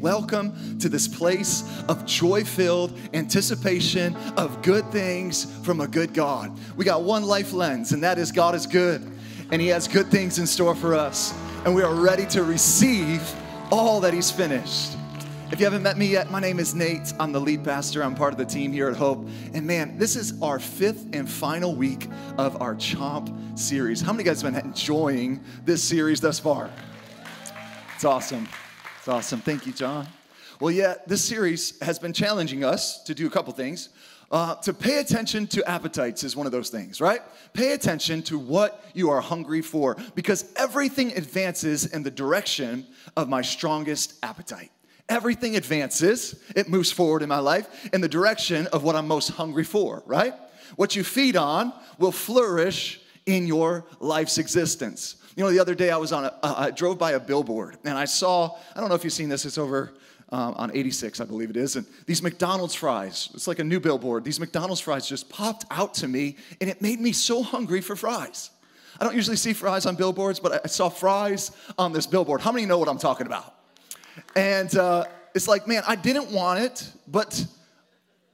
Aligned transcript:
Welcome 0.00 0.78
to 0.78 0.88
this 0.88 1.08
place 1.08 1.64
of 1.88 2.06
joy 2.06 2.44
filled 2.44 2.96
anticipation 3.14 4.14
of 4.36 4.62
good 4.62 4.88
things 4.92 5.52
from 5.64 5.80
a 5.80 5.88
good 5.88 6.14
God. 6.14 6.56
We 6.76 6.84
got 6.84 7.02
one 7.02 7.24
life 7.24 7.52
lens, 7.52 7.90
and 7.90 8.00
that 8.04 8.16
is 8.16 8.30
God 8.30 8.54
is 8.54 8.64
good, 8.64 9.04
and 9.50 9.60
He 9.60 9.66
has 9.66 9.88
good 9.88 10.06
things 10.06 10.38
in 10.38 10.46
store 10.46 10.76
for 10.76 10.94
us, 10.94 11.34
and 11.64 11.74
we 11.74 11.82
are 11.82 11.96
ready 11.96 12.26
to 12.26 12.44
receive 12.44 13.20
all 13.72 13.98
that 14.02 14.14
He's 14.14 14.30
finished. 14.30 14.92
If 15.50 15.58
you 15.58 15.66
haven't 15.66 15.82
met 15.82 15.98
me 15.98 16.06
yet, 16.06 16.30
my 16.30 16.38
name 16.38 16.60
is 16.60 16.76
Nate. 16.76 17.12
I'm 17.18 17.32
the 17.32 17.40
lead 17.40 17.64
pastor. 17.64 18.04
I'm 18.04 18.14
part 18.14 18.32
of 18.32 18.38
the 18.38 18.46
team 18.46 18.72
here 18.72 18.88
at 18.88 18.94
Hope. 18.94 19.26
And 19.52 19.66
man, 19.66 19.98
this 19.98 20.14
is 20.14 20.40
our 20.40 20.60
fifth 20.60 21.06
and 21.12 21.28
final 21.28 21.74
week 21.74 22.06
of 22.36 22.62
our 22.62 22.76
Chomp 22.76 23.58
series. 23.58 24.00
How 24.00 24.12
many 24.12 24.22
guys 24.22 24.42
have 24.42 24.54
been 24.54 24.64
enjoying 24.64 25.42
this 25.64 25.82
series 25.82 26.20
thus 26.20 26.38
far? 26.38 26.70
It's 27.96 28.04
awesome. 28.04 28.46
Awesome. 29.08 29.40
Thank 29.40 29.64
you, 29.64 29.72
John. 29.72 30.06
Well, 30.60 30.70
yeah, 30.70 30.96
this 31.06 31.24
series 31.24 31.80
has 31.80 31.98
been 31.98 32.12
challenging 32.12 32.62
us 32.62 33.02
to 33.04 33.14
do 33.14 33.26
a 33.26 33.30
couple 33.30 33.54
things. 33.54 33.88
Uh, 34.30 34.54
to 34.56 34.74
pay 34.74 34.98
attention 34.98 35.46
to 35.46 35.66
appetites 35.66 36.24
is 36.24 36.36
one 36.36 36.44
of 36.44 36.52
those 36.52 36.68
things, 36.68 37.00
right? 37.00 37.22
Pay 37.54 37.72
attention 37.72 38.22
to 38.24 38.38
what 38.38 38.84
you 38.92 39.08
are 39.08 39.22
hungry 39.22 39.62
for 39.62 39.96
because 40.14 40.52
everything 40.56 41.16
advances 41.16 41.86
in 41.86 42.02
the 42.02 42.10
direction 42.10 42.86
of 43.16 43.30
my 43.30 43.40
strongest 43.40 44.12
appetite. 44.22 44.70
Everything 45.08 45.56
advances, 45.56 46.44
it 46.54 46.68
moves 46.68 46.92
forward 46.92 47.22
in 47.22 47.30
my 47.30 47.38
life 47.38 47.88
in 47.94 48.02
the 48.02 48.10
direction 48.10 48.66
of 48.74 48.82
what 48.82 48.94
I'm 48.94 49.08
most 49.08 49.30
hungry 49.30 49.64
for, 49.64 50.02
right? 50.04 50.34
What 50.76 50.94
you 50.94 51.02
feed 51.02 51.34
on 51.34 51.72
will 51.98 52.12
flourish 52.12 53.00
in 53.24 53.46
your 53.46 53.86
life's 54.00 54.36
existence. 54.36 55.16
You 55.38 55.44
know, 55.44 55.52
the 55.52 55.60
other 55.60 55.76
day 55.76 55.90
I 55.90 55.96
was 55.96 56.10
on 56.10 56.24
a, 56.24 56.34
uh, 56.42 56.54
I 56.56 56.70
drove 56.72 56.98
by 56.98 57.12
a 57.12 57.20
billboard 57.20 57.76
and 57.84 57.96
I 57.96 58.06
saw, 58.06 58.56
I 58.74 58.80
don't 58.80 58.88
know 58.88 58.96
if 58.96 59.04
you've 59.04 59.12
seen 59.12 59.28
this, 59.28 59.44
it's 59.44 59.56
over 59.56 59.92
um, 60.30 60.54
on 60.54 60.72
86, 60.74 61.20
I 61.20 61.26
believe 61.26 61.48
it 61.48 61.56
is, 61.56 61.76
and 61.76 61.86
these 62.06 62.24
McDonald's 62.24 62.74
fries, 62.74 63.28
it's 63.34 63.46
like 63.46 63.60
a 63.60 63.64
new 63.64 63.78
billboard. 63.78 64.24
These 64.24 64.40
McDonald's 64.40 64.80
fries 64.80 65.08
just 65.08 65.28
popped 65.28 65.64
out 65.70 65.94
to 65.94 66.08
me 66.08 66.38
and 66.60 66.68
it 66.68 66.82
made 66.82 67.00
me 67.00 67.12
so 67.12 67.44
hungry 67.44 67.80
for 67.80 67.94
fries. 67.94 68.50
I 69.00 69.04
don't 69.04 69.14
usually 69.14 69.36
see 69.36 69.52
fries 69.52 69.86
on 69.86 69.94
billboards, 69.94 70.40
but 70.40 70.60
I 70.64 70.66
saw 70.66 70.88
fries 70.88 71.52
on 71.78 71.92
this 71.92 72.08
billboard. 72.08 72.40
How 72.40 72.50
many 72.50 72.66
know 72.66 72.78
what 72.78 72.88
I'm 72.88 72.98
talking 72.98 73.28
about? 73.28 73.54
And 74.34 74.76
uh, 74.76 75.04
it's 75.36 75.46
like, 75.46 75.68
man, 75.68 75.84
I 75.86 75.94
didn't 75.94 76.32
want 76.32 76.64
it, 76.64 76.90
but 77.06 77.46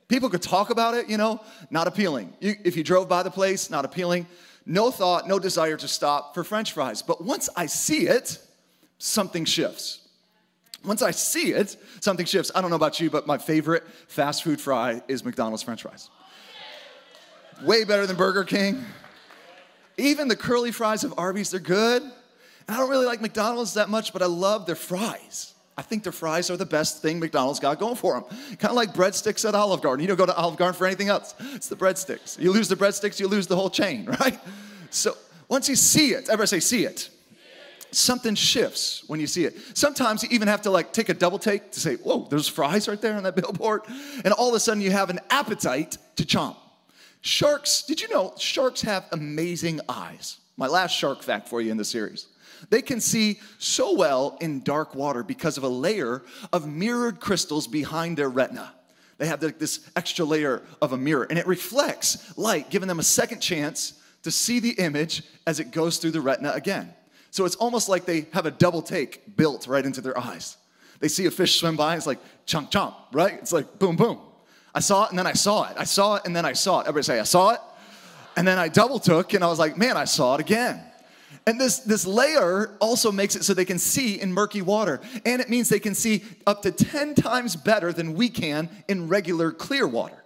people 0.09 0.31
could 0.31 0.41
talk 0.41 0.71
about 0.71 0.95
it, 0.95 1.11
you 1.11 1.19
know, 1.19 1.39
not 1.71 1.87
appealing. 1.87 2.33
You, 2.41 2.55
if 2.65 2.79
you 2.79 2.83
drove 2.83 3.11
by 3.11 3.23
the 3.23 3.31
place, 3.31 3.69
not 3.69 3.85
appealing 3.85 4.27
no 4.67 4.91
thought, 4.91 5.29
no 5.29 5.39
desire 5.39 5.77
to 5.77 5.89
stop 5.89 6.35
for 6.35 6.45
french 6.45 6.73
fries. 6.73 7.03
But 7.03 7.23
once 7.23 7.49
I 7.57 7.67
see 7.67 8.07
it, 8.07 8.39
something 8.99 9.45
shifts. 9.45 10.01
Once 10.85 11.01
I 11.01 11.13
see 11.13 11.53
it, 11.53 11.77
something 12.01 12.27
shifts. 12.27 12.51
I 12.55 12.61
don't 12.61 12.71
know 12.71 12.77
about 12.77 13.01
you, 13.01 13.11
but 13.11 13.27
my 13.27 13.39
favorite 13.39 13.85
fast 14.09 14.45
food 14.45 14.61
fry 14.61 15.03
is 15.09 15.25
McDonald's 15.25 15.63
french 15.63 15.83
fries. 15.83 16.11
Way 17.63 17.85
better 17.85 18.07
than 18.07 18.17
Burger 18.17 18.45
King. 18.45 18.85
Even 19.97 20.29
the 20.29 20.37
curly 20.37 20.73
fries 20.73 21.05
of 21.05 21.15
Arby's, 21.17 21.51
they're 21.51 21.61
good. 21.61 22.03
And 22.03 22.13
I 22.69 22.77
don't 22.77 22.91
really 22.91 23.07
like 23.07 23.23
McDonald's 23.23 23.75
that 23.75 23.89
much, 23.89 24.13
but 24.13 24.23
I 24.23 24.27
love 24.27 24.67
their 24.67 24.75
fries. 24.75 25.54
I 25.77 25.83
think 25.83 26.05
their 26.05 26.13
fries 26.13 26.51
are 26.51 26.57
the 26.57 26.67
best 26.67 27.03
thing 27.03 27.19
McDonald's 27.19 27.59
got 27.59 27.81
going 27.81 27.97
for 27.97 28.15
them. 28.15 28.25
Kind 28.59 28.71
of 28.71 28.75
like 28.75 28.95
breadsticks 28.95 29.47
at 29.47 29.55
Olive 29.55 29.83
Garden. 29.83 30.03
You 30.03 30.09
don't 30.09 30.17
go 30.17 30.27
to 30.27 30.37
Olive 30.37 30.57
Garden 30.57 30.79
for 30.79 30.87
anything 30.87 31.09
else. 31.09 31.35
It's 31.53 31.69
the 31.69 31.77
breadsticks. 31.77 32.39
You 32.39 32.53
lose 32.53 32.69
the 32.69 32.77
breadsticks, 32.77 33.19
you 33.19 33.27
lose 33.27 33.49
the 33.49 33.57
whole 33.57 33.71
chain, 33.71 34.05
right? 34.21 34.39
So 34.91 35.17
once 35.49 35.69
you 35.69 35.75
see 35.75 36.11
it, 36.11 36.25
everybody 36.29 36.47
say, 36.47 36.61
see 36.61 36.85
it. 36.85 37.11
Something 37.91 38.35
shifts 38.35 39.05
when 39.07 39.21
you 39.21 39.27
see 39.27 39.45
it. 39.45 39.57
Sometimes 39.77 40.23
you 40.23 40.29
even 40.33 40.49
have 40.49 40.63
to 40.63 40.71
like 40.71 40.93
take 40.93 41.09
a 41.09 41.15
double 41.15 41.39
take 41.39 41.73
to 41.73 41.81
say, 41.81 41.97
whoa, 41.97 42.27
there's 42.29 42.49
fries 42.49 42.89
right 42.89 43.01
there 43.01 43.17
on 43.17 43.23
that 43.25 43.37
billboard. 43.41 43.83
And 44.25 44.33
all 44.33 44.49
of 44.49 44.55
a 44.55 44.61
sudden 44.61 44.83
you 44.83 44.91
have 44.91 45.11
an 45.11 45.21
appetite 45.31 45.97
to 46.17 46.25
chomp. 46.25 46.57
Sharks, 47.21 47.83
did 47.83 48.01
you 48.01 48.09
know 48.09 48.35
sharks 48.37 48.83
have 48.83 49.07
amazing 49.13 49.81
eyes? 49.89 50.39
My 50.57 50.67
last 50.67 50.93
shark 50.93 51.23
fact 51.23 51.49
for 51.49 51.61
you 51.61 51.71
in 51.71 51.77
the 51.77 51.85
series. 51.85 52.27
They 52.71 52.83
can 52.83 53.01
see 53.01 53.41
so 53.59 53.95
well 53.95 54.37
in 54.41 54.63
dark 54.63 54.95
water 54.95 55.23
because 55.23 55.57
of 55.57 55.65
a 55.65 55.69
layer 55.69 56.23
of 56.53 56.67
mirrored 56.67 57.21
crystals 57.21 57.67
behind 57.67 58.17
their 58.17 58.29
retina. 58.29 58.73
They 59.19 59.27
have 59.27 59.41
this 59.41 59.89
extra 59.97 60.25
layer 60.25 60.63
of 60.83 60.93
a 60.93 60.97
mirror, 60.97 61.27
and 61.29 61.39
it 61.39 61.47
reflects 61.47 62.37
light, 62.37 62.71
giving 62.71 62.89
them 62.89 62.99
a 62.99 63.05
second 63.05 63.41
chance 63.41 63.95
to 64.23 64.31
see 64.31 64.59
the 64.59 64.73
image 64.73 65.23
as 65.47 65.61
it 65.61 65.71
goes 65.71 65.99
through 65.99 66.11
the 66.11 66.21
retina 66.21 66.53
again. 66.53 66.93
So 67.31 67.45
it's 67.45 67.57
almost 67.57 67.89
like 67.89 68.05
they 68.05 68.27
have 68.33 68.47
a 68.47 68.51
double 68.51 68.83
take 68.83 69.37
built 69.37 69.67
right 69.67 69.85
into 69.85 70.01
their 70.01 70.19
eyes. 70.19 70.57
They 71.01 71.09
see 71.09 71.27
a 71.27 71.31
fish 71.31 71.59
swim 71.59 71.77
by, 71.77 71.97
it's 71.97 72.07
like 72.07 72.21
chomp 72.47 72.71
chomp, 72.71 72.95
right? 73.13 73.35
It's 73.35 73.53
like 73.53 73.79
boom 73.79 73.97
boom. 73.97 74.19
I 74.75 74.81
saw 74.81 75.05
it 75.05 75.11
and 75.11 75.19
then 75.19 75.27
I 75.27 75.33
saw 75.33 75.69
it. 75.71 75.77
I 75.79 75.85
saw 75.85 76.17
it 76.17 76.23
and 76.25 76.35
then 76.35 76.45
I 76.45 76.53
saw 76.53 76.81
it. 76.81 76.83
Everybody 76.89 77.05
say, 77.05 77.21
I 77.21 77.25
saw 77.25 77.51
it. 77.51 77.61
And 78.37 78.47
then 78.47 78.59
I 78.59 78.69
double 78.69 78.99
took 78.99 79.33
and 79.35 79.45
I 79.45 79.49
was 79.49 79.59
like, 79.59 79.77
man, 79.77 79.97
I 79.97 80.05
saw 80.05 80.35
it 80.35 80.41
again. 80.41 80.83
And 81.47 81.61
this, 81.61 81.81
this 81.81 82.07
layer 82.07 82.75
also 82.81 83.13
makes 83.13 83.37
it 83.37 83.45
so 83.45 83.53
they 83.53 83.67
can 83.67 83.79
see 83.79 84.19
in 84.21 84.33
murky 84.33 84.63
water. 84.63 85.01
And 85.27 85.43
it 85.43 85.51
means 85.51 85.69
they 85.69 85.79
can 85.79 85.95
see 85.95 86.25
up 86.47 86.63
to 86.63 86.73
10 86.73 87.15
times 87.15 87.55
better 87.55 87.93
than 87.93 88.15
we 88.15 88.31
can 88.31 88.71
in 88.89 89.09
regular 89.09 89.53
clear 89.53 89.87
water. 89.87 90.25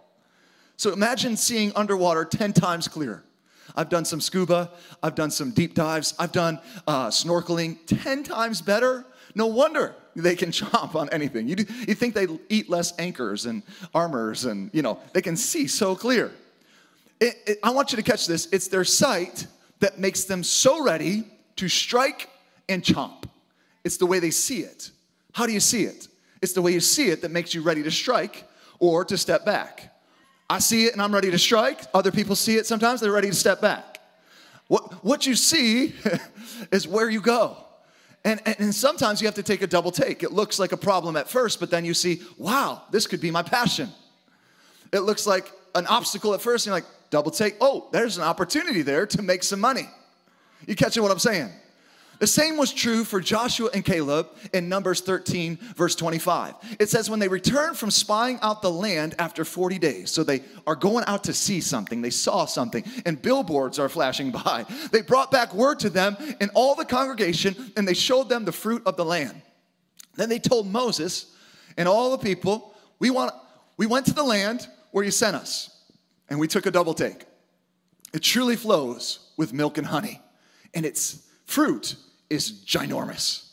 So 0.76 0.92
imagine 0.92 1.36
seeing 1.36 1.72
underwater 1.74 2.24
10 2.24 2.52
times 2.52 2.86
clearer. 2.86 3.24
I've 3.74 3.88
done 3.88 4.04
some 4.04 4.20
scuba, 4.20 4.70
I've 5.02 5.16
done 5.16 5.30
some 5.30 5.50
deep 5.50 5.74
dives, 5.74 6.14
I've 6.18 6.32
done 6.32 6.60
uh, 6.86 7.08
snorkeling 7.08 7.78
10 7.86 8.22
times 8.22 8.62
better. 8.62 9.04
No 9.34 9.46
wonder 9.46 9.94
they 10.14 10.36
can 10.36 10.50
chomp 10.52 10.94
on 10.94 11.08
anything. 11.10 11.48
You, 11.48 11.56
you 11.86 11.94
think 11.94 12.14
they 12.14 12.28
eat 12.48 12.70
less 12.70 12.92
anchors 12.98 13.46
and 13.46 13.62
armors, 13.92 14.44
and 14.44 14.70
you 14.72 14.82
know, 14.82 15.00
they 15.12 15.22
can 15.22 15.36
see 15.36 15.66
so 15.66 15.94
clear. 15.94 16.30
It, 17.20 17.34
it, 17.46 17.58
I 17.62 17.70
want 17.70 17.90
you 17.92 17.96
to 17.96 18.02
catch 18.02 18.26
this 18.28 18.46
it's 18.52 18.68
their 18.68 18.84
sight 18.84 19.48
that 19.80 19.98
makes 19.98 20.24
them 20.24 20.42
so 20.42 20.82
ready 20.82 21.24
to 21.56 21.68
strike 21.68 22.28
and 22.68 22.82
chomp. 22.82 23.24
It's 23.84 23.96
the 23.96 24.06
way 24.06 24.18
they 24.18 24.30
see 24.30 24.60
it. 24.60 24.90
How 25.32 25.46
do 25.46 25.52
you 25.52 25.60
see 25.60 25.84
it? 25.84 26.08
It's 26.42 26.52
the 26.52 26.62
way 26.62 26.72
you 26.72 26.80
see 26.80 27.10
it 27.10 27.22
that 27.22 27.30
makes 27.30 27.54
you 27.54 27.62
ready 27.62 27.82
to 27.82 27.90
strike 27.90 28.44
or 28.78 29.04
to 29.04 29.16
step 29.16 29.44
back. 29.44 29.94
I 30.50 30.58
see 30.60 30.86
it 30.86 30.92
and 30.92 31.02
I'm 31.02 31.12
ready 31.12 31.30
to 31.30 31.38
strike. 31.38 31.80
Other 31.92 32.10
people 32.10 32.34
see 32.34 32.56
it 32.56 32.66
sometimes, 32.66 33.00
they're 33.00 33.12
ready 33.12 33.28
to 33.28 33.34
step 33.34 33.60
back. 33.60 34.00
What, 34.68 35.04
what 35.04 35.26
you 35.26 35.34
see 35.34 35.94
is 36.72 36.86
where 36.86 37.08
you 37.08 37.20
go. 37.20 37.56
And, 38.24 38.40
and, 38.44 38.56
and, 38.58 38.74
sometimes 38.74 39.20
you 39.20 39.26
have 39.26 39.36
to 39.36 39.42
take 39.42 39.62
a 39.62 39.66
double 39.66 39.92
take. 39.92 40.22
It 40.22 40.32
looks 40.32 40.58
like 40.58 40.72
a 40.72 40.76
problem 40.76 41.16
at 41.16 41.30
first, 41.30 41.60
but 41.60 41.70
then 41.70 41.84
you 41.84 41.94
see, 41.94 42.20
wow, 42.36 42.82
this 42.90 43.06
could 43.06 43.20
be 43.20 43.30
my 43.30 43.42
passion. 43.42 43.88
It 44.92 45.00
looks 45.00 45.26
like 45.26 45.50
an 45.74 45.86
obstacle 45.86 46.34
at 46.34 46.42
first, 46.42 46.66
and 46.66 46.72
you're 46.72 46.82
like, 46.82 46.90
double 47.10 47.30
take. 47.30 47.56
Oh, 47.60 47.88
there's 47.92 48.18
an 48.18 48.24
opportunity 48.24 48.82
there 48.82 49.06
to 49.06 49.22
make 49.22 49.42
some 49.42 49.60
money. 49.60 49.88
You 50.66 50.74
catching 50.74 51.02
what 51.02 51.12
I'm 51.12 51.18
saying? 51.18 51.50
The 52.18 52.26
same 52.26 52.56
was 52.56 52.72
true 52.72 53.04
for 53.04 53.20
Joshua 53.20 53.70
and 53.72 53.84
Caleb 53.84 54.28
in 54.52 54.68
Numbers 54.68 55.00
13, 55.02 55.56
verse 55.76 55.94
25. 55.94 56.54
It 56.80 56.88
says, 56.88 57.08
when 57.08 57.20
they 57.20 57.28
returned 57.28 57.76
from 57.76 57.92
spying 57.92 58.40
out 58.42 58.60
the 58.60 58.70
land 58.70 59.14
after 59.20 59.44
40 59.44 59.78
days, 59.78 60.10
so 60.10 60.24
they 60.24 60.42
are 60.66 60.74
going 60.74 61.04
out 61.06 61.24
to 61.24 61.32
see 61.32 61.60
something, 61.60 62.02
they 62.02 62.10
saw 62.10 62.44
something, 62.44 62.82
and 63.06 63.22
billboards 63.22 63.78
are 63.78 63.88
flashing 63.88 64.30
by. 64.44 64.66
They 64.90 65.02
brought 65.02 65.30
back 65.30 65.54
word 65.54 65.78
to 65.80 65.90
them 65.90 66.16
and 66.40 66.50
all 66.54 66.74
the 66.74 66.84
congregation, 66.84 67.54
and 67.76 67.86
they 67.86 67.94
showed 67.94 68.28
them 68.28 68.44
the 68.44 68.52
fruit 68.52 68.82
of 68.84 68.96
the 68.96 69.04
land. 69.04 69.40
Then 70.16 70.28
they 70.28 70.40
told 70.40 70.66
Moses 70.66 71.32
and 71.76 71.86
all 71.86 72.10
the 72.10 72.18
people, 72.18 72.74
we, 72.98 73.10
want, 73.10 73.32
we 73.76 73.86
went 73.86 74.06
to 74.06 74.12
the 74.12 74.24
land 74.24 74.66
where 74.90 75.04
you 75.04 75.12
sent 75.12 75.36
us 75.36 75.77
and 76.28 76.38
we 76.38 76.48
took 76.48 76.66
a 76.66 76.70
double 76.70 76.94
take. 76.94 77.24
It 78.12 78.22
truly 78.22 78.56
flows 78.56 79.30
with 79.36 79.52
milk 79.52 79.78
and 79.78 79.86
honey, 79.86 80.20
and 80.74 80.86
its 80.86 81.26
fruit 81.44 81.96
is 82.30 82.52
ginormous. 82.64 83.44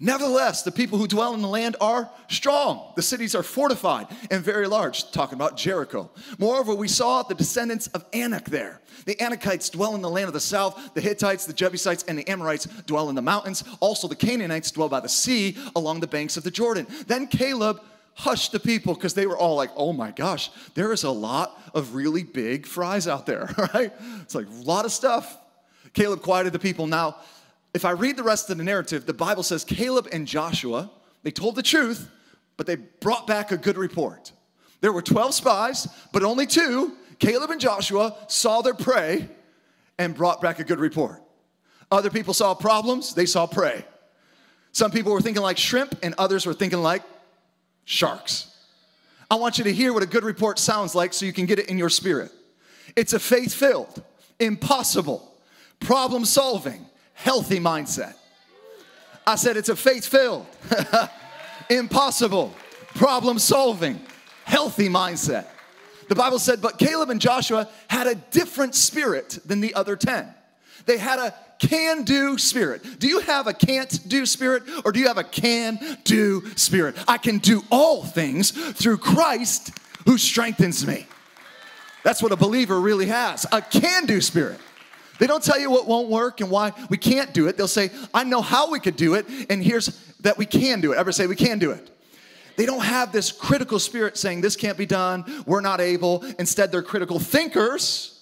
Nevertheless, 0.00 0.62
the 0.62 0.70
people 0.70 0.96
who 0.96 1.08
dwell 1.08 1.34
in 1.34 1.42
the 1.42 1.48
land 1.48 1.74
are 1.80 2.08
strong. 2.28 2.92
The 2.94 3.02
cities 3.02 3.34
are 3.34 3.42
fortified 3.42 4.06
and 4.30 4.44
very 4.44 4.68
large, 4.68 5.10
talking 5.10 5.34
about 5.34 5.56
Jericho. 5.56 6.10
Moreover, 6.38 6.72
we 6.72 6.86
saw 6.86 7.24
the 7.24 7.34
descendants 7.34 7.88
of 7.88 8.04
Anak 8.12 8.44
there. 8.44 8.80
The 9.06 9.16
Anakites 9.16 9.72
dwell 9.72 9.96
in 9.96 10.02
the 10.02 10.10
land 10.10 10.28
of 10.28 10.34
the 10.34 10.40
south, 10.40 10.94
the 10.94 11.00
Hittites, 11.00 11.46
the 11.46 11.52
Jebusites, 11.52 12.04
and 12.06 12.16
the 12.16 12.28
Amorites 12.28 12.66
dwell 12.86 13.08
in 13.08 13.16
the 13.16 13.22
mountains. 13.22 13.64
Also, 13.80 14.06
the 14.06 14.14
Canaanites 14.14 14.70
dwell 14.70 14.88
by 14.88 15.00
the 15.00 15.08
sea 15.08 15.56
along 15.74 15.98
the 15.98 16.06
banks 16.06 16.36
of 16.36 16.44
the 16.44 16.50
Jordan. 16.50 16.86
Then 17.08 17.26
Caleb 17.26 17.80
hushed 18.18 18.50
the 18.50 18.58
people 18.58 18.94
because 18.94 19.14
they 19.14 19.26
were 19.26 19.38
all 19.38 19.54
like, 19.54 19.70
oh 19.76 19.92
my 19.92 20.10
gosh, 20.10 20.50
there 20.74 20.92
is 20.92 21.04
a 21.04 21.10
lot 21.10 21.60
of 21.72 21.94
really 21.94 22.24
big 22.24 22.66
fries 22.66 23.06
out 23.06 23.26
there, 23.26 23.48
right? 23.74 23.92
It's 24.22 24.34
like 24.34 24.46
a 24.48 24.62
lot 24.64 24.84
of 24.84 24.90
stuff. 24.90 25.38
Caleb 25.92 26.20
quieted 26.20 26.52
the 26.52 26.58
people. 26.58 26.88
Now, 26.88 27.16
if 27.72 27.84
I 27.84 27.92
read 27.92 28.16
the 28.16 28.24
rest 28.24 28.50
of 28.50 28.58
the 28.58 28.64
narrative, 28.64 29.06
the 29.06 29.14
Bible 29.14 29.44
says 29.44 29.64
Caleb 29.64 30.08
and 30.10 30.26
Joshua, 30.26 30.90
they 31.22 31.30
told 31.30 31.54
the 31.54 31.62
truth, 31.62 32.10
but 32.56 32.66
they 32.66 32.74
brought 32.74 33.28
back 33.28 33.52
a 33.52 33.56
good 33.56 33.78
report. 33.78 34.32
There 34.80 34.92
were 34.92 35.02
12 35.02 35.34
spies, 35.34 35.86
but 36.12 36.24
only 36.24 36.46
two, 36.46 36.94
Caleb 37.20 37.50
and 37.50 37.60
Joshua, 37.60 38.16
saw 38.26 38.62
their 38.62 38.74
prey 38.74 39.28
and 39.96 40.12
brought 40.12 40.40
back 40.42 40.58
a 40.58 40.64
good 40.64 40.80
report. 40.80 41.22
Other 41.90 42.10
people 42.10 42.34
saw 42.34 42.54
problems, 42.54 43.14
they 43.14 43.26
saw 43.26 43.46
prey. 43.46 43.84
Some 44.72 44.90
people 44.90 45.12
were 45.12 45.20
thinking 45.20 45.42
like 45.42 45.56
shrimp, 45.56 45.96
and 46.02 46.16
others 46.18 46.46
were 46.46 46.54
thinking 46.54 46.82
like 46.82 47.02
Sharks. 47.88 48.54
I 49.30 49.36
want 49.36 49.56
you 49.56 49.64
to 49.64 49.72
hear 49.72 49.94
what 49.94 50.02
a 50.02 50.06
good 50.06 50.22
report 50.22 50.58
sounds 50.58 50.94
like 50.94 51.14
so 51.14 51.24
you 51.24 51.32
can 51.32 51.46
get 51.46 51.58
it 51.58 51.70
in 51.70 51.78
your 51.78 51.88
spirit. 51.88 52.30
It's 52.94 53.14
a 53.14 53.18
faith 53.18 53.54
filled, 53.54 54.02
impossible, 54.38 55.34
problem 55.80 56.26
solving, 56.26 56.84
healthy 57.14 57.58
mindset. 57.58 58.12
I 59.26 59.36
said 59.36 59.56
it's 59.56 59.70
a 59.70 59.76
faith 59.76 60.06
filled, 60.06 60.46
impossible, 61.70 62.54
problem 62.94 63.38
solving, 63.38 63.98
healthy 64.44 64.90
mindset. 64.90 65.46
The 66.08 66.14
Bible 66.14 66.38
said, 66.38 66.60
but 66.60 66.78
Caleb 66.78 67.08
and 67.08 67.22
Joshua 67.22 67.70
had 67.88 68.06
a 68.06 68.16
different 68.16 68.74
spirit 68.74 69.38
than 69.46 69.62
the 69.62 69.72
other 69.72 69.96
10. 69.96 70.28
They 70.84 70.98
had 70.98 71.18
a 71.18 71.34
can 71.58 72.04
do 72.04 72.38
spirit. 72.38 72.98
Do 72.98 73.08
you 73.08 73.20
have 73.20 73.46
a 73.46 73.52
can't 73.52 74.08
do 74.08 74.26
spirit 74.26 74.62
or 74.84 74.92
do 74.92 75.00
you 75.00 75.08
have 75.08 75.18
a 75.18 75.24
can 75.24 75.78
do 76.04 76.44
spirit? 76.56 76.96
I 77.06 77.18
can 77.18 77.38
do 77.38 77.62
all 77.70 78.04
things 78.04 78.50
through 78.50 78.98
Christ 78.98 79.72
who 80.04 80.18
strengthens 80.18 80.86
me. 80.86 81.06
That's 82.04 82.22
what 82.22 82.32
a 82.32 82.36
believer 82.36 82.80
really 82.80 83.06
has 83.06 83.44
a 83.52 83.60
can 83.60 84.06
do 84.06 84.20
spirit. 84.20 84.60
They 85.18 85.26
don't 85.26 85.42
tell 85.42 85.58
you 85.58 85.70
what 85.70 85.86
won't 85.86 86.08
work 86.08 86.40
and 86.40 86.48
why 86.48 86.72
we 86.88 86.96
can't 86.96 87.34
do 87.34 87.48
it. 87.48 87.56
They'll 87.56 87.66
say, 87.66 87.90
I 88.14 88.22
know 88.22 88.40
how 88.40 88.70
we 88.70 88.78
could 88.78 88.96
do 88.96 89.14
it, 89.14 89.26
and 89.50 89.62
here's 89.62 89.88
that 90.20 90.38
we 90.38 90.46
can 90.46 90.80
do 90.80 90.92
it. 90.92 90.96
Ever 90.96 91.10
say, 91.10 91.26
we 91.26 91.34
can 91.34 91.58
do 91.58 91.72
it. 91.72 91.90
They 92.56 92.66
don't 92.66 92.84
have 92.84 93.12
this 93.12 93.32
critical 93.32 93.78
spirit 93.78 94.16
saying, 94.16 94.40
this 94.40 94.56
can't 94.56 94.78
be 94.78 94.86
done, 94.86 95.24
we're 95.44 95.60
not 95.60 95.80
able. 95.80 96.24
Instead, 96.38 96.70
they're 96.72 96.82
critical 96.82 97.18
thinkers 97.18 98.17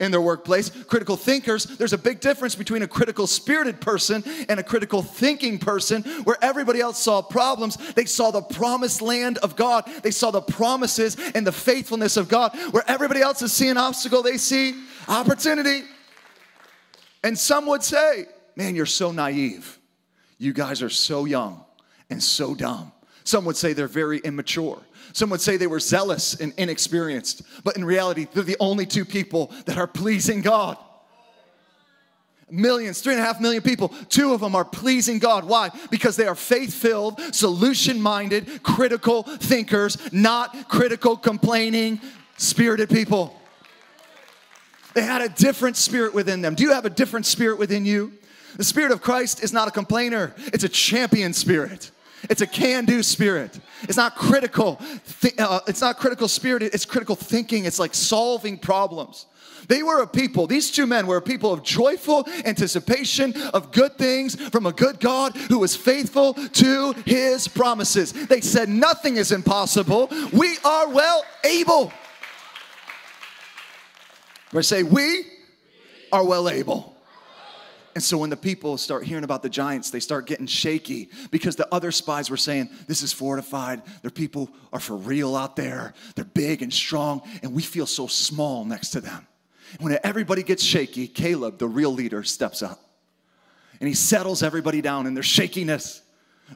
in 0.00 0.10
their 0.10 0.20
workplace. 0.20 0.70
Critical 0.70 1.16
thinkers, 1.16 1.64
there's 1.64 1.92
a 1.92 1.98
big 1.98 2.20
difference 2.20 2.54
between 2.54 2.82
a 2.82 2.88
critical 2.88 3.26
spirited 3.26 3.80
person 3.80 4.24
and 4.48 4.58
a 4.58 4.62
critical 4.62 5.02
thinking 5.02 5.58
person 5.58 6.02
where 6.24 6.36
everybody 6.42 6.80
else 6.80 6.98
saw 6.98 7.22
problems. 7.22 7.76
They 7.94 8.04
saw 8.04 8.30
the 8.30 8.42
promised 8.42 9.02
land 9.02 9.38
of 9.38 9.56
God, 9.56 9.88
they 10.02 10.10
saw 10.10 10.30
the 10.30 10.42
promises 10.42 11.16
and 11.34 11.46
the 11.46 11.52
faithfulness 11.52 12.16
of 12.16 12.28
God. 12.28 12.56
Where 12.70 12.84
everybody 12.88 13.20
else 13.20 13.42
is 13.42 13.52
seeing 13.52 13.76
obstacle, 13.76 14.22
they 14.22 14.36
see 14.36 14.74
opportunity. 15.08 15.82
And 17.22 17.38
some 17.38 17.66
would 17.66 17.82
say, 17.82 18.26
Man, 18.56 18.76
you're 18.76 18.86
so 18.86 19.10
naive. 19.10 19.80
You 20.38 20.52
guys 20.52 20.82
are 20.82 20.90
so 20.90 21.24
young 21.24 21.64
and 22.08 22.22
so 22.22 22.54
dumb. 22.54 22.92
Some 23.24 23.46
would 23.46 23.56
say 23.56 23.72
they're 23.72 23.88
very 23.88 24.18
immature. 24.18 24.80
Some 25.14 25.30
would 25.30 25.40
say 25.40 25.56
they 25.56 25.68
were 25.68 25.80
zealous 25.80 26.34
and 26.34 26.52
inexperienced. 26.58 27.42
But 27.62 27.76
in 27.76 27.84
reality, 27.84 28.26
they're 28.32 28.42
the 28.42 28.56
only 28.58 28.84
two 28.84 29.04
people 29.04 29.52
that 29.66 29.78
are 29.78 29.86
pleasing 29.86 30.42
God. 30.42 30.76
Millions, 32.50 33.00
three 33.00 33.14
and 33.14 33.22
a 33.22 33.24
half 33.24 33.40
million 33.40 33.62
people, 33.62 33.88
two 34.08 34.34
of 34.34 34.40
them 34.40 34.56
are 34.56 34.64
pleasing 34.64 35.20
God. 35.20 35.44
Why? 35.44 35.70
Because 35.88 36.16
they 36.16 36.26
are 36.26 36.34
faith 36.34 36.74
filled, 36.74 37.20
solution 37.32 38.02
minded, 38.02 38.64
critical 38.64 39.22
thinkers, 39.22 39.96
not 40.12 40.68
critical, 40.68 41.16
complaining, 41.16 42.00
spirited 42.36 42.90
people. 42.90 43.40
They 44.94 45.02
had 45.02 45.22
a 45.22 45.28
different 45.28 45.76
spirit 45.76 46.12
within 46.12 46.42
them. 46.42 46.56
Do 46.56 46.64
you 46.64 46.72
have 46.72 46.86
a 46.86 46.90
different 46.90 47.26
spirit 47.26 47.56
within 47.58 47.86
you? 47.86 48.14
The 48.56 48.64
spirit 48.64 48.90
of 48.90 49.00
Christ 49.00 49.44
is 49.44 49.52
not 49.52 49.68
a 49.68 49.70
complainer, 49.70 50.34
it's 50.38 50.64
a 50.64 50.68
champion 50.68 51.32
spirit. 51.32 51.92
It's 52.30 52.40
a 52.40 52.46
can-do 52.46 53.02
spirit. 53.02 53.58
It's 53.82 53.96
not 53.96 54.16
critical. 54.16 54.80
Uh, 55.38 55.60
it's 55.66 55.80
not 55.80 55.98
critical 55.98 56.28
spirit. 56.28 56.62
It's 56.62 56.84
critical 56.84 57.16
thinking. 57.16 57.64
It's 57.64 57.78
like 57.78 57.94
solving 57.94 58.58
problems. 58.58 59.26
They 59.68 59.82
were 59.82 60.02
a 60.02 60.06
people, 60.06 60.46
these 60.46 60.70
two 60.70 60.86
men 60.86 61.06
were 61.06 61.16
a 61.16 61.22
people 61.22 61.52
of 61.52 61.62
joyful 61.62 62.28
anticipation 62.44 63.34
of 63.54 63.72
good 63.72 63.96
things 63.96 64.36
from 64.50 64.66
a 64.66 64.72
good 64.72 65.00
God 65.00 65.36
who 65.36 65.58
was 65.58 65.74
faithful 65.74 66.34
to 66.34 66.92
his 67.06 67.48
promises. 67.48 68.12
They 68.12 68.40
said, 68.40 68.68
Nothing 68.68 69.16
is 69.16 69.32
impossible. 69.32 70.10
We 70.32 70.58
are 70.64 70.88
well 70.88 71.24
able. 71.44 71.92
We 74.52 74.62
say, 74.62 74.82
We 74.82 75.26
are 76.12 76.24
well 76.24 76.48
able. 76.48 76.93
And 77.94 78.02
so 78.02 78.18
when 78.18 78.30
the 78.30 78.36
people 78.36 78.76
start 78.76 79.04
hearing 79.04 79.22
about 79.22 79.42
the 79.42 79.48
giants, 79.48 79.90
they 79.90 80.00
start 80.00 80.26
getting 80.26 80.46
shaky 80.46 81.10
because 81.30 81.54
the 81.54 81.72
other 81.72 81.92
spies 81.92 82.28
were 82.28 82.36
saying, 82.36 82.68
This 82.88 83.02
is 83.02 83.12
fortified. 83.12 83.82
Their 84.02 84.10
people 84.10 84.50
are 84.72 84.80
for 84.80 84.96
real 84.96 85.36
out 85.36 85.54
there. 85.54 85.94
They're 86.16 86.24
big 86.24 86.62
and 86.62 86.72
strong, 86.72 87.22
and 87.42 87.54
we 87.54 87.62
feel 87.62 87.86
so 87.86 88.06
small 88.06 88.64
next 88.64 88.90
to 88.90 89.00
them. 89.00 89.26
When 89.80 89.96
everybody 90.02 90.42
gets 90.42 90.62
shaky, 90.62 91.06
Caleb, 91.06 91.58
the 91.58 91.68
real 91.68 91.92
leader, 91.92 92.22
steps 92.24 92.62
up 92.62 92.80
and 93.80 93.88
he 93.88 93.94
settles 93.94 94.42
everybody 94.42 94.80
down 94.80 95.06
in 95.06 95.14
their 95.14 95.22
shakiness. 95.22 96.02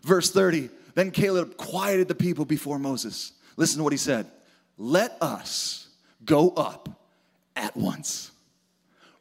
Verse 0.02 0.31
30 0.31 0.70
Then 0.94 1.11
Caleb 1.11 1.56
quieted 1.56 2.08
the 2.08 2.14
people 2.14 2.44
before 2.44 2.79
Moses. 2.79 3.32
Listen 3.56 3.79
to 3.79 3.84
what 3.84 3.93
he 3.93 3.99
said 3.99 4.26
Let 4.76 5.17
us 5.20 5.88
go 6.25 6.50
up 6.50 6.88
at 7.56 7.76
once 7.76 8.31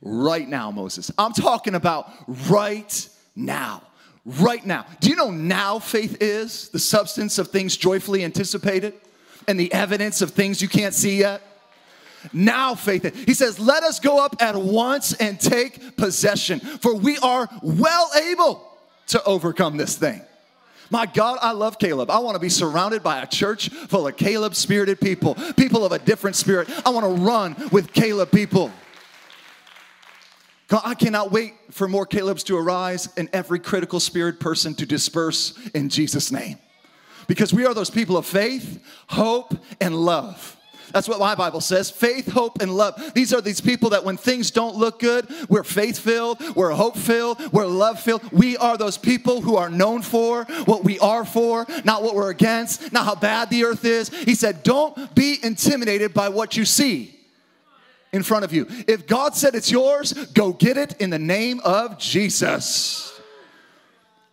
right 0.02 0.48
now, 0.48 0.72
Moses. 0.72 1.12
I'm 1.18 1.34
talking 1.34 1.76
about 1.76 2.12
right 2.50 3.10
now. 3.36 3.82
Right 4.26 4.66
now. 4.66 4.86
Do 5.00 5.10
you 5.10 5.16
know 5.16 5.32
now 5.32 5.80
faith 5.80 6.18
is 6.22 6.70
the 6.70 6.80
substance 6.80 7.40
of 7.40 7.50
things 7.50 7.78
joyfully 7.78 8.24
anticipated 8.24 8.94
and 9.48 9.60
the 9.60 9.72
evidence 9.72 10.22
of 10.22 10.32
things 10.32 10.62
you 10.62 10.68
can't 10.68 10.94
see 10.94 11.20
yet? 11.20 11.42
Now 12.34 12.76
faith. 12.76 13.26
He 13.26 13.34
says, 13.34 13.60
Let 13.60 13.84
us 13.84 14.00
go 14.00 14.24
up 14.24 14.36
at 14.42 14.56
once 14.56 15.14
and 15.14 15.40
take 15.40 15.96
possession, 15.96 16.60
for 16.60 16.94
we 16.94 17.18
are 17.20 17.48
well 17.62 18.10
able 18.30 18.68
to 19.08 19.24
overcome 19.24 19.78
this 19.78 19.96
thing. 19.96 20.22
My 20.90 21.06
God, 21.06 21.40
I 21.42 21.52
love 21.52 21.80
Caleb. 21.80 22.10
I 22.10 22.20
want 22.20 22.36
to 22.36 22.40
be 22.40 22.50
surrounded 22.50 23.04
by 23.04 23.22
a 23.22 23.28
church 23.28 23.70
full 23.70 24.08
of 24.08 24.16
Caleb 24.16 24.56
spirited 24.56 25.02
people, 25.02 25.36
people 25.58 25.86
of 25.86 25.92
a 25.92 26.00
different 26.00 26.36
spirit. 26.36 26.70
I 26.86 26.90
want 26.92 27.06
to 27.06 27.24
run 27.24 27.56
with 27.72 27.92
Caleb 27.92 28.32
people. 28.32 28.72
God, 30.68 30.82
I 30.84 30.96
cannot 30.96 31.32
wait 31.32 31.54
for 31.72 31.88
more 31.88 32.06
Calebs 32.06 32.44
to 32.46 32.58
arise 32.58 33.08
and 33.16 33.30
every 33.32 33.60
critical 33.60 34.00
spirit 34.00 34.40
person 34.40 34.76
to 34.76 34.86
disperse 34.86 35.58
in 35.70 35.90
Jesus' 35.90 36.32
name. 36.32 36.58
Because 37.28 37.54
we 37.54 37.66
are 37.66 37.74
those 37.74 37.90
people 37.90 38.18
of 38.18 38.26
faith, 38.26 38.84
hope, 39.08 39.54
and 39.80 39.96
love. 39.96 40.58
That's 40.94 41.10
what 41.10 41.20
my 41.20 41.36
Bible 41.36 41.62
says 41.62 41.90
faith, 41.92 42.32
hope, 42.32 42.62
and 42.62 42.76
love. 42.76 43.14
These 43.14 43.34
are 43.34 43.42
these 43.42 43.60
people 43.60 43.90
that 43.92 44.06
when 44.06 44.18
things 44.18 44.52
don't 44.52 44.76
look 44.76 45.00
good, 45.00 45.28
we're 45.50 45.64
faith 45.64 46.00
filled, 46.00 46.42
we're 46.56 46.72
hope 46.72 46.98
filled, 46.98 47.52
we're 47.52 47.66
love 47.66 48.00
filled. 48.00 48.30
We 48.32 48.56
are 48.58 48.78
those 48.78 48.98
people 48.98 49.42
who 49.42 49.58
are 49.58 49.70
known 49.70 50.02
for 50.02 50.46
what 50.66 50.84
we 50.84 50.98
are 51.00 51.26
for, 51.26 51.66
not 51.84 52.04
what 52.04 52.16
we're 52.16 52.30
against, 52.30 52.94
not 52.94 53.06
how 53.06 53.16
bad 53.16 53.50
the 53.50 53.66
earth 53.66 53.84
is. 53.84 54.10
He 54.10 54.36
said, 54.36 54.64
Don't 54.64 55.14
be 55.14 55.38
intimidated 55.44 56.14
by 56.14 56.30
what 56.30 56.56
you 56.56 56.64
see 56.66 57.17
in 58.14 58.24
front 58.24 58.46
of 58.46 58.54
you. 58.54 58.68
If 58.88 59.08
God 59.08 59.36
said 59.36 59.56
it's 59.56 59.72
yours, 59.72 60.14
go 60.34 60.54
get 60.54 60.78
it 60.78 60.94
in 61.00 61.10
the 61.10 61.20
name 61.20 61.60
of 61.64 61.98
Jesus. 61.98 63.20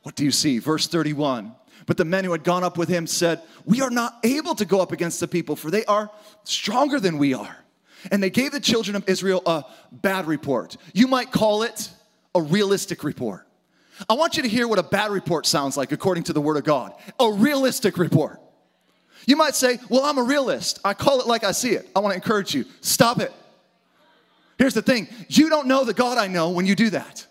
What 0.02 0.14
do 0.14 0.25
you 0.25 0.31
see? 0.31 0.59
Verse 0.59 0.87
31. 0.87 1.54
But 1.87 1.97
the 1.97 2.04
men 2.04 2.25
who 2.25 2.33
had 2.33 2.45
gone 2.45 2.64
up 2.64 2.78
with 2.78 2.88
him 2.88 3.07
said, 3.07 3.43
We 3.64 3.81
are 3.81 3.90
not 3.90 4.19
able 4.23 4.54
to 4.54 4.64
go 4.64 4.81
up 4.81 4.93
against 4.93 5.21
the 5.21 5.28
people, 5.28 5.57
for 5.57 5.71
they 5.71 5.85
are 5.87 6.11
stronger 6.45 7.00
than 7.00 7.19
we 7.19 7.35
are. 7.35 7.57
And 8.11 8.23
they 8.23 8.31
gave 8.31 8.52
the 8.52 8.61
children 8.61 8.97
of 8.97 9.09
Israel 9.09 9.43
a 9.47 9.64
bad 9.90 10.26
report. 10.26 10.76
You 10.93 11.09
might 11.09 11.33
call 11.33 11.62
it 11.62 11.90
a 12.35 12.43
realistic 12.43 13.02
report. 13.02 13.47
I 14.09 14.14
want 14.14 14.37
you 14.37 14.43
to 14.43 14.49
hear 14.49 14.66
what 14.66 14.78
a 14.78 14.83
bad 14.83 15.11
report 15.11 15.47
sounds 15.47 15.76
like 15.76 15.93
according 15.93 16.25
to 16.25 16.33
the 16.33 16.40
Word 16.40 16.57
of 16.57 16.64
God. 16.64 16.95
A 17.21 17.33
realistic 17.33 17.97
report. 17.97 18.40
You 19.26 19.37
might 19.37 19.54
say, 19.54 19.78
Well, 19.88 20.04
I'm 20.04 20.19
a 20.19 20.23
realist. 20.23 20.81
I 20.85 20.95
call 20.95 21.21
it 21.21 21.26
like 21.26 21.45
I 21.45 21.52
see 21.52 21.71
it. 21.71 21.88
I 21.95 22.00
want 22.00 22.12
to 22.12 22.16
encourage 22.16 22.54
you. 22.54 22.64
Stop 22.81 23.21
it. 23.21 23.33
Here's 24.58 24.75
the 24.75 24.82
thing 24.82 25.08
you 25.28 25.49
don't 25.49 25.66
know 25.66 25.84
the 25.84 25.94
God 25.94 26.18
I 26.18 26.26
know 26.26 26.50
when 26.50 26.66
you 26.66 26.75
do 26.75 26.90
that. 26.90 27.26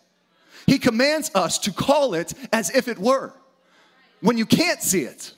He 0.66 0.80
commands 0.80 1.32
us 1.36 1.60
to 1.60 1.72
call 1.72 2.14
it 2.14 2.34
as 2.52 2.70
if 2.70 2.88
it 2.88 2.98
were 2.98 3.34
when 4.22 4.38
you 4.38 4.46
can't 4.46 4.82
see 4.82 5.02
it. 5.02 5.34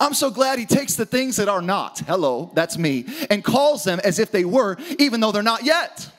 I'm 0.00 0.14
so 0.14 0.30
glad 0.30 0.58
he 0.58 0.66
takes 0.66 0.96
the 0.96 1.06
things 1.06 1.36
that 1.36 1.48
are 1.48 1.62
not, 1.62 2.00
hello, 2.00 2.50
that's 2.54 2.76
me, 2.76 3.06
and 3.30 3.44
calls 3.44 3.84
them 3.84 4.00
as 4.02 4.18
if 4.18 4.32
they 4.32 4.44
were, 4.44 4.76
even 4.98 5.20
though 5.20 5.30
they're 5.30 5.42
not 5.42 5.64
yet. 5.64 6.10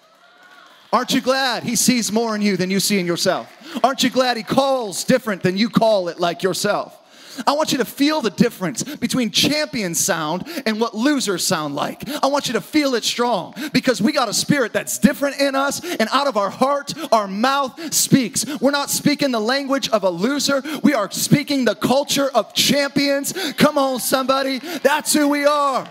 Aren't 0.93 1.13
you 1.13 1.19
glad 1.19 1.63
he 1.63 1.75
sees 1.75 2.11
more 2.11 2.35
in 2.35 2.41
you 2.41 2.55
than 2.55 2.71
you 2.71 2.79
see 2.79 2.99
in 2.99 3.05
yourself? 3.05 3.51
Aren't 3.83 4.03
you 4.03 4.09
glad 4.09 4.37
he 4.37 4.43
calls 4.43 5.03
different 5.03 5.43
than 5.43 5.57
you 5.57 5.69
call 5.69 6.07
it 6.07 6.19
like 6.19 6.41
yourself? 6.41 6.97
I 7.45 7.53
want 7.53 7.71
you 7.71 7.77
to 7.79 7.85
feel 7.85 8.21
the 8.21 8.29
difference 8.29 8.83
between 8.83 9.31
champion 9.31 9.95
sound 9.95 10.47
and 10.65 10.79
what 10.79 10.93
losers 10.93 11.45
sound 11.45 11.75
like. 11.75 12.07
I 12.23 12.27
want 12.27 12.47
you 12.47 12.53
to 12.53 12.61
feel 12.61 12.95
it 12.95 13.03
strong 13.03 13.53
because 13.73 14.01
we 14.01 14.11
got 14.11 14.29
a 14.29 14.33
spirit 14.33 14.73
that's 14.73 14.97
different 14.97 15.39
in 15.39 15.55
us, 15.55 15.83
and 15.83 16.09
out 16.11 16.27
of 16.27 16.37
our 16.37 16.49
heart, 16.49 16.93
our 17.11 17.27
mouth 17.27 17.93
speaks. 17.93 18.45
We're 18.59 18.71
not 18.71 18.89
speaking 18.89 19.31
the 19.31 19.39
language 19.39 19.89
of 19.89 20.03
a 20.03 20.09
loser, 20.09 20.61
we 20.83 20.93
are 20.93 21.09
speaking 21.11 21.65
the 21.65 21.75
culture 21.75 22.29
of 22.33 22.53
champions. 22.53 23.33
Come 23.53 23.77
on, 23.77 23.99
somebody, 23.99 24.59
that's 24.59 25.13
who 25.13 25.27
we 25.27 25.45
are. 25.45 25.87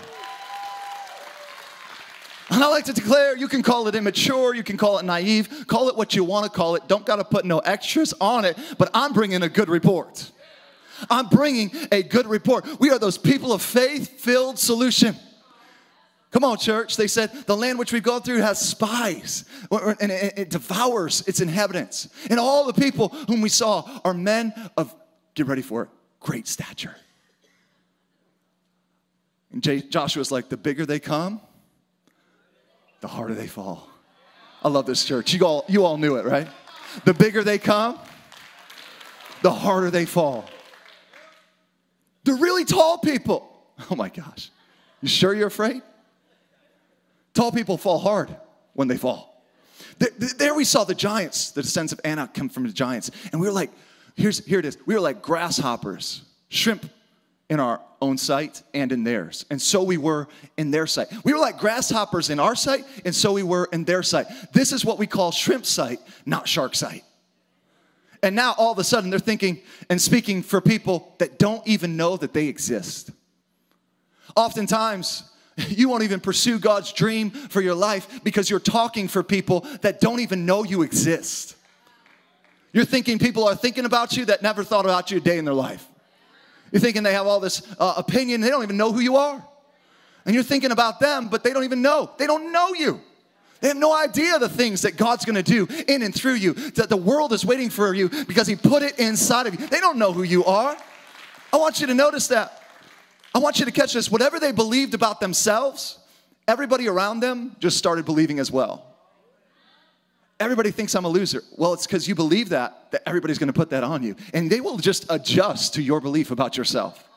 And 2.50 2.62
I 2.62 2.68
like 2.68 2.84
to 2.84 2.92
declare 2.92 3.36
you 3.36 3.48
can 3.48 3.62
call 3.62 3.88
it 3.88 3.94
immature, 3.94 4.54
you 4.54 4.62
can 4.62 4.76
call 4.76 4.98
it 4.98 5.04
naive, 5.04 5.66
call 5.66 5.88
it 5.88 5.96
what 5.96 6.14
you 6.14 6.24
want 6.24 6.44
to 6.44 6.50
call 6.50 6.76
it. 6.76 6.86
Don't 6.86 7.06
got 7.06 7.16
to 7.16 7.24
put 7.24 7.44
no 7.44 7.58
extras 7.58 8.12
on 8.20 8.44
it, 8.44 8.56
but 8.78 8.90
I'm 8.94 9.12
bringing 9.12 9.42
a 9.42 9.48
good 9.48 9.68
report. 9.68 10.30
I'm 11.11 11.28
bringing 11.28 11.70
a 11.92 12.02
good 12.02 12.26
report. 12.26 12.66
We 12.80 12.90
are 12.90 12.99
those 12.99 13.18
people 13.18 13.52
of 13.52 13.62
faith 13.62 14.20
filled 14.20 14.58
solution. 14.58 15.16
Come 16.30 16.42
on, 16.42 16.58
church. 16.58 16.96
They 16.96 17.06
said 17.06 17.30
the 17.46 17.56
land 17.56 17.78
which 17.78 17.92
we've 17.92 18.02
gone 18.02 18.23
through 18.23 18.40
has 18.40 18.58
spies 18.58 19.44
and 19.70 20.11
it 20.11 20.50
devours 20.50 21.23
its 21.28 21.40
inhabitants. 21.40 22.08
And 22.28 22.40
all 22.40 22.66
the 22.66 22.73
people 22.73 23.11
whom 23.28 23.40
we 23.40 23.49
saw 23.49 24.00
are 24.04 24.12
men 24.12 24.52
of, 24.76 24.92
get 25.34 25.46
ready 25.46 25.62
for 25.62 25.82
it, 25.82 25.88
great 26.18 26.49
stature. 26.49 26.96
And 29.52 29.62
Joshua's 29.62 30.32
like, 30.32 30.49
the 30.49 30.56
bigger 30.56 30.84
they 30.84 30.99
come, 30.99 31.40
the 33.00 33.06
harder 33.06 33.34
they 33.34 33.46
fall. 33.46 33.88
I 34.64 34.68
love 34.68 34.87
this 34.87 35.04
church. 35.04 35.32
You 35.32 35.46
all, 35.46 35.64
you 35.68 35.84
all 35.84 35.99
knew 35.99 36.16
it, 36.16 36.25
right? 36.25 36.49
The 37.04 37.14
bigger 37.14 37.44
they 37.44 37.58
come, 37.58 37.96
the 39.42 39.52
harder 39.52 39.92
they 39.92 40.06
fall. 40.06 40.46
They're 42.25 42.37
really 42.37 42.64
tall 42.64 42.99
people. 42.99 43.50
Oh 43.90 43.97
my 43.97 44.09
gosh. 44.09 44.50
You 45.02 45.09
sure 45.09 45.35
you're 45.35 45.49
afraid? 45.49 45.83
Tall 47.35 47.50
people 47.50 47.76
fall 47.76 47.99
hard 47.99 48.35
when 48.75 48.87
they 48.87 48.97
fall. 48.97 49.43
There 49.99 50.54
we 50.54 50.64
saw 50.64 50.85
the 50.85 50.95
giants, 50.95 51.50
the 51.50 51.62
descendants 51.62 51.93
of 51.93 52.00
Anak 52.04 52.35
come 52.35 52.49
from 52.49 52.69
the 52.69 52.73
giants. 52.73 53.11
And 53.33 53.40
we 53.40 53.49
were 53.49 53.52
like, 53.52 53.73
here's, 54.14 54.45
here 54.45 54.61
it 54.61 54.64
is. 54.64 54.78
We 54.87 54.95
were 54.95 55.00
like 55.00 55.23
grasshoppers, 55.23 56.23
shrimp 56.50 56.88
in 57.50 57.61
our 57.61 57.81
own 58.00 58.19
sight 58.19 58.62
and 58.73 58.93
in 58.93 59.04
theirs. 59.04 59.45
And 59.50 59.61
so 59.61 59.83
we 59.83 59.97
were 59.97 60.28
in 60.57 60.71
their 60.71 60.87
sight. 60.87 61.09
We 61.25 61.33
were 61.33 61.38
like 61.38 61.59
grasshoppers 61.59 62.31
in 62.31 62.38
our 62.38 62.54
sight, 62.54 62.85
and 63.04 63.14
so 63.14 63.33
we 63.33 63.43
were 63.43 63.69
in 63.73 63.85
their 63.85 64.02
sight. 64.02 64.26
This 64.52 64.73
is 64.73 64.85
what 64.85 64.99
we 64.99 65.07
call 65.07 65.33
shrimp 65.33 65.66
sight, 65.66 66.00
not 66.25 66.49
shark 66.49 66.75
sight. 66.75 67.04
And 68.25 68.35
now 68.35 68.54
all 68.59 68.73
of 68.73 68.78
a 68.78 68.85
sudden 68.85 69.11
they're 69.11 69.19
thinking 69.19 69.61
and 69.88 70.00
speaking 70.00 70.43
for 70.43 70.61
people 70.61 71.14
that 71.19 71.38
don't 71.38 71.66
even 71.66 71.97
know 71.97 72.16
that 72.16 72.33
they 72.33 72.49
exist. 72.49 73.11
Oftentimes, 74.35 75.25
You 75.69 75.88
won't 75.88 76.02
even 76.02 76.21
pursue 76.21 76.59
God's 76.59 76.93
dream 76.93 77.31
for 77.31 77.61
your 77.61 77.75
life 77.75 78.23
because 78.25 78.50
you're 78.50 78.61
talking 78.61 79.09
for 79.09 79.23
people 79.23 79.61
that 79.83 80.00
don't 80.00 80.21
even 80.21 80.47
know 80.47 80.64
you 80.64 80.83
exist. 80.83 81.57
You're 82.73 82.85
thinking 82.85 83.19
people 83.19 83.47
are 83.47 83.54
thinking 83.54 83.85
about 83.85 84.16
you 84.16 84.25
that 84.26 84.43
never 84.43 84.64
thought 84.64 84.85
about 84.85 85.11
you 85.11 85.19
a 85.19 85.21
day 85.21 85.38
in 85.38 85.45
their 85.45 85.54
life. 85.54 85.87
You're 86.73 86.81
thinking 86.81 87.04
they 87.04 87.12
have 87.12 87.26
all 87.26 87.38
this 87.38 87.62
uh, 87.78 87.95
opinion, 87.97 88.40
they 88.40 88.50
don't 88.50 88.64
even 88.64 88.76
know 88.76 88.93
who 88.93 89.00
you 89.00 89.16
are. 89.16 89.45
And 90.26 90.35
you're 90.35 90.43
thinking 90.43 90.73
about 90.73 91.00
them, 91.00 91.28
but 91.28 91.45
they 91.45 91.52
don't 91.52 91.64
even 91.64 91.83
know. 91.83 92.11
They 92.19 92.26
don't 92.26 92.50
know 92.50 92.75
you. 92.75 93.00
They 93.64 93.68
have 93.68 93.78
no 93.78 93.97
idea 93.97 94.38
the 94.38 94.47
things 94.47 94.83
that 94.83 94.99
God's 94.99 95.25
gonna 95.25 95.42
do 95.42 95.66
in 95.88 96.02
and 96.02 96.14
through 96.14 96.35
you, 96.35 96.52
that 96.52 96.90
the 96.90 96.99
world 96.99 97.33
is 97.33 97.47
waiting 97.47 97.71
for 97.71 97.94
you 97.94 98.11
because 98.11 98.47
He 98.47 98.56
put 98.56 98.83
it 98.83 98.99
inside 98.99 99.47
of 99.47 99.59
you. 99.59 99.66
They 99.66 99.80
don't 99.80 99.97
know 99.97 100.12
who 100.12 100.23
you 100.23 100.44
are. 100.44 100.76
I 101.50 101.56
want 101.56 101.80
you 101.80 101.87
to 101.87 101.94
notice 101.94 102.28
that. 102.28 102.62
I 103.35 103.38
want 103.38 103.59
you 103.59 103.64
to 103.64 103.71
catch 103.71 103.94
this. 103.94 104.11
Whatever 104.11 104.38
they 104.38 104.52
believed 104.52 104.92
about 104.92 105.18
themselves, 105.18 105.99
everybody 106.47 106.88
around 106.88 107.21
them 107.21 107.56
just 107.59 107.78
started 107.78 108.04
believing 108.04 108.38
as 108.38 108.50
well. 108.50 108.85
Everybody 110.38 110.71
thinks 110.71 110.94
I'm 110.94 111.06
a 111.06 111.09
loser. 111.09 111.42
Well, 111.56 111.73
it's 111.73 111.87
because 111.87 112.06
you 112.06 112.14
believe 112.14 112.50
that, 112.50 112.90
that 112.90 113.00
everybody's 113.06 113.38
gonna 113.38 113.54
put 113.54 113.71
that 113.71 113.83
on 113.83 114.02
you. 114.02 114.14
And 114.35 114.50
they 114.50 114.61
will 114.61 114.76
just 114.76 115.06
adjust 115.09 115.73
to 115.73 115.83
your 115.83 116.02
belief 116.02 116.30
about 116.30 116.59
yourself. 116.59 117.09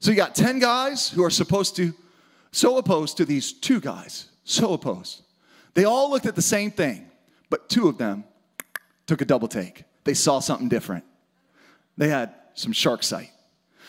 So 0.00 0.10
you 0.10 0.16
got 0.16 0.34
10 0.34 0.58
guys 0.58 1.10
who 1.10 1.22
are 1.22 1.28
supposed 1.28 1.76
to, 1.76 1.92
so 2.50 2.78
opposed 2.78 3.18
to 3.18 3.26
these 3.26 3.52
two 3.52 3.78
guys, 3.78 4.30
so 4.48 4.72
opposed. 4.72 5.22
They 5.74 5.84
all 5.84 6.10
looked 6.10 6.26
at 6.26 6.34
the 6.34 6.42
same 6.42 6.70
thing, 6.70 7.10
but 7.50 7.68
two 7.68 7.88
of 7.88 7.98
them 7.98 8.24
took 9.06 9.20
a 9.20 9.24
double 9.24 9.48
take. 9.48 9.84
They 10.04 10.14
saw 10.14 10.40
something 10.40 10.68
different. 10.68 11.04
They 11.96 12.08
had 12.08 12.34
some 12.54 12.72
shark 12.72 13.02
sight. 13.02 13.30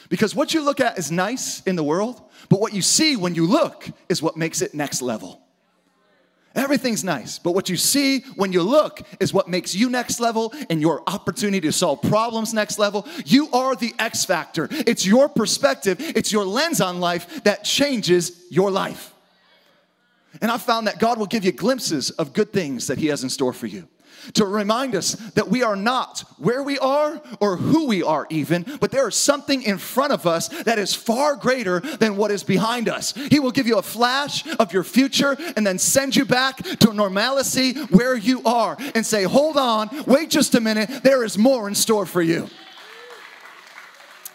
Because 0.09 0.33
what 0.35 0.53
you 0.53 0.63
look 0.63 0.79
at 0.79 0.97
is 0.97 1.11
nice 1.11 1.61
in 1.63 1.75
the 1.75 1.83
world, 1.83 2.21
but 2.49 2.59
what 2.59 2.73
you 2.73 2.81
see 2.81 3.15
when 3.15 3.35
you 3.35 3.45
look 3.45 3.87
is 4.07 4.21
what 4.21 4.37
makes 4.37 4.61
it 4.61 4.73
next 4.73 5.01
level. 5.01 5.41
Everything's 6.55 7.03
nice, 7.03 7.37
but 7.37 7.51
what 7.51 7.69
you 7.69 7.77
see 7.77 8.21
when 8.35 8.51
you 8.51 8.63
look 8.63 9.01
is 9.19 9.33
what 9.33 9.47
makes 9.47 9.75
you 9.75 9.89
next 9.89 10.19
level 10.19 10.51
and 10.69 10.81
your 10.81 11.03
opportunity 11.07 11.61
to 11.67 11.71
solve 11.71 12.01
problems 12.01 12.53
next 12.53 12.79
level. 12.79 13.07
You 13.25 13.49
are 13.51 13.75
the 13.75 13.93
X 13.99 14.25
factor. 14.25 14.67
It's 14.71 15.05
your 15.05 15.29
perspective, 15.29 15.97
it's 15.99 16.31
your 16.31 16.45
lens 16.45 16.81
on 16.81 16.99
life 16.99 17.43
that 17.43 17.63
changes 17.63 18.45
your 18.49 18.71
life. 18.71 19.13
And 20.41 20.51
I 20.51 20.57
found 20.57 20.87
that 20.87 20.99
God 20.99 21.17
will 21.17 21.25
give 21.25 21.43
you 21.43 21.51
glimpses 21.51 22.11
of 22.11 22.33
good 22.33 22.53
things 22.53 22.87
that 22.87 22.97
He 22.97 23.07
has 23.07 23.23
in 23.23 23.29
store 23.29 23.53
for 23.53 23.67
you 23.67 23.87
to 24.33 24.45
remind 24.45 24.95
us 24.95 25.13
that 25.31 25.47
we 25.47 25.63
are 25.63 25.75
not 25.75 26.23
where 26.37 26.63
we 26.63 26.77
are 26.79 27.21
or 27.39 27.57
who 27.57 27.87
we 27.87 28.03
are, 28.03 28.27
even, 28.29 28.65
but 28.79 28.91
there 28.91 29.07
is 29.07 29.15
something 29.15 29.61
in 29.63 29.77
front 29.77 30.13
of 30.13 30.25
us 30.25 30.47
that 30.63 30.79
is 30.79 30.93
far 30.93 31.35
greater 31.35 31.79
than 31.79 32.17
what 32.17 32.31
is 32.31 32.43
behind 32.43 32.89
us. 32.89 33.13
He 33.13 33.39
will 33.39 33.51
give 33.51 33.67
you 33.67 33.77
a 33.77 33.83
flash 33.83 34.45
of 34.57 34.73
your 34.73 34.83
future 34.83 35.37
and 35.55 35.65
then 35.65 35.79
send 35.79 36.15
you 36.15 36.25
back 36.25 36.57
to 36.57 36.93
normalcy 36.93 37.73
where 37.85 38.15
you 38.15 38.41
are 38.43 38.77
and 38.95 39.05
say, 39.05 39.23
Hold 39.23 39.57
on, 39.57 39.89
wait 40.05 40.29
just 40.29 40.55
a 40.55 40.61
minute, 40.61 41.03
there 41.03 41.23
is 41.23 41.37
more 41.37 41.67
in 41.67 41.75
store 41.75 42.05
for 42.05 42.21
you. 42.21 42.49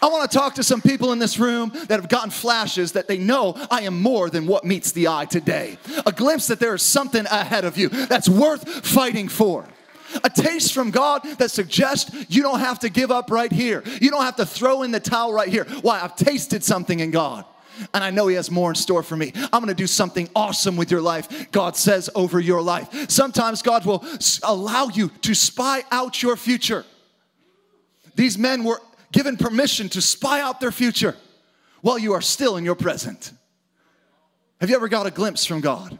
I 0.05 0.07
want 0.07 0.29
to 0.29 0.37
talk 0.37 0.53
to 0.55 0.63
some 0.63 0.83
people 0.83 1.13
in 1.13 1.17
this 1.17 1.39
room 1.39 1.71
that 1.87 1.99
have 1.99 2.07
gotten 2.07 2.29
flashes 2.29 2.91
that 2.91 3.07
they 3.07 3.17
know 3.17 3.55
I 3.71 3.81
am 3.81 4.03
more 4.03 4.29
than 4.29 4.45
what 4.45 4.63
meets 4.63 4.91
the 4.91 5.07
eye 5.07 5.25
today. 5.25 5.79
A 6.05 6.11
glimpse 6.11 6.45
that 6.45 6.59
there 6.59 6.75
is 6.75 6.83
something 6.83 7.25
ahead 7.25 7.65
of 7.65 7.75
you 7.75 7.89
that's 7.89 8.29
worth 8.29 8.85
fighting 8.85 9.27
for 9.27 9.65
a 10.23 10.29
taste 10.29 10.73
from 10.73 10.91
God 10.91 11.23
that 11.39 11.49
suggests 11.49 12.13
you 12.29 12.43
don't 12.43 12.59
have 12.59 12.77
to 12.81 12.89
give 12.89 13.09
up 13.09 13.31
right 13.31 13.51
here. 13.51 13.81
You 13.99 14.11
don't 14.11 14.23
have 14.23 14.35
to 14.35 14.45
throw 14.45 14.83
in 14.83 14.91
the 14.91 14.99
towel 14.99 15.33
right 15.33 15.49
here. 15.49 15.65
Why? 15.81 15.99
I've 15.99 16.15
tasted 16.15 16.63
something 16.63 16.99
in 16.99 17.09
God. 17.09 17.43
And 17.91 18.03
I 18.03 18.11
know 18.11 18.27
He 18.27 18.35
has 18.35 18.51
more 18.51 18.69
in 18.69 18.75
store 18.75 19.01
for 19.01 19.17
me. 19.17 19.33
I'm 19.35 19.59
gonna 19.59 19.73
do 19.73 19.87
something 19.87 20.29
awesome 20.35 20.77
with 20.77 20.91
your 20.91 21.01
life, 21.01 21.51
God 21.51 21.75
says 21.75 22.11
over 22.13 22.39
your 22.39 22.61
life. 22.61 23.09
Sometimes 23.09 23.63
God 23.63 23.87
will 23.87 24.05
allow 24.43 24.87
you 24.89 25.09
to 25.23 25.33
spy 25.33 25.83
out 25.89 26.21
your 26.21 26.37
future. 26.37 26.85
These 28.15 28.37
men 28.37 28.63
were 28.63 28.79
given 29.15 29.37
permission 29.37 29.87
to 29.87 30.01
spy 30.01 30.41
out 30.41 30.59
their 30.59 30.73
future 30.73 31.15
while 31.79 31.97
you 31.97 32.11
are 32.11 32.21
still 32.21 32.57
in 32.57 32.65
your 32.65 32.75
present. 32.75 33.31
Have 34.59 34.69
you 34.69 34.75
ever 34.75 34.89
got 34.89 35.07
a 35.07 35.11
glimpse 35.11 35.45
from 35.45 35.61
God? 35.61 35.97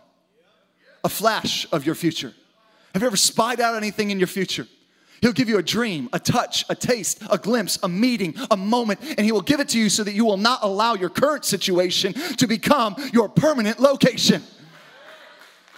A 1.01 1.07
flash 1.07 1.65
of 1.72 1.86
your 1.86 1.95
future? 1.95 2.34
Have 2.93 3.01
you 3.01 3.07
ever 3.07 3.15
spied 3.15 3.62
out 3.62 3.77
anything 3.77 4.12
in 4.12 4.19
your 4.19 4.27
future? 4.27 4.67
He'll 5.22 5.31
give 5.31 5.48
you 5.48 5.57
a 5.57 5.63
dream, 5.63 6.10
a 6.12 6.19
touch, 6.19 6.65
a 6.69 6.75
taste, 6.75 7.24
a 7.31 7.38
glimpse, 7.38 7.79
a 7.84 7.88
meeting, 7.88 8.36
a 8.51 8.57
moment, 8.57 9.00
and 9.17 9.22
He 9.22 9.31
will 9.31 9.41
give 9.41 9.62
it 9.62 9.69
to 9.69 9.79
you 9.79 9.88
so 9.89 10.03
that 10.03 10.13
you 10.13 10.25
will 10.25 10.36
not 10.36 10.60
allow 10.62 10.95
your 10.95 11.10
current 11.10 11.45
situation 11.45 12.12
to 12.12 12.48
become 12.48 12.98
your 13.13 13.29
permanent 13.29 13.79
location. 13.79 14.43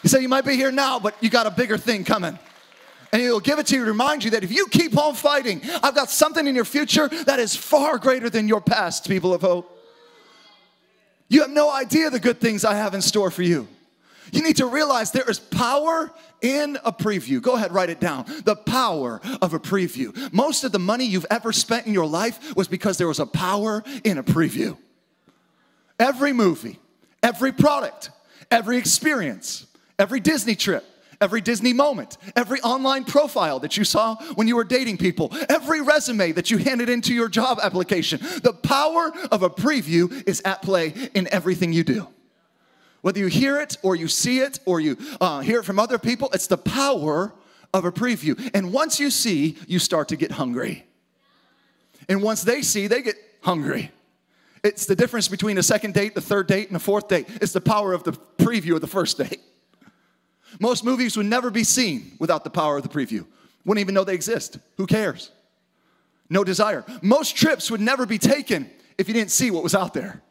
He 0.01 0.08
said, 0.08 0.24
You 0.24 0.29
might 0.29 0.46
be 0.46 0.56
here 0.56 0.72
now, 0.72 1.00
but 1.00 1.15
you 1.22 1.29
got 1.29 1.46
a 1.46 1.51
bigger 1.51 1.77
thing 1.77 2.03
coming. 2.03 2.39
And 3.11 3.21
He'll 3.21 3.39
give 3.39 3.59
it 3.59 3.67
to 3.67 3.75
you 3.75 3.85
to 3.85 3.91
remind 3.91 4.23
you 4.23 4.31
that 4.31 4.43
if 4.43 4.51
you 4.51 4.67
keep 4.67 4.97
on 4.97 5.15
fighting, 5.15 5.61
I've 5.81 5.95
got 5.95 6.09
something 6.09 6.45
in 6.45 6.55
your 6.55 6.65
future 6.65 7.07
that 7.25 7.39
is 7.39 7.55
far 7.55 7.97
greater 7.97 8.29
than 8.29 8.47
your 8.47 8.61
past, 8.61 9.07
people 9.07 9.33
of 9.33 9.41
hope. 9.41 9.73
You 11.29 11.41
have 11.41 11.49
no 11.49 11.69
idea 11.71 12.09
the 12.09 12.19
good 12.19 12.39
things 12.39 12.63
I 12.63 12.75
have 12.75 12.93
in 12.93 13.01
store 13.01 13.31
for 13.31 13.43
you. 13.43 13.67
You 14.31 14.43
need 14.43 14.57
to 14.57 14.65
realize 14.65 15.11
there 15.11 15.29
is 15.29 15.39
power 15.39 16.11
in 16.41 16.77
a 16.83 16.91
preview. 16.91 17.41
Go 17.41 17.55
ahead, 17.55 17.71
write 17.73 17.89
it 17.89 17.99
down. 17.99 18.25
The 18.43 18.55
power 18.55 19.21
of 19.41 19.53
a 19.53 19.59
preview. 19.59 20.33
Most 20.33 20.63
of 20.63 20.71
the 20.71 20.79
money 20.79 21.05
you've 21.05 21.25
ever 21.29 21.53
spent 21.53 21.87
in 21.87 21.93
your 21.93 22.05
life 22.05 22.55
was 22.55 22.67
because 22.67 22.97
there 22.97 23.07
was 23.07 23.19
a 23.19 23.25
power 23.25 23.83
in 24.03 24.17
a 24.17 24.23
preview. 24.23 24.77
Every 25.99 26.33
movie, 26.33 26.79
every 27.23 27.51
product, 27.51 28.11
every 28.51 28.77
experience, 28.77 29.65
every 29.97 30.19
Disney 30.19 30.55
trip, 30.55 30.85
every 31.19 31.41
Disney 31.41 31.74
moment, 31.74 32.17
every 32.36 32.62
online 32.62 33.03
profile 33.03 33.59
that 33.59 33.77
you 33.77 33.83
saw 33.83 34.15
when 34.36 34.47
you 34.47 34.55
were 34.55 34.63
dating 34.63 34.97
people, 34.97 35.31
every 35.50 35.81
resume 35.81 36.31
that 36.33 36.51
you 36.51 36.57
handed 36.57 36.89
into 36.89 37.13
your 37.13 37.29
job 37.29 37.59
application. 37.62 38.19
The 38.43 38.53
power 38.53 39.12
of 39.31 39.43
a 39.43 39.50
preview 39.50 40.27
is 40.27 40.41
at 40.45 40.62
play 40.62 40.93
in 41.13 41.27
everything 41.31 41.74
you 41.74 41.83
do. 41.83 42.07
Whether 43.01 43.19
you 43.19 43.27
hear 43.27 43.59
it 43.59 43.77
or 43.83 43.95
you 43.95 44.07
see 44.07 44.39
it 44.39 44.59
or 44.65 44.79
you 44.79 44.97
uh, 45.21 45.39
hear 45.41 45.59
it 45.59 45.63
from 45.63 45.79
other 45.79 45.97
people, 45.97 46.29
it's 46.33 46.47
the 46.47 46.57
power 46.57 47.33
of 47.74 47.86
a 47.86 47.91
preview. 47.91 48.50
And 48.53 48.74
once 48.74 49.00
you 49.00 49.12
see, 49.12 49.57
you 49.67 49.79
start 49.79 50.09
to 50.09 50.15
get 50.15 50.31
hungry. 50.31 50.86
And 52.09 52.24
once 52.24 52.43
they 52.43 52.62
see, 52.62 52.88
they 52.88 53.01
get 53.01 53.15
hungry. 53.41 53.91
It's 54.63 54.86
the 54.86 54.95
difference 54.95 55.27
between 55.27 55.57
a 55.57 55.63
second 55.63 55.93
date, 55.93 56.15
the 56.15 56.21
third 56.21 56.47
date, 56.47 56.67
and 56.67 56.75
a 56.75 56.79
fourth 56.79 57.07
date. 57.07 57.27
It's 57.41 57.53
the 57.53 57.62
power 57.62 57.93
of 57.93 58.03
the 58.03 58.13
preview 58.38 58.75
of 58.75 58.81
the 58.81 58.88
first 58.88 59.17
date. 59.17 59.41
Most 60.59 60.83
movies 60.83 61.17
would 61.17 61.25
never 61.25 61.51
be 61.51 61.63
seen 61.63 62.15
without 62.19 62.43
the 62.43 62.49
power 62.49 62.77
of 62.77 62.83
the 62.83 62.89
preview. 62.89 63.25
Wouldn't 63.65 63.81
even 63.81 63.93
know 63.93 64.03
they 64.03 64.13
exist. 64.13 64.57
Who 64.77 64.87
cares? 64.87 65.31
No 66.29 66.43
desire. 66.43 66.83
Most 67.01 67.35
trips 67.35 67.69
would 67.71 67.81
never 67.81 68.05
be 68.05 68.17
taken 68.17 68.69
if 68.97 69.07
you 69.07 69.13
didn't 69.13 69.31
see 69.31 69.51
what 69.51 69.63
was 69.63 69.75
out 69.75 69.93
there. 69.93 70.21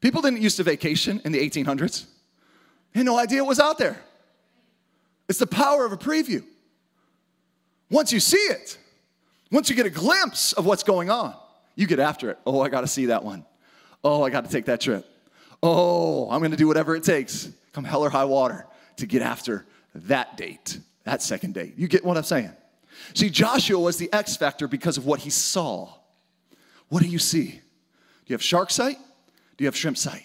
People 0.00 0.22
didn't 0.22 0.40
used 0.40 0.56
to 0.58 0.62
vacation 0.62 1.20
in 1.24 1.32
the 1.32 1.38
1800s. 1.38 2.06
They 2.92 3.00
had 3.00 3.06
no 3.06 3.18
idea 3.18 3.42
what 3.42 3.48
was 3.48 3.60
out 3.60 3.78
there. 3.78 4.00
It's 5.28 5.38
the 5.38 5.46
power 5.46 5.84
of 5.84 5.92
a 5.92 5.96
preview. 5.96 6.44
Once 7.90 8.12
you 8.12 8.20
see 8.20 8.36
it, 8.36 8.78
Once 9.50 9.70
you 9.70 9.76
get 9.76 9.86
a 9.86 9.90
glimpse 9.90 10.52
of 10.52 10.66
what's 10.66 10.82
going 10.82 11.10
on, 11.10 11.34
you 11.74 11.86
get 11.86 11.98
after 11.98 12.30
it. 12.30 12.38
Oh, 12.46 12.60
I 12.60 12.68
got 12.68 12.82
to 12.82 12.86
see 12.86 13.06
that 13.06 13.24
one. 13.24 13.44
Oh, 14.04 14.22
I 14.22 14.30
got 14.30 14.44
to 14.44 14.50
take 14.50 14.66
that 14.66 14.80
trip. 14.80 15.06
Oh, 15.62 16.30
I'm 16.30 16.40
going 16.40 16.50
to 16.50 16.56
do 16.56 16.68
whatever 16.68 16.94
it 16.94 17.02
takes, 17.02 17.48
come 17.72 17.84
hell 17.84 18.04
or 18.04 18.10
high 18.10 18.26
water, 18.26 18.66
to 18.98 19.06
get 19.06 19.22
after 19.22 19.66
that 19.94 20.36
date, 20.36 20.78
that 21.04 21.22
second 21.22 21.54
date. 21.54 21.74
You 21.76 21.88
get 21.88 22.04
what 22.04 22.16
I'm 22.16 22.22
saying? 22.22 22.52
See, 23.14 23.30
Joshua 23.30 23.78
was 23.78 23.96
the 23.96 24.12
X 24.12 24.36
factor 24.36 24.68
because 24.68 24.98
of 24.98 25.06
what 25.06 25.20
he 25.20 25.30
saw. 25.30 25.88
What 26.88 27.02
do 27.02 27.08
you 27.08 27.18
see? 27.18 27.46
Do 27.46 28.32
you 28.32 28.34
have 28.34 28.42
shark 28.42 28.70
sight? 28.70 28.98
Do 29.56 29.64
you 29.64 29.66
have 29.66 29.76
shrimp 29.76 29.96
sight? 29.96 30.22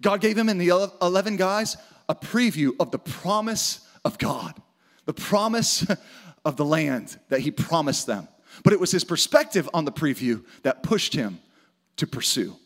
God 0.00 0.20
gave 0.20 0.36
him 0.36 0.48
and 0.48 0.60
the 0.60 0.68
11 1.00 1.36
guys 1.36 1.76
a 2.08 2.14
preview 2.14 2.72
of 2.80 2.90
the 2.90 2.98
promise 2.98 3.86
of 4.04 4.18
God, 4.18 4.54
the 5.04 5.12
promise 5.12 5.86
of 6.44 6.56
the 6.56 6.64
land 6.64 7.18
that 7.28 7.40
he 7.40 7.50
promised 7.50 8.06
them. 8.06 8.28
But 8.64 8.72
it 8.72 8.80
was 8.80 8.90
his 8.90 9.04
perspective 9.04 9.68
on 9.72 9.84
the 9.84 9.92
preview 9.92 10.44
that 10.62 10.82
pushed 10.82 11.14
him 11.14 11.40
to 11.96 12.06
pursue. 12.06 12.56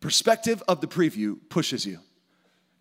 Perspective 0.00 0.62
of 0.68 0.80
the 0.80 0.86
preview 0.86 1.38
pushes 1.48 1.86
you. 1.86 1.98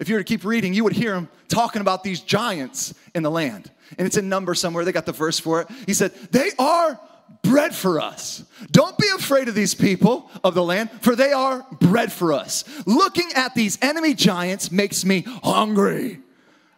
If 0.04 0.10
you 0.10 0.16
were 0.16 0.20
to 0.20 0.26
keep 0.26 0.44
reading, 0.44 0.74
you 0.74 0.84
would 0.84 0.92
hear 0.92 1.16
him 1.16 1.30
talking 1.48 1.80
about 1.80 2.04
these 2.04 2.20
giants 2.20 2.94
in 3.16 3.24
the 3.24 3.32
land. 3.32 3.72
And 3.98 4.06
it's 4.06 4.18
in 4.18 4.28
number 4.28 4.54
somewhere, 4.54 4.84
they 4.84 4.92
got 4.92 5.06
the 5.06 5.14
verse 5.14 5.40
for 5.40 5.62
it. 5.62 5.70
He 5.86 5.94
said, 5.94 6.14
They 6.30 6.50
are 6.60 7.00
bread 7.42 7.74
for 7.74 8.02
us. 8.02 8.44
Don't 8.70 8.98
be 8.98 9.08
afraid 9.16 9.48
of 9.48 9.56
these 9.56 9.74
people 9.74 10.30
of 10.44 10.56
the 10.56 10.62
land, 10.62 10.92
for 11.00 11.16
they 11.16 11.32
are 11.32 11.66
bread 11.80 12.12
for 12.12 12.34
us. 12.34 12.66
Looking 12.86 13.30
at 13.34 13.56
these 13.56 13.80
enemy 13.82 14.14
giants 14.14 14.74
makes 14.74 15.06
me 15.06 15.22
hungry. 15.42 16.20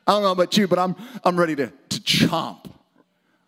I 0.06 0.12
don't 0.12 0.22
know 0.22 0.32
about 0.32 0.56
you, 0.56 0.68
but 0.68 0.78
I'm, 0.78 0.96
I'm 1.24 1.36
ready 1.36 1.56
to, 1.56 1.74
to 1.90 2.00
chomp. 2.02 2.70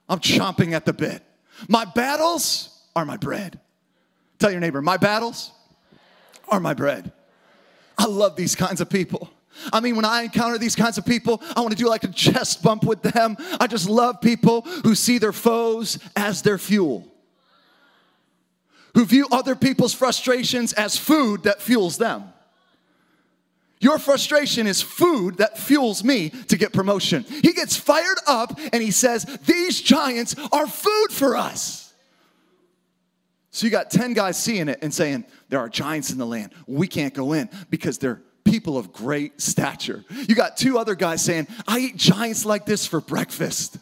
I'm 0.10 0.20
chomping 0.20 0.72
at 0.72 0.86
the 0.86 0.94
bit. 0.94 1.22
My 1.68 1.86
battles 1.86 2.82
are 2.96 3.06
my 3.06 3.18
bread. 3.18 3.60
Tell 4.40 4.50
your 4.50 4.60
neighbor, 4.60 4.82
my 4.82 4.98
battles 4.98 5.52
are 6.50 6.60
my 6.60 6.74
bread. 6.74 7.12
I 7.96 8.08
love 8.08 8.36
these 8.36 8.56
kinds 8.56 8.82
of 8.82 8.90
people. 8.90 9.30
I 9.72 9.80
mean, 9.80 9.96
when 9.96 10.06
I 10.06 10.24
encounter 10.24 10.58
these 10.58 10.76
kinds 10.76 10.98
of 10.98 11.06
people, 11.06 11.42
I 11.56 11.62
want 11.62 11.72
to 11.72 11.78
do 11.78 11.90
like 11.90 12.04
a 12.04 12.10
chest 12.10 12.64
bump 12.64 12.84
with 12.84 13.02
them. 13.02 13.38
I 13.60 13.68
just 13.68 13.90
love 13.90 14.22
people 14.22 14.62
who 14.62 14.96
see 14.96 15.18
their 15.18 15.34
foes 15.34 16.00
as 16.16 16.42
their 16.42 16.58
fuel, 16.58 17.08
who 18.94 19.06
view 19.06 19.28
other 19.32 19.56
people's 19.56 19.94
frustrations 19.94 20.74
as 20.74 20.98
food 20.98 21.44
that 21.44 21.62
fuels 21.62 21.98
them. 21.98 22.34
Your 23.80 24.00
frustration 24.00 24.66
is 24.66 24.82
food 24.82 25.38
that 25.38 25.58
fuels 25.58 26.04
me 26.04 26.30
to 26.30 26.58
get 26.58 26.74
promotion. 26.74 27.24
He 27.24 27.54
gets 27.54 27.78
fired 27.78 28.18
up 28.26 28.60
and 28.74 28.82
he 28.82 28.92
says, 28.92 29.24
These 29.46 29.82
giants 29.82 30.36
are 30.52 30.66
food 30.66 31.08
for 31.12 31.38
us. 31.38 31.94
So 33.52 33.66
you 33.66 33.72
got 33.72 33.90
10 33.92 34.14
guys 34.14 34.42
seeing 34.42 34.68
it 34.68 34.80
and 34.82 34.94
saying, 34.94 35.26
There 35.50 35.60
are 35.60 35.70
giants 35.70 36.12
in 36.12 36.18
the 36.18 36.26
land. 36.26 36.54
We 36.66 36.88
can't 36.88 37.14
go 37.14 37.34
in 37.34 37.50
because 37.70 37.98
they're 37.98 38.22
people 38.48 38.78
of 38.78 38.94
great 38.94 39.42
stature. 39.42 40.04
You 40.10 40.36
got 40.36 40.58
two 40.58 40.78
other 40.78 40.96
guys 40.96 41.22
saying, 41.24 41.48
I 41.68 41.80
eat 41.80 41.98
giants 41.98 42.46
like 42.46 42.66
this 42.66 42.88
for 42.88 43.02
breakfast. 43.02 43.78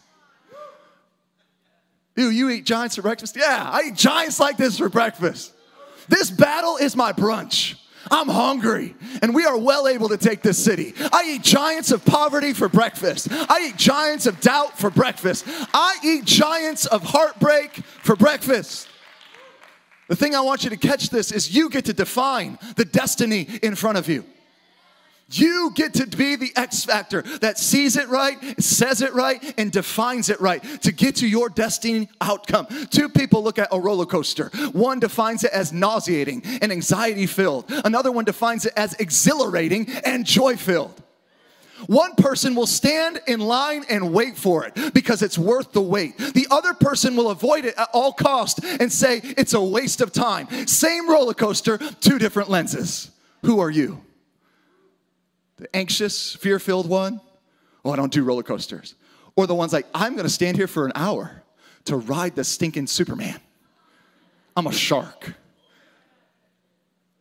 Ew, 2.15 2.29
you 2.29 2.49
eat 2.49 2.65
giants 2.65 2.95
for 2.95 3.01
breakfast? 3.01 3.35
Yeah, 3.35 3.69
I 3.71 3.87
eat 3.87 3.95
giants 3.95 4.39
like 4.39 4.57
this 4.57 4.77
for 4.77 4.89
breakfast. 4.89 5.53
This 6.07 6.31
battle 6.31 6.77
is 6.77 6.95
my 6.95 7.11
brunch. 7.11 7.75
I'm 8.11 8.29
hungry, 8.29 8.95
and 9.23 9.33
we 9.33 9.45
are 9.45 9.57
well 9.57 9.87
able 9.87 10.09
to 10.09 10.17
take 10.17 10.43
this 10.43 10.63
city. 10.63 10.93
I 11.11 11.23
eat 11.35 11.41
giants 11.41 11.91
of 11.91 12.05
poverty 12.05 12.53
for 12.53 12.69
breakfast. 12.69 13.29
I 13.31 13.69
eat 13.69 13.77
giants 13.77 14.27
of 14.27 14.39
doubt 14.41 14.77
for 14.77 14.91
breakfast. 14.91 15.43
I 15.47 15.97
eat 16.03 16.25
giants 16.25 16.85
of 16.85 17.01
heartbreak 17.01 17.71
for 17.73 18.15
breakfast. 18.15 18.87
The 20.07 20.15
thing 20.15 20.35
I 20.35 20.41
want 20.41 20.63
you 20.63 20.69
to 20.69 20.77
catch 20.77 21.09
this 21.09 21.31
is 21.31 21.55
you 21.55 21.69
get 21.69 21.85
to 21.85 21.93
define 21.93 22.59
the 22.75 22.85
destiny 22.85 23.47
in 23.63 23.73
front 23.73 23.97
of 23.97 24.07
you. 24.07 24.23
You 25.31 25.71
get 25.73 25.95
to 25.95 26.05
be 26.05 26.35
the 26.35 26.51
X 26.55 26.85
factor 26.85 27.23
that 27.41 27.57
sees 27.57 27.97
it 27.97 28.07
right, 28.09 28.37
says 28.61 29.01
it 29.01 29.13
right, 29.13 29.53
and 29.57 29.71
defines 29.71 30.29
it 30.29 30.39
right 30.39 30.61
to 30.83 30.91
get 30.91 31.15
to 31.17 31.27
your 31.27 31.49
destiny 31.49 32.09
outcome. 32.21 32.67
Two 32.91 33.09
people 33.09 33.43
look 33.43 33.57
at 33.57 33.69
a 33.71 33.79
roller 33.79 34.05
coaster. 34.05 34.49
One 34.71 34.99
defines 34.99 35.43
it 35.43 35.51
as 35.51 35.73
nauseating 35.73 36.43
and 36.61 36.71
anxiety 36.71 37.25
filled, 37.25 37.65
another 37.83 38.11
one 38.11 38.25
defines 38.25 38.65
it 38.65 38.73
as 38.75 38.93
exhilarating 38.95 39.89
and 40.05 40.25
joy 40.25 40.57
filled. 40.57 41.01
One 41.87 42.15
person 42.15 42.55
will 42.55 42.67
stand 42.67 43.19
in 43.27 43.39
line 43.39 43.83
and 43.89 44.13
wait 44.13 44.37
for 44.37 44.65
it 44.65 44.93
because 44.93 45.21
it's 45.21 45.37
worth 45.37 45.73
the 45.73 45.81
wait. 45.81 46.17
The 46.17 46.47
other 46.49 46.73
person 46.73 47.15
will 47.15 47.29
avoid 47.29 47.65
it 47.65 47.75
at 47.77 47.89
all 47.93 48.13
cost 48.13 48.63
and 48.63 48.91
say 48.91 49.21
it's 49.23 49.53
a 49.53 49.61
waste 49.61 50.01
of 50.01 50.13
time. 50.13 50.67
Same 50.67 51.09
roller 51.09 51.33
coaster, 51.33 51.77
two 51.77 52.17
different 52.17 52.49
lenses. 52.49 53.11
Who 53.43 53.59
are 53.59 53.69
you? 53.69 54.01
The 55.57 55.73
anxious, 55.75 56.35
fear 56.35 56.59
filled 56.59 56.87
one. 56.89 57.21
Oh, 57.83 57.91
I 57.91 57.95
don't 57.95 58.11
do 58.11 58.23
roller 58.23 58.43
coasters. 58.43 58.95
Or 59.35 59.47
the 59.47 59.55
ones 59.55 59.73
like, 59.73 59.85
I'm 59.93 60.15
gonna 60.15 60.29
stand 60.29 60.57
here 60.57 60.67
for 60.67 60.85
an 60.85 60.91
hour 60.95 61.43
to 61.85 61.97
ride 61.97 62.35
the 62.35 62.43
stinking 62.43 62.87
Superman. 62.87 63.39
I'm 64.55 64.67
a 64.67 64.73
shark. 64.73 65.33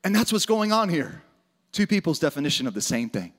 And 0.02 0.14
that's 0.14 0.32
what's 0.32 0.46
going 0.46 0.72
on 0.72 0.88
here. 0.88 1.22
Two 1.72 1.86
people's 1.86 2.18
definition 2.18 2.66
of 2.66 2.74
the 2.74 2.80
same 2.80 3.08
thing. 3.08 3.32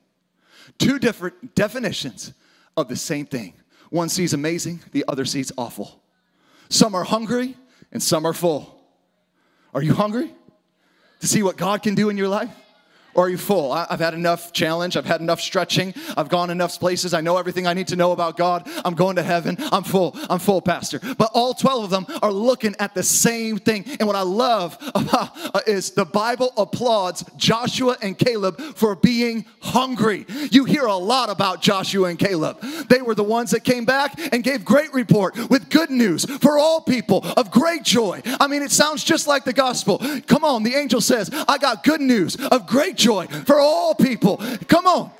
Two 0.78 0.98
different 0.98 1.54
definitions 1.54 2.32
of 2.76 2.88
the 2.88 2.96
same 2.96 3.26
thing. 3.26 3.54
One 3.90 4.08
sees 4.08 4.32
amazing, 4.32 4.80
the 4.92 5.04
other 5.08 5.24
sees 5.24 5.52
awful. 5.56 6.02
Some 6.68 6.94
are 6.94 7.04
hungry 7.04 7.56
and 7.92 8.02
some 8.02 8.26
are 8.26 8.32
full. 8.32 8.82
Are 9.72 9.82
you 9.82 9.94
hungry 9.94 10.34
to 11.20 11.26
see 11.26 11.42
what 11.42 11.56
God 11.56 11.82
can 11.82 11.94
do 11.94 12.08
in 12.08 12.16
your 12.16 12.28
life? 12.28 12.50
Or 13.16 13.24
are 13.24 13.28
you 13.30 13.38
full? 13.38 13.72
I've 13.72 13.98
had 13.98 14.12
enough 14.12 14.52
challenge. 14.52 14.94
I've 14.96 15.06
had 15.06 15.22
enough 15.22 15.40
stretching. 15.40 15.94
I've 16.18 16.28
gone 16.28 16.50
enough 16.50 16.78
places. 16.78 17.14
I 17.14 17.22
know 17.22 17.38
everything 17.38 17.66
I 17.66 17.72
need 17.72 17.88
to 17.88 17.96
know 17.96 18.12
about 18.12 18.36
God. 18.36 18.68
I'm 18.84 18.94
going 18.94 19.16
to 19.16 19.22
heaven. 19.22 19.56
I'm 19.72 19.84
full. 19.84 20.14
I'm 20.28 20.38
full, 20.38 20.60
Pastor. 20.60 21.00
But 21.16 21.30
all 21.32 21.54
12 21.54 21.84
of 21.84 21.90
them 21.90 22.06
are 22.20 22.30
looking 22.30 22.76
at 22.78 22.94
the 22.94 23.02
same 23.02 23.56
thing. 23.56 23.86
And 23.98 24.06
what 24.06 24.16
I 24.16 24.22
love 24.22 24.76
uh, 24.94 25.60
is 25.66 25.92
the 25.92 26.04
Bible 26.04 26.52
applauds 26.58 27.24
Joshua 27.38 27.96
and 28.02 28.18
Caleb 28.18 28.60
for 28.76 28.94
being 28.94 29.46
hungry. 29.60 30.26
You 30.50 30.64
hear 30.64 30.84
a 30.84 30.96
lot 30.96 31.30
about 31.30 31.62
Joshua 31.62 32.08
and 32.08 32.18
Caleb. 32.18 32.60
They 32.90 33.00
were 33.00 33.14
the 33.14 33.24
ones 33.24 33.50
that 33.52 33.64
came 33.64 33.86
back 33.86 34.12
and 34.30 34.44
gave 34.44 34.62
great 34.62 34.92
report 34.92 35.38
with 35.48 35.70
good 35.70 35.90
news 35.90 36.26
for 36.26 36.58
all 36.58 36.82
people 36.82 37.24
of 37.38 37.50
great 37.50 37.82
joy. 37.82 38.20
I 38.38 38.46
mean, 38.46 38.60
it 38.60 38.72
sounds 38.72 39.02
just 39.02 39.26
like 39.26 39.44
the 39.44 39.54
gospel. 39.54 40.02
Come 40.26 40.44
on, 40.44 40.64
the 40.64 40.74
angel 40.74 41.00
says, 41.00 41.30
I 41.48 41.56
got 41.56 41.82
good 41.82 42.02
news 42.02 42.36
of 42.36 42.66
great 42.66 42.96
joy 42.96 43.05
joy 43.06 43.26
for 43.44 43.60
all 43.60 43.94
people. 43.94 44.42
Come 44.66 44.86
on. 44.86 45.12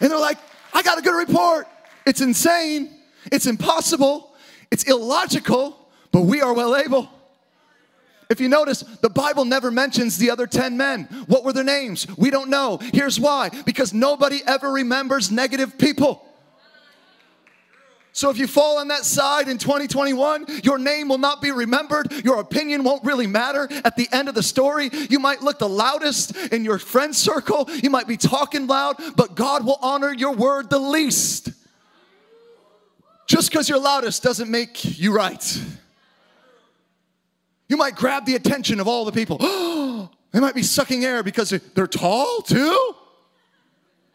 And 0.00 0.10
they're 0.10 0.18
like, 0.18 0.38
I 0.74 0.82
got 0.82 0.98
a 0.98 1.02
good 1.02 1.16
report. 1.16 1.68
It's 2.04 2.20
insane. 2.20 2.90
It's 3.30 3.46
impossible. 3.46 4.34
It's 4.72 4.82
illogical, 4.84 5.88
but 6.10 6.22
we 6.22 6.42
are 6.42 6.52
well 6.52 6.74
able. 6.76 7.08
If 8.28 8.40
you 8.40 8.48
notice, 8.48 8.80
the 8.80 9.08
Bible 9.08 9.44
never 9.44 9.70
mentions 9.70 10.18
the 10.18 10.30
other 10.30 10.48
10 10.48 10.76
men. 10.76 11.04
What 11.28 11.44
were 11.44 11.52
their 11.52 11.62
names? 11.62 12.08
We 12.18 12.30
don't 12.30 12.50
know. 12.50 12.78
Here's 12.92 13.20
why 13.20 13.50
because 13.64 13.94
nobody 13.94 14.40
ever 14.46 14.72
remembers 14.72 15.30
negative 15.30 15.78
people. 15.78 16.25
So 18.16 18.30
if 18.30 18.38
you 18.38 18.46
fall 18.46 18.78
on 18.78 18.88
that 18.88 19.04
side 19.04 19.46
in 19.46 19.58
2021, 19.58 20.46
your 20.64 20.78
name 20.78 21.10
will 21.10 21.18
not 21.18 21.42
be 21.42 21.50
remembered. 21.50 22.10
Your 22.24 22.40
opinion 22.40 22.82
won't 22.82 23.04
really 23.04 23.26
matter 23.26 23.68
at 23.84 23.94
the 23.94 24.08
end 24.10 24.30
of 24.30 24.34
the 24.34 24.42
story. 24.42 24.88
You 25.10 25.18
might 25.18 25.42
look 25.42 25.58
the 25.58 25.68
loudest 25.68 26.34
in 26.50 26.64
your 26.64 26.78
friend 26.78 27.14
circle. 27.14 27.68
You 27.70 27.90
might 27.90 28.08
be 28.08 28.16
talking 28.16 28.66
loud, 28.68 28.96
but 29.16 29.34
God 29.34 29.66
will 29.66 29.78
honor 29.82 30.14
your 30.14 30.32
word 30.32 30.70
the 30.70 30.78
least. 30.78 31.50
Just 33.26 33.50
because 33.50 33.68
you're 33.68 33.78
loudest 33.78 34.22
doesn't 34.22 34.50
make 34.50 34.98
you 34.98 35.14
right. 35.14 35.62
You 37.68 37.76
might 37.76 37.96
grab 37.96 38.24
the 38.24 38.34
attention 38.34 38.80
of 38.80 38.88
all 38.88 39.04
the 39.04 39.12
people. 39.12 39.36
they 40.32 40.40
might 40.40 40.54
be 40.54 40.62
sucking 40.62 41.04
air 41.04 41.22
because 41.22 41.50
they're 41.50 41.86
tall 41.86 42.40
too. 42.40 42.94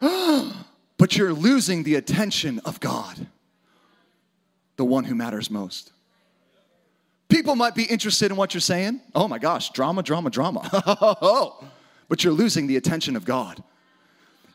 but 0.98 1.16
you're 1.16 1.32
losing 1.32 1.84
the 1.84 1.94
attention 1.94 2.58
of 2.64 2.80
God 2.80 3.28
the 4.82 4.86
one 4.86 5.04
who 5.04 5.14
matters 5.14 5.48
most. 5.48 5.92
People 7.28 7.54
might 7.54 7.76
be 7.76 7.84
interested 7.84 8.32
in 8.32 8.36
what 8.36 8.52
you're 8.52 8.60
saying. 8.60 9.00
Oh 9.14 9.28
my 9.28 9.38
gosh, 9.38 9.70
drama, 9.70 10.02
drama, 10.02 10.28
drama. 10.28 10.60
but 12.08 12.24
you're 12.24 12.32
losing 12.32 12.66
the 12.66 12.76
attention 12.76 13.14
of 13.14 13.24
God. 13.24 13.62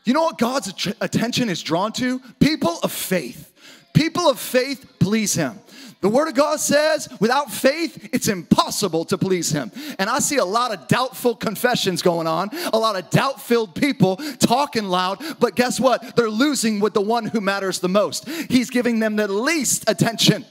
You 0.04 0.12
know 0.12 0.24
what 0.24 0.36
God's 0.36 0.86
attention 1.00 1.48
is 1.48 1.62
drawn 1.62 1.92
to? 1.92 2.18
People 2.40 2.78
of 2.82 2.92
faith. 2.92 3.54
People 3.94 4.28
of 4.28 4.38
faith 4.38 4.84
please 4.98 5.32
Him. 5.32 5.58
The 6.00 6.08
Word 6.08 6.28
of 6.28 6.34
God 6.34 6.60
says, 6.60 7.08
without 7.18 7.50
faith, 7.50 8.10
it's 8.12 8.28
impossible 8.28 9.04
to 9.06 9.18
please 9.18 9.50
Him. 9.50 9.72
And 9.98 10.08
I 10.08 10.20
see 10.20 10.36
a 10.36 10.44
lot 10.44 10.72
of 10.72 10.86
doubtful 10.86 11.34
confessions 11.34 12.02
going 12.02 12.28
on, 12.28 12.50
a 12.72 12.78
lot 12.78 12.96
of 12.96 13.10
doubt 13.10 13.42
filled 13.42 13.74
people 13.74 14.16
talking 14.38 14.84
loud, 14.84 15.20
but 15.40 15.56
guess 15.56 15.80
what? 15.80 16.14
They're 16.14 16.30
losing 16.30 16.78
with 16.78 16.94
the 16.94 17.00
one 17.00 17.26
who 17.26 17.40
matters 17.40 17.80
the 17.80 17.88
most. 17.88 18.28
He's 18.28 18.70
giving 18.70 19.00
them 19.00 19.16
the 19.16 19.26
least 19.26 19.90
attention. 19.90 20.44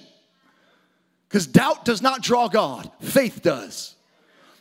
Because 1.30 1.48
doubt 1.48 1.86
does 1.86 2.02
not 2.02 2.22
draw 2.22 2.50
God, 2.50 2.92
faith 3.00 3.42
does. 3.42 3.96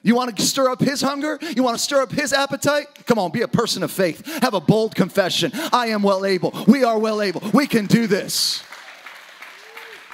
You 0.03 0.15
want 0.15 0.37
to 0.37 0.43
stir 0.43 0.71
up 0.71 0.81
his 0.81 1.01
hunger? 1.01 1.37
You 1.41 1.65
want 1.65 1.77
to 1.77 1.83
stir 1.83 2.03
up 2.03 2.13
his 2.13 2.33
appetite? 2.33 2.87
Come 3.07 3.19
on, 3.19 3.33
be 3.33 3.43
a 3.43 3.49
person 3.49 3.83
of 3.83 3.91
faith. 3.91 4.25
Have 4.41 4.55
a 4.55 4.61
bold 4.61 4.95
confession. 4.95 5.51
I 5.73 5.89
am 5.89 6.03
well 6.05 6.25
able. 6.25 6.53
We 6.69 6.85
are 6.85 6.97
well 6.97 7.21
able. 7.21 7.43
We 7.53 7.67
can 7.67 7.87
do 7.87 8.07
this. 8.07 8.63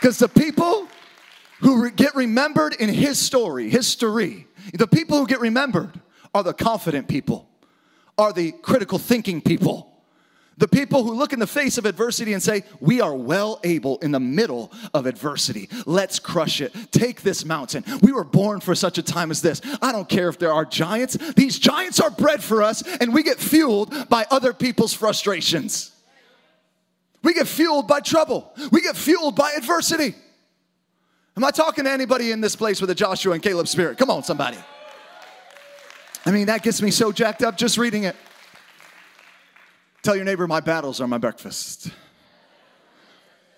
Because 0.03 0.19
the 0.19 0.29
people 0.29 0.89
who 1.61 1.89
get 1.93 2.17
remembered 2.17 2.75
in 2.75 2.89
his 2.89 3.21
story, 3.21 3.71
history, 3.71 4.49
the 4.75 4.89
people 4.89 5.17
who 5.17 5.29
get 5.29 5.39
remembered 5.39 5.93
are 6.35 6.43
the 6.43 6.53
confident 6.53 7.07
people, 7.07 7.49
are 8.19 8.33
the 8.33 8.51
critical 8.51 8.99
thinking 8.99 9.41
people. 9.41 9.89
The 10.59 10.67
people 10.67 11.05
who 11.05 11.15
look 11.15 11.33
in 11.33 11.39
the 11.39 11.47
face 11.47 11.79
of 11.79 11.87
adversity 11.87 12.33
and 12.33 12.43
say, 12.43 12.65
We 12.81 13.01
are 13.01 13.15
well 13.15 13.61
able 13.63 13.99
in 13.99 14.11
the 14.11 14.19
middle 14.19 14.73
of 14.93 15.07
adversity. 15.07 15.69
Let's 15.87 16.19
crush 16.19 16.61
it. 16.61 16.75
Take 16.91 17.23
this 17.23 17.45
mountain. 17.45 17.85
We 18.03 18.11
were 18.11 18.25
born 18.25 18.59
for 18.59 18.75
such 18.75 18.99
a 18.99 19.05
time 19.05 19.31
as 19.31 19.41
this. 19.41 19.61
I 19.81 19.93
don't 19.93 20.09
care 20.09 20.29
if 20.29 20.37
there 20.37 20.53
are 20.53 20.65
giants, 20.65 21.17
these 21.35 21.61
giants 21.61 22.01
are 22.01 22.11
bread 22.11 22.43
for 22.43 22.65
us, 22.65 22.83
and 23.01 23.15
we 23.15 23.23
get 23.23 23.39
fueled 23.39 24.09
by 24.09 24.27
other 24.33 24.53
people's 24.53 24.95
frustrations. 24.95 25.93
We 27.23 27.35
get 27.35 27.47
fueled 27.47 27.87
by 27.87 28.01
trouble. 28.01 28.53
We 28.71 28.81
get 28.81 28.97
fueled 28.97 29.37
by 29.37 29.53
adversity. 29.57 30.15
Am 31.37 31.45
I 31.45 31.51
talking 31.51 31.85
to 31.85 31.91
anybody 31.91 32.33
in 32.33 32.41
this 32.41 32.57
place 32.57 32.81
with 32.81 32.91
a 32.91 32.95
Joshua 32.95 33.33
and 33.33 33.43
Caleb 33.43 33.69
spirit? 33.69 33.97
Come 33.97 34.11
on, 34.11 34.23
somebody. 34.23 34.59
I 36.27 36.31
mean, 36.31 36.47
that 36.47 36.63
gets 36.63 36.83
me 36.83 36.91
so 36.91 37.11
jacked 37.11 37.43
up 37.43 37.57
just 37.57 37.79
reading 37.79 38.05
it. 38.05 38.17
Tell 40.03 40.17
your 40.17 40.25
neighbor, 40.25 40.47
my 40.47 40.61
battles 40.61 41.01
are 41.01 41.07
my 41.07 41.19
breakfast. 41.19 41.91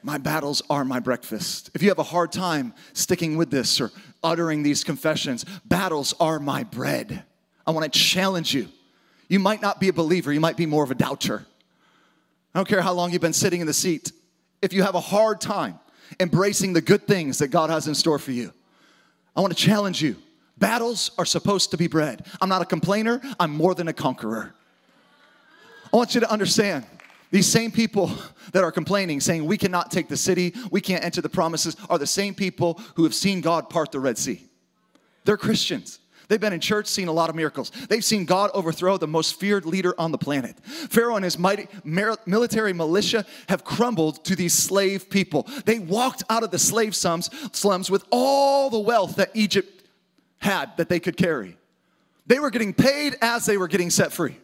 My 0.02 0.18
battles 0.18 0.62
are 0.68 0.84
my 0.84 1.00
breakfast. 1.00 1.70
If 1.74 1.82
you 1.82 1.88
have 1.88 1.98
a 1.98 2.04
hard 2.04 2.30
time 2.30 2.74
sticking 2.92 3.38
with 3.38 3.50
this 3.50 3.80
or 3.80 3.90
uttering 4.22 4.62
these 4.62 4.84
confessions, 4.84 5.46
battles 5.64 6.14
are 6.20 6.38
my 6.38 6.64
bread. 6.64 7.24
I 7.66 7.70
want 7.70 7.90
to 7.90 7.98
challenge 7.98 8.54
you. 8.54 8.68
You 9.28 9.38
might 9.38 9.62
not 9.62 9.80
be 9.80 9.88
a 9.88 9.92
believer, 9.92 10.32
you 10.32 10.40
might 10.40 10.58
be 10.58 10.66
more 10.66 10.84
of 10.84 10.90
a 10.90 10.94
doubter. 10.94 11.46
I 12.54 12.58
don't 12.58 12.68
care 12.68 12.82
how 12.82 12.92
long 12.92 13.12
you've 13.12 13.20
been 13.20 13.32
sitting 13.32 13.60
in 13.60 13.66
the 13.66 13.74
seat. 13.74 14.12
If 14.62 14.72
you 14.72 14.82
have 14.82 14.94
a 14.94 15.00
hard 15.00 15.40
time 15.40 15.78
embracing 16.20 16.72
the 16.72 16.80
good 16.80 17.06
things 17.06 17.38
that 17.38 17.48
God 17.48 17.70
has 17.70 17.88
in 17.88 17.94
store 17.94 18.18
for 18.18 18.30
you, 18.32 18.52
I 19.34 19.40
want 19.40 19.56
to 19.56 19.60
challenge 19.60 20.00
you. 20.00 20.16
Battles 20.56 21.10
are 21.18 21.24
supposed 21.24 21.72
to 21.72 21.76
be 21.76 21.88
bread. 21.88 22.24
I'm 22.40 22.48
not 22.48 22.62
a 22.62 22.64
complainer, 22.64 23.20
I'm 23.40 23.50
more 23.50 23.74
than 23.74 23.88
a 23.88 23.92
conqueror. 23.92 24.54
I 25.92 25.96
want 25.96 26.14
you 26.14 26.20
to 26.20 26.30
understand 26.30 26.86
these 27.32 27.46
same 27.46 27.72
people 27.72 28.12
that 28.52 28.62
are 28.62 28.70
complaining, 28.70 29.20
saying 29.20 29.44
we 29.44 29.58
cannot 29.58 29.90
take 29.90 30.08
the 30.08 30.16
city, 30.16 30.54
we 30.70 30.80
can't 30.80 31.04
enter 31.04 31.20
the 31.20 31.28
promises, 31.28 31.76
are 31.90 31.98
the 31.98 32.06
same 32.06 32.34
people 32.34 32.80
who 32.94 33.02
have 33.02 33.14
seen 33.14 33.40
God 33.40 33.68
part 33.68 33.90
the 33.90 33.98
Red 33.98 34.16
Sea. 34.16 34.44
They're 35.24 35.36
Christians. 35.36 35.98
They've 36.34 36.40
been 36.40 36.52
in 36.52 36.58
church, 36.58 36.88
seen 36.88 37.06
a 37.06 37.12
lot 37.12 37.30
of 37.30 37.36
miracles. 37.36 37.70
They've 37.88 38.04
seen 38.04 38.24
God 38.24 38.50
overthrow 38.54 38.96
the 38.96 39.06
most 39.06 39.38
feared 39.38 39.64
leader 39.64 39.94
on 39.96 40.10
the 40.10 40.18
planet. 40.18 40.58
Pharaoh 40.64 41.14
and 41.14 41.24
his 41.24 41.38
mighty 41.38 41.68
military 41.84 42.72
militia 42.72 43.24
have 43.48 43.62
crumbled 43.62 44.24
to 44.24 44.34
these 44.34 44.52
slave 44.52 45.08
people. 45.08 45.46
They 45.64 45.78
walked 45.78 46.24
out 46.28 46.42
of 46.42 46.50
the 46.50 46.58
slave 46.58 46.96
slums, 46.96 47.30
slums 47.52 47.88
with 47.88 48.04
all 48.10 48.68
the 48.68 48.80
wealth 48.80 49.14
that 49.14 49.30
Egypt 49.34 49.84
had 50.38 50.76
that 50.76 50.88
they 50.88 50.98
could 50.98 51.16
carry. 51.16 51.56
They 52.26 52.40
were 52.40 52.50
getting 52.50 52.74
paid 52.74 53.14
as 53.22 53.46
they 53.46 53.56
were 53.56 53.68
getting 53.68 53.90
set 53.90 54.12
free. 54.12 54.36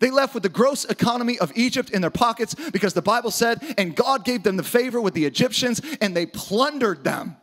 They 0.00 0.10
left 0.10 0.34
with 0.34 0.42
the 0.42 0.50
gross 0.50 0.84
economy 0.84 1.38
of 1.38 1.50
Egypt 1.56 1.88
in 1.88 2.02
their 2.02 2.10
pockets 2.10 2.54
because 2.72 2.92
the 2.92 3.00
Bible 3.00 3.30
said, 3.30 3.62
and 3.78 3.96
God 3.96 4.26
gave 4.26 4.42
them 4.42 4.58
the 4.58 4.62
favor 4.62 5.00
with 5.00 5.14
the 5.14 5.24
Egyptians, 5.24 5.80
and 6.02 6.14
they 6.14 6.26
plundered 6.26 7.04
them. 7.04 7.38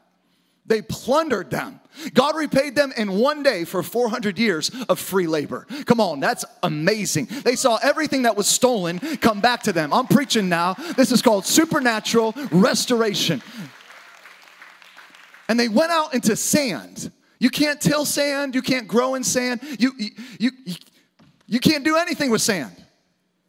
They 0.70 0.84
plundered 0.84 1.50
them. 1.50 1.80
God 2.14 2.36
repaid 2.36 2.76
them 2.76 2.94
in 2.96 3.12
one 3.12 3.42
day 3.42 3.66
for 3.66 3.82
400 3.82 4.38
years 4.38 4.70
of 4.88 5.00
free 5.00 5.26
labor. 5.26 5.66
Come 5.86 6.00
on, 6.00 6.20
that's 6.20 6.46
amazing. 6.62 7.28
They 7.44 7.56
saw 7.56 7.80
everything 7.82 8.22
that 8.22 8.38
was 8.38 8.48
stolen 8.48 9.00
come 9.18 9.42
back 9.42 9.64
to 9.64 9.74
them. 9.74 9.92
I'm 9.92 10.06
preaching 10.06 10.48
now. 10.48 10.76
This 10.96 11.12
is 11.12 11.24
called 11.24 11.46
supernatural 11.46 12.36
restoration. 12.52 13.42
And 15.50 15.60
they 15.60 15.68
went 15.68 15.92
out 15.92 16.14
into 16.14 16.36
sand. 16.36 17.12
You 17.40 17.50
can't 17.50 17.82
till 17.82 18.06
sand, 18.06 18.54
you 18.54 18.62
can't 18.62 18.88
grow 18.88 19.16
in 19.16 19.24
sand, 19.24 19.62
you, 19.80 19.94
you, 19.98 20.12
you, 20.38 20.76
you 21.48 21.60
can't 21.60 21.84
do 21.84 21.98
anything 21.98 22.30
with 22.30 22.42
sand. 22.42 22.76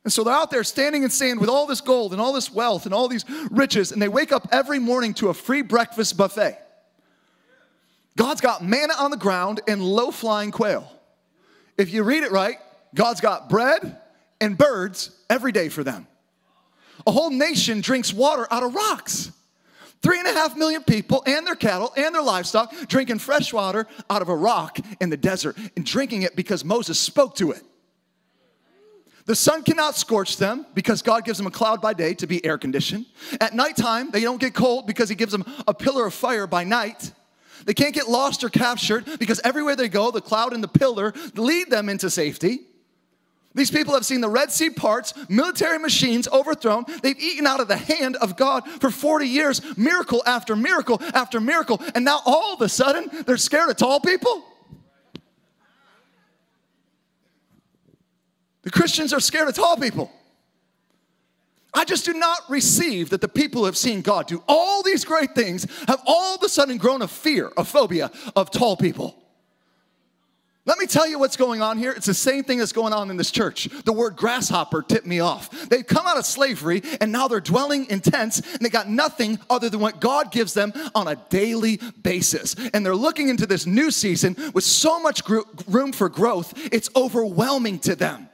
And 0.04 0.12
so 0.12 0.24
they're 0.24 0.32
out 0.32 0.50
there 0.50 0.64
standing 0.64 1.02
in 1.02 1.10
sand 1.10 1.38
with 1.38 1.50
all 1.50 1.66
this 1.66 1.82
gold 1.82 2.12
and 2.12 2.20
all 2.20 2.32
this 2.32 2.50
wealth 2.50 2.86
and 2.86 2.94
all 2.94 3.08
these 3.08 3.26
riches, 3.50 3.92
and 3.92 4.00
they 4.00 4.08
wake 4.08 4.32
up 4.32 4.48
every 4.50 4.78
morning 4.78 5.12
to 5.14 5.28
a 5.28 5.34
free 5.34 5.60
breakfast 5.60 6.16
buffet. 6.16 6.56
God's 8.16 8.40
got 8.40 8.64
manna 8.64 8.94
on 8.98 9.10
the 9.10 9.16
ground 9.16 9.60
and 9.68 9.82
low 9.82 10.10
flying 10.10 10.50
quail. 10.50 10.90
If 11.78 11.92
you 11.92 12.02
read 12.02 12.22
it 12.22 12.32
right, 12.32 12.56
God's 12.94 13.20
got 13.20 13.48
bread 13.48 13.98
and 14.40 14.58
birds 14.58 15.10
every 15.28 15.52
day 15.52 15.68
for 15.68 15.84
them. 15.84 16.06
A 17.06 17.10
whole 17.10 17.30
nation 17.30 17.80
drinks 17.80 18.12
water 18.12 18.46
out 18.50 18.62
of 18.62 18.74
rocks. 18.74 19.32
Three 20.02 20.18
and 20.18 20.26
a 20.26 20.32
half 20.32 20.56
million 20.56 20.82
people 20.82 21.22
and 21.26 21.46
their 21.46 21.54
cattle 21.54 21.92
and 21.96 22.14
their 22.14 22.22
livestock 22.22 22.72
drinking 22.88 23.18
fresh 23.18 23.52
water 23.52 23.86
out 24.08 24.22
of 24.22 24.28
a 24.28 24.36
rock 24.36 24.78
in 25.00 25.10
the 25.10 25.16
desert 25.16 25.56
and 25.76 25.84
drinking 25.84 26.22
it 26.22 26.36
because 26.36 26.64
Moses 26.64 26.98
spoke 26.98 27.34
to 27.36 27.52
it. 27.52 27.62
The 29.26 29.36
sun 29.36 29.62
cannot 29.62 29.96
scorch 29.96 30.38
them 30.38 30.66
because 30.74 31.02
God 31.02 31.24
gives 31.24 31.38
them 31.38 31.46
a 31.46 31.50
cloud 31.50 31.82
by 31.82 31.92
day 31.92 32.14
to 32.14 32.26
be 32.26 32.44
air 32.44 32.58
conditioned. 32.58 33.06
At 33.40 33.54
nighttime, 33.54 34.10
they 34.10 34.22
don't 34.22 34.40
get 34.40 34.54
cold 34.54 34.86
because 34.86 35.08
He 35.08 35.14
gives 35.14 35.32
them 35.32 35.44
a 35.68 35.74
pillar 35.74 36.06
of 36.06 36.14
fire 36.14 36.46
by 36.46 36.64
night. 36.64 37.12
They 37.64 37.74
can't 37.74 37.94
get 37.94 38.08
lost 38.08 38.44
or 38.44 38.48
captured 38.48 39.04
because 39.18 39.40
everywhere 39.44 39.76
they 39.76 39.88
go, 39.88 40.10
the 40.10 40.20
cloud 40.20 40.52
and 40.52 40.62
the 40.62 40.68
pillar 40.68 41.12
lead 41.34 41.70
them 41.70 41.88
into 41.88 42.10
safety. 42.10 42.60
These 43.52 43.72
people 43.72 43.94
have 43.94 44.06
seen 44.06 44.20
the 44.20 44.28
Red 44.28 44.52
Sea 44.52 44.70
parts, 44.70 45.12
military 45.28 45.78
machines 45.78 46.28
overthrown. 46.28 46.84
They've 47.02 47.18
eaten 47.18 47.46
out 47.46 47.60
of 47.60 47.66
the 47.66 47.76
hand 47.76 48.16
of 48.16 48.36
God 48.36 48.68
for 48.80 48.90
40 48.90 49.26
years, 49.26 49.60
miracle 49.76 50.22
after 50.24 50.54
miracle 50.54 51.02
after 51.14 51.40
miracle. 51.40 51.82
And 51.94 52.04
now 52.04 52.20
all 52.24 52.54
of 52.54 52.60
a 52.60 52.68
sudden, 52.68 53.10
they're 53.26 53.36
scared 53.36 53.70
of 53.70 53.76
tall 53.76 53.98
people? 53.98 54.44
The 58.62 58.70
Christians 58.70 59.12
are 59.12 59.20
scared 59.20 59.48
of 59.48 59.54
tall 59.54 59.76
people. 59.76 60.12
I 61.72 61.84
just 61.84 62.04
do 62.04 62.14
not 62.14 62.40
receive 62.48 63.10
that 63.10 63.20
the 63.20 63.28
people 63.28 63.62
who 63.62 63.66
have 63.66 63.76
seen 63.76 64.02
God 64.02 64.26
do 64.26 64.42
all 64.48 64.82
these 64.82 65.04
great 65.04 65.34
things 65.34 65.66
have 65.86 66.02
all 66.06 66.34
of 66.34 66.42
a 66.42 66.48
sudden 66.48 66.78
grown 66.78 67.02
a 67.02 67.08
fear, 67.08 67.50
a 67.56 67.64
phobia 67.64 68.10
of 68.34 68.50
tall 68.50 68.76
people. 68.76 69.16
Let 70.66 70.78
me 70.78 70.86
tell 70.86 71.08
you 71.08 71.18
what's 71.18 71.38
going 71.38 71.62
on 71.62 71.78
here. 71.78 71.90
It's 71.90 72.06
the 72.06 72.14
same 72.14 72.44
thing 72.44 72.58
that's 72.58 72.72
going 72.72 72.92
on 72.92 73.10
in 73.10 73.16
this 73.16 73.30
church. 73.30 73.64
The 73.84 73.92
word 73.92 74.14
grasshopper 74.14 74.82
tipped 74.82 75.06
me 75.06 75.18
off. 75.18 75.68
They've 75.68 75.86
come 75.86 76.06
out 76.06 76.18
of 76.18 76.26
slavery 76.26 76.82
and 77.00 77.10
now 77.10 77.28
they're 77.28 77.40
dwelling 77.40 77.86
in 77.86 78.00
tents 78.00 78.40
and 78.40 78.60
they 78.60 78.68
got 78.68 78.88
nothing 78.88 79.38
other 79.48 79.70
than 79.70 79.80
what 79.80 80.00
God 80.00 80.30
gives 80.30 80.52
them 80.52 80.72
on 80.94 81.08
a 81.08 81.16
daily 81.30 81.80
basis. 82.02 82.54
And 82.74 82.84
they're 82.84 82.94
looking 82.94 83.30
into 83.30 83.46
this 83.46 83.66
new 83.66 83.90
season 83.90 84.36
with 84.52 84.64
so 84.64 85.00
much 85.00 85.22
room 85.66 85.92
for 85.92 86.08
growth, 86.08 86.52
it's 86.70 86.90
overwhelming 86.94 87.78
to 87.80 87.96
them. 87.96 88.28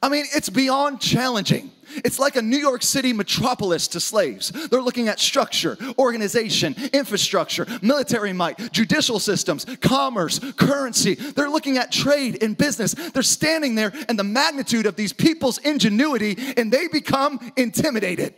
I 0.00 0.08
mean, 0.08 0.24
it's 0.34 0.48
beyond 0.48 1.00
challenging. 1.00 1.70
It's 1.96 2.18
like 2.18 2.36
a 2.36 2.42
New 2.42 2.56
York 2.56 2.82
City 2.82 3.12
metropolis 3.12 3.88
to 3.88 4.00
slaves. 4.00 4.50
They're 4.50 4.82
looking 4.82 5.08
at 5.08 5.20
structure, 5.20 5.76
organization, 5.98 6.74
infrastructure, 6.92 7.66
military 7.82 8.32
might, 8.32 8.72
judicial 8.72 9.18
systems, 9.18 9.66
commerce, 9.80 10.38
currency. 10.56 11.14
They're 11.14 11.50
looking 11.50 11.76
at 11.76 11.92
trade 11.92 12.42
and 12.42 12.56
business. 12.56 12.94
They're 12.94 13.22
standing 13.22 13.74
there 13.74 13.92
and 14.08 14.18
the 14.18 14.24
magnitude 14.24 14.86
of 14.86 14.96
these 14.96 15.12
people's 15.12 15.58
ingenuity, 15.58 16.36
and 16.56 16.72
they 16.72 16.88
become 16.88 17.52
intimidated. 17.56 18.34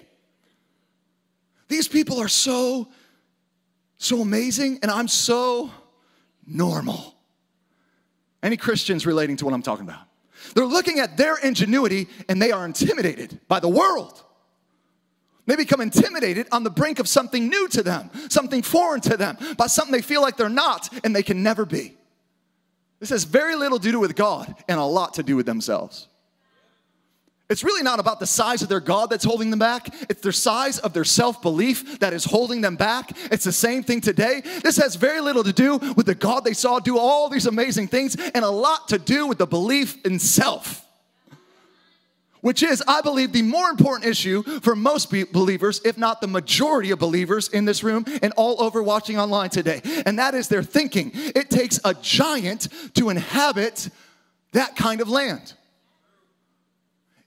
These 1.69 1.89
people 1.89 2.21
are 2.21 2.29
so, 2.29 2.89
so 3.99 4.21
amazing, 4.21 4.81
and 4.83 4.91
I'm 4.91 5.09
so 5.09 5.71
normal. 6.47 7.15
Any 8.43 8.57
Christians 8.57 9.07
relating 9.07 9.37
to 9.39 9.45
what 9.45 9.55
I'm 9.55 9.63
talking 9.63 9.85
about? 9.85 10.04
They're 10.55 10.67
looking 10.67 10.99
at 10.99 11.17
their 11.17 11.37
ingenuity 11.37 12.09
and 12.29 12.41
they 12.41 12.53
are 12.53 12.65
intimidated 12.65 13.41
by 13.49 13.61
the 13.61 13.69
world. 13.69 14.23
They 15.47 15.57
become 15.57 15.81
intimidated 15.81 16.47
on 16.53 16.65
the 16.65 16.71
brink 16.71 16.99
of 16.99 17.09
something 17.09 17.49
new 17.49 17.69
to 17.69 17.83
them, 17.83 18.11
something 18.31 18.63
foreign 18.63 19.01
to 19.03 19.17
them, 19.17 19.37
by 19.59 19.67
something 19.67 19.93
they 19.93 20.03
feel 20.03 20.23
like 20.23 20.37
they're 20.37 20.49
not 20.49 20.89
and 21.05 21.15
they 21.15 21.23
can 21.23 21.43
never 21.43 21.67
be. 21.67 21.97
This 23.01 23.11
has 23.11 23.25
very 23.25 23.55
little 23.55 23.79
to 23.79 23.93
do 23.93 24.01
with 24.01 24.17
God 24.17 24.55
and 24.69 24.79
a 24.79 24.85
lot 24.85 25.15
to 25.15 25.23
do 25.23 25.37
with 25.37 25.47
themselves. 25.47 26.09
It's 27.51 27.63
really 27.63 27.83
not 27.83 28.01
about 28.01 28.21
the 28.21 28.27
size 28.27 28.63
of 28.63 28.71
their 28.71 28.81
God 28.81 29.11
that's 29.11 29.25
holding 29.25 29.51
them 29.51 29.59
back. 29.59 29.89
It's 30.09 30.23
their 30.23 30.33
size 30.33 30.79
of 30.79 30.95
their 30.95 31.05
self 31.05 31.43
belief 31.43 31.99
that 31.99 32.15
is 32.15 32.25
holding 32.25 32.63
them 32.63 32.77
back. 32.77 33.11
It's 33.31 33.45
the 33.45 33.53
same 33.53 33.83
thing 33.83 34.01
today. 34.01 34.43
This 34.63 34.79
has 34.79 34.97
very 34.97 35.21
little 35.21 35.45
to 35.45 35.53
do 35.53 35.77
with 35.95 36.07
the 36.07 36.15
God 36.15 36.45
they 36.45 36.55
saw 36.55 36.79
do 36.79 36.99
all 36.99 37.29
these 37.29 37.47
amazing 37.47 37.89
things 37.89 38.17
and 38.17 38.45
a 38.45 38.51
lot 38.51 38.89
to 38.89 38.99
do 38.99 39.27
with 39.27 39.39
the 39.39 39.47
belief 39.47 40.05
in 40.07 40.19
self. 40.19 40.81
Which 42.41 42.63
is, 42.63 42.83
I 42.87 43.01
believe, 43.01 43.33
the 43.33 43.43
more 43.43 43.71
important 43.71 44.11
issue 44.11 44.43
for 44.61 44.77
most 44.77 45.11
believers, 45.33 45.81
if 45.85 45.97
not 45.97 46.21
the 46.21 46.27
majority 46.27 46.91
of 46.91 46.99
believers 46.99 47.49
in 47.49 47.65
this 47.65 47.83
room 47.83 48.05
and 48.23 48.35
all 48.37 48.63
over 48.63 48.83
watching 48.83 49.19
online 49.19 49.49
today. 49.49 49.81
And 50.05 50.19
that 50.19 50.35
is 50.35 50.49
their 50.49 50.63
thinking. 50.63 51.11
It 51.15 51.49
takes 51.49 51.81
a 51.85 51.95
giant 51.95 52.69
to 52.95 53.09
inhabit 53.09 53.89
that 54.53 54.77
kind 54.77 55.01
of 55.01 55.09
land. 55.09 55.55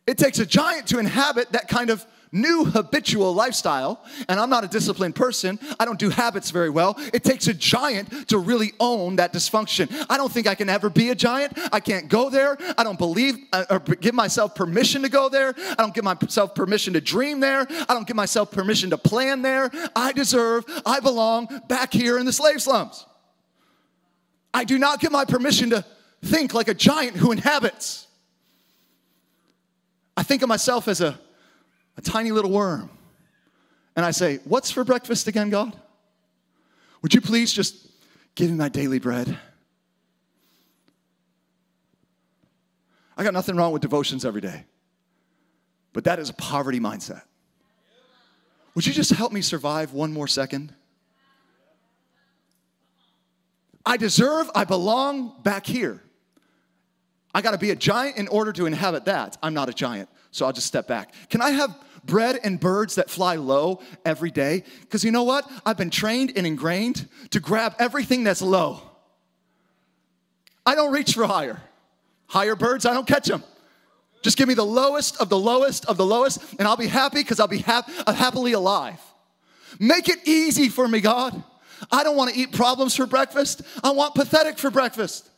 It 0.08 0.18
takes 0.18 0.40
a 0.40 0.46
giant 0.46 0.88
to 0.88 1.00
inhabit 1.00 1.52
that 1.52 1.68
kind 1.68 1.90
of 1.90 2.06
new 2.32 2.66
habitual 2.66 3.34
lifestyle. 3.34 4.04
And 4.28 4.40
I'm 4.40 4.50
not 4.50 4.64
a 4.64 4.68
disciplined 4.68 5.16
person. 5.16 5.60
I 5.80 5.86
don't 5.86 6.00
do 6.00 6.10
habits 6.10 6.52
very 6.52 6.70
well. 6.70 6.96
It 7.14 7.24
takes 7.24 7.48
a 7.48 7.54
giant 7.54 8.30
to 8.30 8.38
really 8.38 8.74
own 8.80 9.18
that 9.18 9.34
dysfunction. 9.34 10.06
I 10.10 10.18
don't 10.18 10.32
think 10.32 10.48
I 10.48 10.56
can 10.56 10.70
ever 10.70 10.90
be 10.90 11.10
a 11.10 11.16
giant. 11.16 11.58
I 11.72 11.80
can't 11.80 12.10
go 12.10 12.30
there. 12.30 12.58
I 12.78 12.84
don't 12.84 12.98
believe 12.98 13.38
uh, 13.54 13.66
or 13.70 13.80
give 13.80 14.14
myself 14.14 14.56
permission 14.56 15.02
to 15.04 15.10
go 15.10 15.30
there. 15.30 15.54
I 15.58 15.76
don't 15.78 15.94
give 15.94 16.04
myself 16.04 16.56
permission 16.56 16.94
to 16.94 17.02
dream 17.02 17.40
there. 17.40 17.68
I 17.70 17.94
don't 17.94 18.08
give 18.08 18.16
myself 18.16 18.52
permission 18.52 18.90
to 18.92 18.98
plan 18.98 19.42
there. 19.42 19.70
I 19.96 20.12
deserve, 20.12 20.66
I 20.86 21.00
belong 21.00 21.48
back 21.68 21.94
here 21.94 22.18
in 22.18 22.26
the 22.26 22.34
slave 22.34 22.62
slums. 22.62 23.06
I 24.54 24.64
do 24.64 24.80
not 24.80 25.00
give 25.00 25.12
my 25.12 25.26
permission 25.26 25.70
to 25.72 25.86
think 26.24 26.54
like 26.54 26.68
a 26.68 26.74
giant 26.74 27.16
who 27.16 27.32
inhabits. 27.32 28.07
I 30.18 30.24
think 30.24 30.42
of 30.42 30.50
myself 30.50 30.88
as 30.88 31.00
a, 31.00 31.18
a 31.96 32.02
tiny 32.02 32.32
little 32.32 32.50
worm. 32.50 32.90
And 33.96 34.04
I 34.04 34.10
say, 34.12 34.40
What's 34.46 34.72
for 34.72 34.84
breakfast 34.84 35.28
again, 35.28 35.52
God? 35.52 35.80
Would 37.04 37.14
you 37.14 37.22
please 37.22 37.54
just 37.54 37.88
give 38.34 38.50
me 38.50 38.58
my 38.58 38.68
daily 38.68 38.98
bread? 38.98 39.38
I 43.16 43.24
got 43.24 43.34
nothing 43.34 43.56
wrong 43.56 43.72
with 43.72 43.82
devotions 43.82 44.26
every 44.26 44.42
day, 44.42 44.66
but 45.94 46.04
that 46.04 46.20
is 46.20 46.30
a 46.30 46.34
poverty 46.34 46.80
mindset. 46.80 47.22
Would 48.76 48.86
you 48.86 48.94
just 48.94 49.12
help 49.12 49.32
me 49.32 49.42
survive 49.42 49.94
one 49.94 50.14
more 50.14 50.28
second? 50.28 50.74
I 53.86 53.98
deserve, 53.98 54.52
I 54.54 54.66
belong 54.66 55.34
back 55.42 55.66
here. 55.66 56.04
I 57.38 57.42
got 57.42 57.52
to 57.52 57.60
be 57.60 57.70
a 57.70 57.76
giant 57.76 58.18
in 58.18 58.28
order 58.30 58.52
to 58.54 58.66
inhabit 58.66 59.06
that. 59.06 59.38
I'm 59.44 59.54
not 59.54 59.70
a 59.70 59.72
giant, 59.72 60.10
so 60.32 60.48
I'll 60.48 60.54
just 60.54 60.66
step 60.66 60.88
back. 60.88 61.14
Can 61.30 61.40
I 61.40 61.52
have 61.52 61.70
bread 62.04 62.40
and 62.44 62.60
birds 62.60 62.96
that 62.96 63.12
fly 63.12 63.36
low 63.36 63.80
every 64.04 64.32
day? 64.32 64.64
Because 64.82 65.04
you 65.04 65.12
know 65.12 65.22
what? 65.22 65.48
I've 65.64 65.78
been 65.78 65.92
trained 65.92 66.34
and 66.36 66.48
ingrained 66.48 67.08
to 67.30 67.40
grab 67.40 67.76
everything 67.78 68.24
that's 68.24 68.42
low. 68.42 68.82
I 70.66 70.74
don't 70.74 70.92
reach 70.92 71.14
for 71.14 71.28
higher. 71.28 71.62
Higher 72.26 72.56
birds, 72.56 72.88
I 72.88 72.96
don't 72.96 73.06
catch 73.08 73.28
them. 73.28 73.44
Just 74.24 74.36
give 74.36 74.48
me 74.48 74.56
the 74.56 74.66
lowest 74.66 75.22
of 75.22 75.30
the 75.30 75.38
lowest 75.38 75.86
of 75.86 75.96
the 75.96 76.06
lowest, 76.08 76.40
and 76.58 76.68
I'll 76.68 76.76
be 76.76 76.88
happy 76.88 77.20
because 77.20 77.40
I'll 77.40 77.48
be 77.48 77.60
hap- 77.60 77.88
uh, 78.08 78.14
happily 78.14 78.54
alive. 78.54 79.00
Make 79.80 80.10
it 80.10 80.28
easy 80.28 80.70
for 80.70 80.88
me, 80.88 81.02
God. 81.02 81.44
I 81.92 82.04
don't 82.04 82.18
want 82.18 82.34
to 82.34 82.40
eat 82.40 82.52
problems 82.52 82.96
for 82.96 83.06
breakfast. 83.06 83.62
I 83.84 83.92
want 83.92 84.16
pathetic 84.16 84.58
for 84.58 84.72
breakfast. 84.72 85.30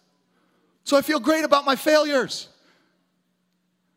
So 0.89 0.97
I 0.97 1.03
feel 1.03 1.19
great 1.19 1.45
about 1.45 1.65
my 1.65 1.75
failures. 1.75 2.47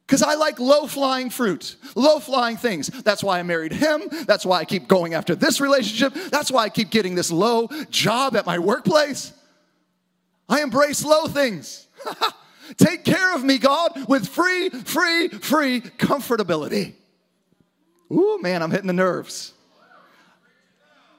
Because 0.06 0.22
I 0.22 0.34
like 0.34 0.60
low 0.60 0.86
flying 0.86 1.30
fruit, 1.30 1.76
low 1.94 2.20
flying 2.20 2.58
things. 2.58 2.88
That's 2.88 3.24
why 3.24 3.38
I 3.38 3.42
married 3.44 3.72
him. 3.72 4.02
That's 4.26 4.44
why 4.44 4.58
I 4.58 4.66
keep 4.66 4.88
going 4.88 5.14
after 5.14 5.34
this 5.34 5.58
relationship. 5.58 6.12
That's 6.30 6.50
why 6.50 6.64
I 6.64 6.68
keep 6.68 6.90
getting 6.90 7.14
this 7.14 7.32
low 7.32 7.68
job 7.88 8.36
at 8.36 8.44
my 8.44 8.58
workplace. 8.58 9.32
I 10.50 10.60
embrace 10.60 11.02
low 11.02 11.28
things. 11.28 11.86
Take 12.76 13.06
care 13.06 13.34
of 13.34 13.42
me, 13.42 13.56
God, 13.56 14.06
with 14.06 14.28
free, 14.28 14.68
free, 14.68 15.28
free 15.28 15.80
comfortability. 15.80 16.92
Ooh, 18.12 18.38
man, 18.42 18.62
I'm 18.62 18.70
hitting 18.70 18.86
the 18.86 18.92
nerves. 18.92 19.54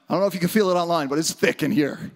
I 0.08 0.14
don't 0.14 0.22
know 0.22 0.28
if 0.28 0.36
you 0.36 0.40
can 0.40 0.50
feel 0.50 0.70
it 0.70 0.76
online, 0.76 1.08
but 1.08 1.18
it's 1.18 1.34
thick 1.34 1.64
in 1.64 1.72
here. 1.72 2.12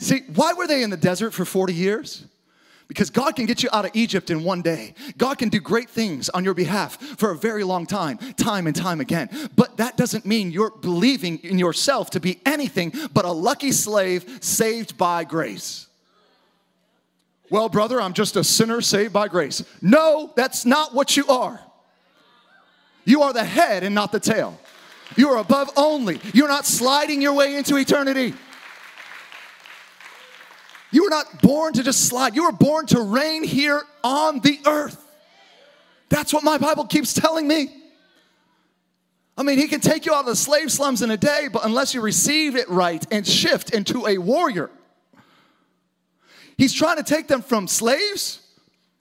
See, 0.00 0.22
why 0.34 0.54
were 0.54 0.66
they 0.66 0.82
in 0.82 0.88
the 0.88 0.96
desert 0.96 1.32
for 1.32 1.44
40 1.44 1.74
years? 1.74 2.24
Because 2.88 3.10
God 3.10 3.36
can 3.36 3.44
get 3.44 3.62
you 3.62 3.68
out 3.70 3.84
of 3.84 3.90
Egypt 3.94 4.30
in 4.30 4.42
one 4.42 4.62
day. 4.62 4.94
God 5.16 5.38
can 5.38 5.50
do 5.50 5.60
great 5.60 5.90
things 5.90 6.30
on 6.30 6.42
your 6.42 6.54
behalf 6.54 6.96
for 7.18 7.30
a 7.30 7.36
very 7.36 7.62
long 7.62 7.86
time, 7.86 8.16
time 8.36 8.66
and 8.66 8.74
time 8.74 9.00
again. 9.00 9.28
But 9.54 9.76
that 9.76 9.98
doesn't 9.98 10.24
mean 10.24 10.50
you're 10.50 10.70
believing 10.70 11.38
in 11.40 11.58
yourself 11.58 12.10
to 12.10 12.20
be 12.20 12.40
anything 12.46 12.92
but 13.12 13.26
a 13.26 13.30
lucky 13.30 13.72
slave 13.72 14.38
saved 14.40 14.96
by 14.96 15.22
grace. 15.22 15.86
Well, 17.50 17.68
brother, 17.68 18.00
I'm 18.00 18.14
just 18.14 18.36
a 18.36 18.42
sinner 18.42 18.80
saved 18.80 19.12
by 19.12 19.28
grace. 19.28 19.62
No, 19.82 20.32
that's 20.34 20.64
not 20.64 20.94
what 20.94 21.16
you 21.16 21.26
are. 21.28 21.60
You 23.04 23.22
are 23.22 23.34
the 23.34 23.44
head 23.44 23.82
and 23.82 23.94
not 23.94 24.12
the 24.12 24.20
tail. 24.20 24.58
You 25.16 25.28
are 25.28 25.38
above 25.38 25.70
only. 25.76 26.20
You're 26.32 26.48
not 26.48 26.64
sliding 26.64 27.20
your 27.20 27.34
way 27.34 27.54
into 27.54 27.76
eternity. 27.76 28.34
You 30.92 31.04
were 31.04 31.10
not 31.10 31.40
born 31.40 31.72
to 31.74 31.82
just 31.82 32.06
slide, 32.08 32.34
you 32.34 32.44
were 32.44 32.52
born 32.52 32.86
to 32.86 33.00
reign 33.00 33.44
here 33.44 33.82
on 34.02 34.40
the 34.40 34.58
earth. 34.66 35.06
That's 36.08 36.32
what 36.32 36.42
my 36.42 36.58
Bible 36.58 36.86
keeps 36.86 37.14
telling 37.14 37.46
me. 37.46 37.70
I 39.36 39.42
mean, 39.42 39.56
he 39.56 39.68
can 39.68 39.80
take 39.80 40.04
you 40.04 40.12
out 40.12 40.20
of 40.20 40.26
the 40.26 40.36
slave 40.36 40.70
slums 40.70 41.02
in 41.02 41.10
a 41.10 41.16
day, 41.16 41.48
but 41.50 41.64
unless 41.64 41.94
you 41.94 42.02
receive 42.02 42.56
it 42.56 42.68
right 42.68 43.04
and 43.10 43.26
shift 43.26 43.72
into 43.72 44.06
a 44.06 44.18
warrior, 44.18 44.70
he's 46.58 46.74
trying 46.74 46.96
to 46.96 47.02
take 47.02 47.28
them 47.28 47.40
from 47.40 47.68
slaves 47.68 48.40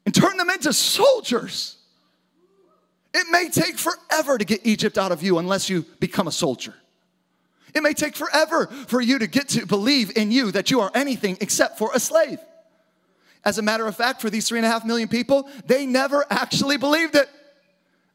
and 0.06 0.14
turn 0.14 0.38
them 0.38 0.50
into 0.50 0.72
soldiers. 0.72 1.78
It 3.14 3.28
may 3.32 3.50
take 3.50 3.78
forever 3.78 4.38
to 4.38 4.46
get 4.46 4.66
Egypt 4.66 4.98
out 4.98 5.12
of 5.12 5.24
you 5.24 5.40
unless 5.40 5.70
you 5.70 5.84
become 6.00 6.28
a 6.28 6.32
soldier. 6.32 6.76
It 7.74 7.84
may 7.84 7.94
take 7.94 8.16
forever 8.16 8.68
for 8.88 9.02
you 9.02 9.20
to 9.20 9.28
get 9.28 9.50
to 9.50 9.66
believe 9.66 10.16
in 10.18 10.32
you 10.32 10.52
that 10.52 10.72
you 10.72 10.82
are 10.82 10.92
anything 10.94 11.38
except 11.42 11.78
for 11.78 11.92
a 11.94 12.00
slave. 12.00 12.40
As 13.46 13.58
a 13.58 13.62
matter 13.62 13.88
of 13.88 13.96
fact, 13.96 14.22
for 14.22 14.30
these 14.30 14.48
three 14.48 14.60
and 14.60 14.66
a 14.66 14.70
half 14.70 14.86
million 14.86 15.08
people, 15.08 15.50
they 15.66 15.86
never 15.86 16.26
actually 16.30 16.78
believed 16.78 17.16
it. 17.16 17.30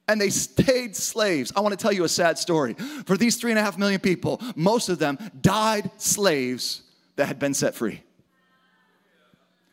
And 0.07 0.21
they 0.21 0.29
stayed 0.29 0.95
slaves. 0.95 1.51
I 1.57 1.61
want 1.61 1.73
to 1.73 1.83
tell 1.83 1.93
you 1.93 2.05
a 2.05 2.09
sad 2.09 2.37
story. 2.37 2.75
For 3.07 3.17
these 3.17 3.37
three 3.37 3.51
and 3.51 3.59
a 3.59 3.63
half 3.63 3.79
million 3.79 4.01
people, 4.01 4.41
most 4.55 4.91
of 4.91 4.99
them 4.99 5.19
died 5.41 5.91
slaves 5.97 6.83
that 7.17 7.27
had 7.27 7.39
been 7.39 7.55
set 7.55 7.75
free. 7.75 8.03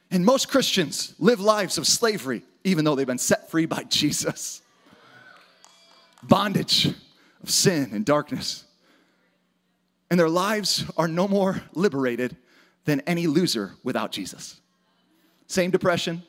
And 0.10 0.26
most 0.26 0.50
Christians 0.50 1.16
live 1.20 1.42
lives 1.42 1.78
of 1.78 1.86
slavery, 1.86 2.44
even 2.64 2.86
though 2.86 2.96
they've 2.96 3.08
been 3.08 3.18
set 3.18 3.50
free 3.50 3.66
by 3.66 3.84
Jesus. 3.90 4.62
Bondage 6.24 6.94
of 7.44 7.50
sin 7.50 7.90
and 7.92 8.06
darkness 8.06 8.66
and 10.12 10.20
their 10.20 10.30
lives 10.30 10.84
are 10.98 11.08
no 11.08 11.26
more 11.26 11.64
liberated 11.74 12.36
than 12.84 13.00
any 13.08 13.28
loser 13.28 13.76
without 13.82 14.12
Jesus. 14.12 14.60
Same 15.48 15.72
depression, 15.72 16.22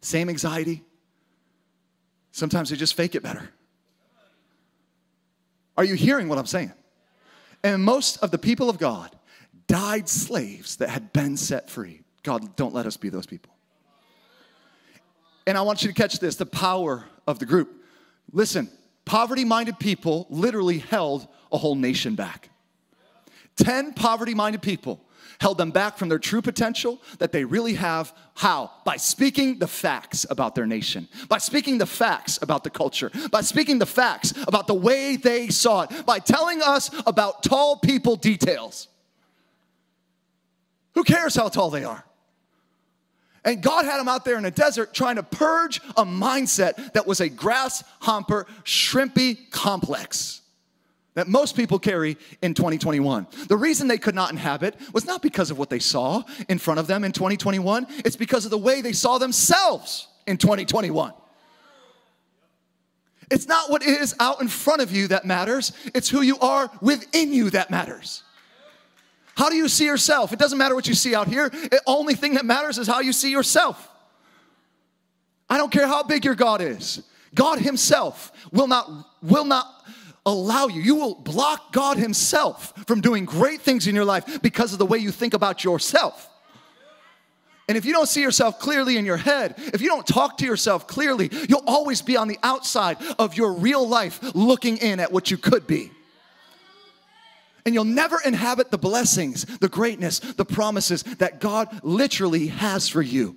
same 0.00 0.30
anxiety. 0.30 0.82
Sometimes 2.32 2.70
they 2.70 2.76
just 2.76 2.94
fake 2.94 3.14
it 3.14 3.22
better. 3.22 3.50
Are 5.76 5.84
you 5.84 5.94
hearing 5.94 6.28
what 6.28 6.38
I'm 6.38 6.46
saying? 6.46 6.72
And 7.62 7.84
most 7.84 8.16
of 8.22 8.30
the 8.30 8.38
people 8.38 8.70
of 8.70 8.78
God 8.78 9.14
died 9.66 10.08
slaves 10.08 10.76
that 10.76 10.88
had 10.88 11.12
been 11.12 11.36
set 11.36 11.68
free. 11.68 12.00
God, 12.22 12.56
don't 12.56 12.74
let 12.74 12.86
us 12.86 12.96
be 12.96 13.10
those 13.10 13.26
people. 13.26 13.52
And 15.46 15.58
I 15.58 15.60
want 15.60 15.82
you 15.82 15.88
to 15.88 15.94
catch 15.94 16.20
this 16.20 16.36
the 16.36 16.46
power 16.46 17.04
of 17.26 17.38
the 17.38 17.44
group. 17.44 17.84
Listen, 18.32 18.70
poverty 19.04 19.44
minded 19.44 19.78
people 19.78 20.26
literally 20.30 20.78
held 20.78 21.28
a 21.52 21.58
whole 21.58 21.74
nation 21.74 22.14
back. 22.14 22.48
10 23.56 23.94
poverty 23.94 24.34
minded 24.34 24.62
people 24.62 25.00
held 25.40 25.58
them 25.58 25.70
back 25.70 25.98
from 25.98 26.08
their 26.08 26.18
true 26.18 26.42
potential 26.42 27.00
that 27.18 27.32
they 27.32 27.44
really 27.44 27.74
have. 27.74 28.14
How? 28.34 28.70
By 28.84 28.96
speaking 28.96 29.58
the 29.58 29.66
facts 29.66 30.26
about 30.28 30.54
their 30.54 30.66
nation, 30.66 31.08
by 31.28 31.38
speaking 31.38 31.78
the 31.78 31.86
facts 31.86 32.38
about 32.42 32.64
the 32.64 32.70
culture, 32.70 33.10
by 33.30 33.40
speaking 33.40 33.78
the 33.78 33.86
facts 33.86 34.32
about 34.46 34.66
the 34.66 34.74
way 34.74 35.16
they 35.16 35.48
saw 35.48 35.82
it, 35.82 36.06
by 36.06 36.18
telling 36.18 36.62
us 36.62 36.90
about 37.06 37.42
tall 37.42 37.76
people 37.76 38.16
details. 38.16 38.88
Who 40.94 41.04
cares 41.04 41.34
how 41.34 41.48
tall 41.48 41.70
they 41.70 41.84
are? 41.84 42.04
And 43.44 43.62
God 43.62 43.84
had 43.84 43.98
them 43.98 44.08
out 44.08 44.24
there 44.24 44.36
in 44.36 44.42
the 44.42 44.50
desert 44.50 44.92
trying 44.92 45.16
to 45.16 45.22
purge 45.22 45.80
a 45.96 46.04
mindset 46.04 46.94
that 46.94 47.06
was 47.06 47.20
a 47.20 47.28
grasshopper, 47.28 48.46
shrimpy 48.64 49.50
complex 49.50 50.42
that 51.16 51.26
most 51.28 51.56
people 51.56 51.78
carry 51.78 52.18
in 52.42 52.52
2021. 52.52 53.26
The 53.48 53.56
reason 53.56 53.88
they 53.88 53.96
could 53.96 54.14
not 54.14 54.30
inhabit 54.30 54.76
was 54.92 55.06
not 55.06 55.22
because 55.22 55.50
of 55.50 55.58
what 55.58 55.70
they 55.70 55.78
saw 55.78 56.22
in 56.48 56.58
front 56.58 56.78
of 56.78 56.86
them 56.86 57.04
in 57.04 57.12
2021, 57.12 57.86
it's 58.04 58.16
because 58.16 58.44
of 58.44 58.50
the 58.50 58.58
way 58.58 58.82
they 58.82 58.92
saw 58.92 59.16
themselves 59.16 60.08
in 60.26 60.36
2021. 60.36 61.14
It's 63.30 63.48
not 63.48 63.70
what 63.70 63.82
is 63.82 64.14
out 64.20 64.42
in 64.42 64.48
front 64.48 64.82
of 64.82 64.92
you 64.92 65.08
that 65.08 65.24
matters, 65.24 65.72
it's 65.94 66.08
who 66.08 66.20
you 66.20 66.38
are 66.38 66.70
within 66.82 67.32
you 67.32 67.48
that 67.50 67.70
matters. 67.70 68.22
How 69.36 69.48
do 69.48 69.56
you 69.56 69.68
see 69.68 69.86
yourself? 69.86 70.34
It 70.34 70.38
doesn't 70.38 70.58
matter 70.58 70.74
what 70.74 70.86
you 70.86 70.94
see 70.94 71.14
out 71.14 71.28
here. 71.28 71.48
The 71.48 71.80
only 71.86 72.14
thing 72.14 72.34
that 72.34 72.44
matters 72.44 72.76
is 72.76 72.86
how 72.86 73.00
you 73.00 73.14
see 73.14 73.30
yourself. 73.30 73.90
I 75.48 75.56
don't 75.56 75.72
care 75.72 75.86
how 75.86 76.02
big 76.02 76.26
your 76.26 76.34
God 76.34 76.60
is. 76.60 77.02
God 77.34 77.58
himself 77.58 78.32
will 78.52 78.66
not 78.66 78.90
will 79.22 79.44
not 79.44 79.76
allow 80.26 80.66
you. 80.66 80.82
You 80.82 80.96
will 80.96 81.14
block 81.14 81.72
God 81.72 81.96
himself 81.96 82.74
from 82.86 83.00
doing 83.00 83.24
great 83.24 83.62
things 83.62 83.86
in 83.86 83.94
your 83.94 84.04
life 84.04 84.42
because 84.42 84.72
of 84.72 84.78
the 84.78 84.84
way 84.84 84.98
you 84.98 85.12
think 85.12 85.32
about 85.32 85.64
yourself. 85.64 86.28
And 87.68 87.76
if 87.76 87.84
you 87.84 87.92
don't 87.92 88.08
see 88.08 88.22
yourself 88.22 88.60
clearly 88.60 88.96
in 88.96 89.04
your 89.04 89.16
head, 89.16 89.54
if 89.58 89.80
you 89.80 89.88
don't 89.88 90.06
talk 90.06 90.38
to 90.38 90.44
yourself 90.44 90.86
clearly, 90.86 91.30
you'll 91.48 91.64
always 91.66 92.02
be 92.02 92.16
on 92.16 92.28
the 92.28 92.38
outside 92.42 92.96
of 93.18 93.36
your 93.36 93.54
real 93.54 93.88
life 93.88 94.20
looking 94.34 94.76
in 94.76 95.00
at 95.00 95.10
what 95.10 95.30
you 95.30 95.36
could 95.36 95.66
be. 95.66 95.90
And 97.64 97.74
you'll 97.74 97.84
never 97.84 98.18
inhabit 98.24 98.70
the 98.70 98.78
blessings, 98.78 99.44
the 99.58 99.68
greatness, 99.68 100.20
the 100.20 100.44
promises 100.44 101.02
that 101.02 101.40
God 101.40 101.80
literally 101.82 102.46
has 102.48 102.88
for 102.88 103.02
you. 103.02 103.36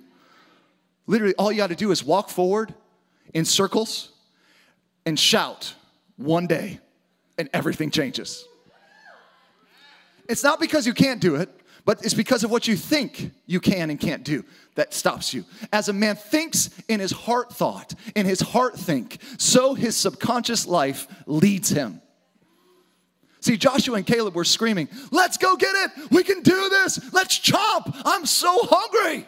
Literally, 1.08 1.34
all 1.36 1.50
you 1.50 1.58
got 1.58 1.70
to 1.70 1.76
do 1.76 1.90
is 1.90 2.04
walk 2.04 2.28
forward 2.28 2.72
in 3.34 3.44
circles 3.44 4.10
and 5.04 5.18
shout 5.18 5.74
one 6.20 6.46
day, 6.46 6.78
and 7.38 7.48
everything 7.52 7.90
changes. 7.90 8.46
It's 10.28 10.44
not 10.44 10.60
because 10.60 10.86
you 10.86 10.94
can't 10.94 11.20
do 11.20 11.36
it, 11.36 11.48
but 11.84 12.04
it's 12.04 12.14
because 12.14 12.44
of 12.44 12.50
what 12.50 12.68
you 12.68 12.76
think 12.76 13.32
you 13.46 13.58
can 13.58 13.90
and 13.90 13.98
can't 13.98 14.22
do 14.22 14.44
that 14.74 14.94
stops 14.94 15.34
you. 15.34 15.44
As 15.72 15.88
a 15.88 15.92
man 15.92 16.16
thinks 16.16 16.70
in 16.88 17.00
his 17.00 17.10
heart 17.10 17.52
thought, 17.52 17.94
in 18.14 18.26
his 18.26 18.40
heart 18.40 18.78
think, 18.78 19.18
so 19.38 19.74
his 19.74 19.96
subconscious 19.96 20.66
life 20.66 21.08
leads 21.26 21.70
him. 21.70 22.00
See, 23.40 23.56
Joshua 23.56 23.96
and 23.96 24.06
Caleb 24.06 24.34
were 24.34 24.44
screaming, 24.44 24.88
Let's 25.10 25.38
go 25.38 25.56
get 25.56 25.74
it. 25.74 26.10
We 26.10 26.22
can 26.22 26.42
do 26.42 26.68
this. 26.68 27.12
Let's 27.12 27.38
chomp. 27.38 28.00
I'm 28.04 28.26
so 28.26 28.58
hungry. 28.62 29.26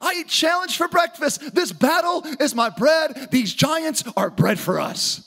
I 0.00 0.14
eat 0.20 0.28
challenge 0.28 0.76
for 0.76 0.88
breakfast. 0.88 1.54
This 1.54 1.72
battle 1.72 2.24
is 2.40 2.54
my 2.54 2.70
bread. 2.70 3.28
These 3.30 3.54
giants 3.54 4.04
are 4.16 4.30
bread 4.30 4.58
for 4.58 4.80
us. 4.80 5.25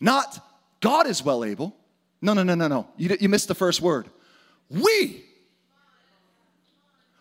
Not 0.00 0.38
God 0.80 1.06
is 1.06 1.24
well 1.24 1.44
able. 1.44 1.76
No, 2.20 2.32
no, 2.32 2.42
no, 2.42 2.54
no, 2.54 2.68
no. 2.68 2.88
You, 2.96 3.16
you 3.20 3.28
missed 3.28 3.48
the 3.48 3.54
first 3.54 3.80
word. 3.80 4.08
We, 4.68 5.24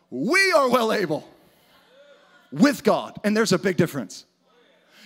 we 0.09 0.51
are 0.51 0.69
well 0.69 0.91
able 0.91 1.27
with 2.51 2.83
God. 2.83 3.19
And 3.23 3.35
there's 3.35 3.51
a 3.51 3.59
big 3.59 3.77
difference. 3.77 4.25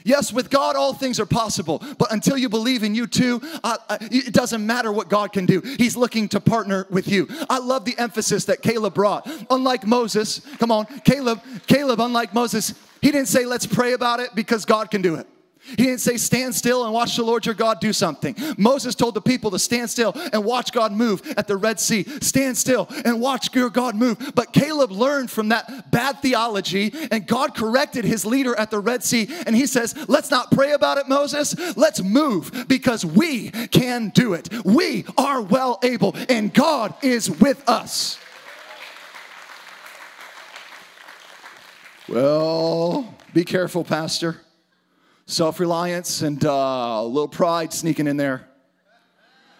Yes, 0.03 0.31
with 0.31 0.49
God, 0.49 0.75
all 0.75 0.93
things 0.93 1.19
are 1.19 1.25
possible. 1.25 1.83
But 1.97 2.11
until 2.13 2.37
you 2.37 2.47
believe 2.47 2.83
in 2.83 2.95
you 2.95 3.05
too, 3.07 3.41
uh, 3.63 3.77
it 4.01 4.33
doesn't 4.33 4.65
matter 4.65 4.91
what 4.91 5.09
God 5.09 5.33
can 5.33 5.45
do. 5.45 5.61
He's 5.61 5.97
looking 5.97 6.29
to 6.29 6.39
partner 6.39 6.87
with 6.89 7.07
you. 7.07 7.27
I 7.49 7.59
love 7.59 7.83
the 7.85 7.97
emphasis 7.97 8.45
that 8.45 8.61
Caleb 8.61 8.93
brought. 8.93 9.29
Unlike 9.49 9.85
Moses, 9.85 10.41
come 10.57 10.71
on, 10.71 10.85
Caleb, 11.03 11.41
Caleb, 11.67 11.99
unlike 11.99 12.33
Moses, 12.33 12.73
he 13.01 13.11
didn't 13.11 13.27
say, 13.27 13.45
let's 13.45 13.65
pray 13.65 13.93
about 13.93 14.19
it 14.19 14.33
because 14.35 14.63
God 14.63 14.89
can 14.89 15.01
do 15.01 15.15
it. 15.15 15.27
He 15.61 15.75
didn't 15.75 15.99
say, 15.99 16.17
stand 16.17 16.55
still 16.55 16.85
and 16.85 16.93
watch 16.93 17.15
the 17.15 17.23
Lord 17.23 17.45
your 17.45 17.53
God 17.53 17.79
do 17.79 17.93
something. 17.93 18.35
Moses 18.57 18.95
told 18.95 19.13
the 19.13 19.21
people 19.21 19.51
to 19.51 19.59
stand 19.59 19.89
still 19.89 20.13
and 20.33 20.43
watch 20.43 20.71
God 20.71 20.91
move 20.91 21.21
at 21.37 21.47
the 21.47 21.57
Red 21.57 21.79
Sea. 21.79 22.03
Stand 22.21 22.57
still 22.57 22.87
and 23.05 23.21
watch 23.21 23.53
your 23.53 23.69
God 23.69 23.95
move. 23.95 24.31
But 24.35 24.53
Caleb 24.53 24.91
learned 24.91 25.29
from 25.29 25.49
that 25.49 25.91
bad 25.91 26.21
theology, 26.21 26.93
and 27.11 27.27
God 27.27 27.55
corrected 27.55 28.05
his 28.05 28.25
leader 28.25 28.57
at 28.57 28.71
the 28.71 28.79
Red 28.79 29.03
Sea. 29.03 29.27
And 29.45 29.55
he 29.55 29.67
says, 29.67 29.95
Let's 30.07 30.31
not 30.31 30.49
pray 30.51 30.71
about 30.71 30.97
it, 30.97 31.07
Moses. 31.07 31.55
Let's 31.77 32.01
move 32.01 32.65
because 32.67 33.05
we 33.05 33.49
can 33.49 34.09
do 34.09 34.33
it. 34.33 34.49
We 34.65 35.05
are 35.17 35.41
well 35.41 35.79
able, 35.83 36.15
and 36.29 36.53
God 36.53 36.95
is 37.03 37.29
with 37.29 37.67
us. 37.67 38.17
Well, 42.07 43.13
be 43.33 43.43
careful, 43.43 43.83
Pastor 43.83 44.41
self 45.29 45.59
reliance 45.59 46.21
and 46.21 46.43
uh, 46.43 46.49
a 46.49 47.05
little 47.05 47.27
pride 47.27 47.71
sneaking 47.71 48.07
in 48.07 48.17
there. 48.17 48.47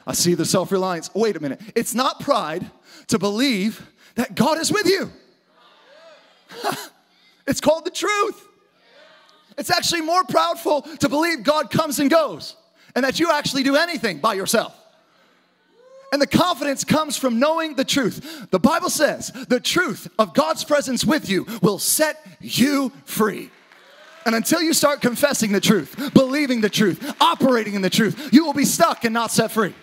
I 0.06 0.14
see 0.14 0.34
the 0.34 0.46
self 0.46 0.72
reliance. 0.72 1.10
Wait 1.14 1.36
a 1.36 1.40
minute. 1.40 1.62
It's 1.76 1.94
not 1.94 2.20
pride 2.20 2.70
to 3.08 3.20
believe 3.20 3.88
that 4.16 4.36
God 4.36 4.60
is 4.60 4.72
with 4.72 4.88
you, 4.88 5.12
it's 7.48 7.62
called 7.62 7.86
the 7.86 7.92
truth. 7.92 8.48
It's 9.58 9.70
actually 9.70 10.02
more 10.02 10.24
proudful 10.24 11.00
to 11.00 11.10
believe 11.10 11.44
God 11.44 11.70
comes 11.70 12.00
and 12.00 12.10
goes 12.10 12.56
and 12.96 13.04
that 13.04 13.20
you 13.20 13.30
actually 13.30 13.64
do 13.64 13.76
anything 13.76 14.20
by 14.20 14.34
yourself. 14.34 14.74
And 16.14 16.22
the 16.22 16.28
confidence 16.28 16.86
comes 16.86 17.18
from 17.18 17.40
knowing 17.40 17.76
the 17.76 17.84
truth. 17.84 18.48
The 18.52 18.60
Bible 18.60 18.90
says 18.90 19.34
the 19.50 19.60
truth 19.60 20.08
of 20.18 20.34
God's 20.34 20.64
presence 20.64 21.04
with 21.04 21.30
you 21.30 21.46
will 21.62 21.78
set 21.78 22.26
you 22.40 22.94
free. 23.04 23.52
And 24.30 24.36
until 24.36 24.62
you 24.62 24.74
start 24.74 25.02
confessing 25.02 25.54
the 25.54 25.60
truth, 25.60 26.14
believing 26.14 26.62
the 26.62 26.70
truth, 26.70 27.16
operating 27.20 27.74
in 27.74 27.82
the 27.82 27.90
truth, 27.90 28.30
you 28.32 28.46
will 28.46 28.54
be 28.54 28.64
stuck 28.64 29.04
and 29.04 29.12
not 29.12 29.32
set 29.32 29.52
free. 29.52 29.74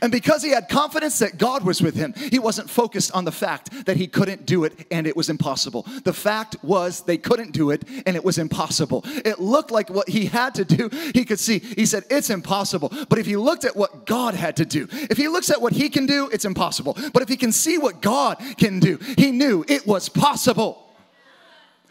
And 0.00 0.12
because 0.12 0.44
he 0.44 0.50
had 0.50 0.68
confidence 0.68 1.18
that 1.18 1.38
God 1.38 1.64
was 1.64 1.82
with 1.82 1.96
him, 1.96 2.14
he 2.30 2.38
wasn't 2.38 2.70
focused 2.70 3.10
on 3.16 3.24
the 3.24 3.32
fact 3.32 3.86
that 3.86 3.96
he 3.96 4.06
couldn't 4.06 4.46
do 4.46 4.62
it 4.62 4.86
and 4.92 5.08
it 5.08 5.16
was 5.16 5.28
impossible. 5.28 5.84
The 6.04 6.12
fact 6.12 6.54
was 6.62 7.00
they 7.00 7.18
couldn't 7.18 7.50
do 7.50 7.70
it 7.70 7.82
and 8.06 8.14
it 8.14 8.24
was 8.24 8.38
impossible. 8.38 9.02
It 9.24 9.40
looked 9.40 9.72
like 9.72 9.90
what 9.90 10.08
he 10.08 10.26
had 10.26 10.54
to 10.54 10.64
do, 10.64 10.88
he 11.12 11.24
could 11.24 11.40
see. 11.40 11.58
He 11.58 11.84
said, 11.84 12.04
It's 12.10 12.30
impossible. 12.30 12.92
But 13.08 13.18
if 13.18 13.26
he 13.26 13.34
looked 13.34 13.64
at 13.64 13.74
what 13.74 14.06
God 14.06 14.34
had 14.34 14.56
to 14.58 14.64
do, 14.64 14.86
if 14.92 15.16
he 15.16 15.26
looks 15.26 15.50
at 15.50 15.60
what 15.60 15.72
he 15.72 15.88
can 15.88 16.06
do, 16.06 16.28
it's 16.32 16.44
impossible. 16.44 16.96
But 17.12 17.24
if 17.24 17.28
he 17.28 17.36
can 17.36 17.50
see 17.50 17.76
what 17.78 18.00
God 18.00 18.40
can 18.56 18.78
do, 18.78 19.00
he 19.18 19.32
knew 19.32 19.64
it 19.66 19.84
was 19.84 20.08
possible. 20.08 20.94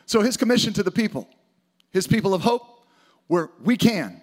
So 0.06 0.22
his 0.22 0.38
commission 0.38 0.72
to 0.76 0.84
the 0.84 0.90
people 0.90 1.28
his 1.94 2.08
people 2.08 2.34
of 2.34 2.42
hope, 2.42 2.86
where 3.28 3.52
we 3.64 3.78
can, 3.78 4.22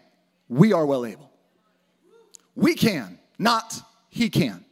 we 0.49 0.73
are 0.73 0.85
well 0.85 1.07
able. 1.07 1.31
We 2.55 2.75
can, 2.75 3.19
not 3.39 3.81
he 4.11 4.29
can. 4.29 4.65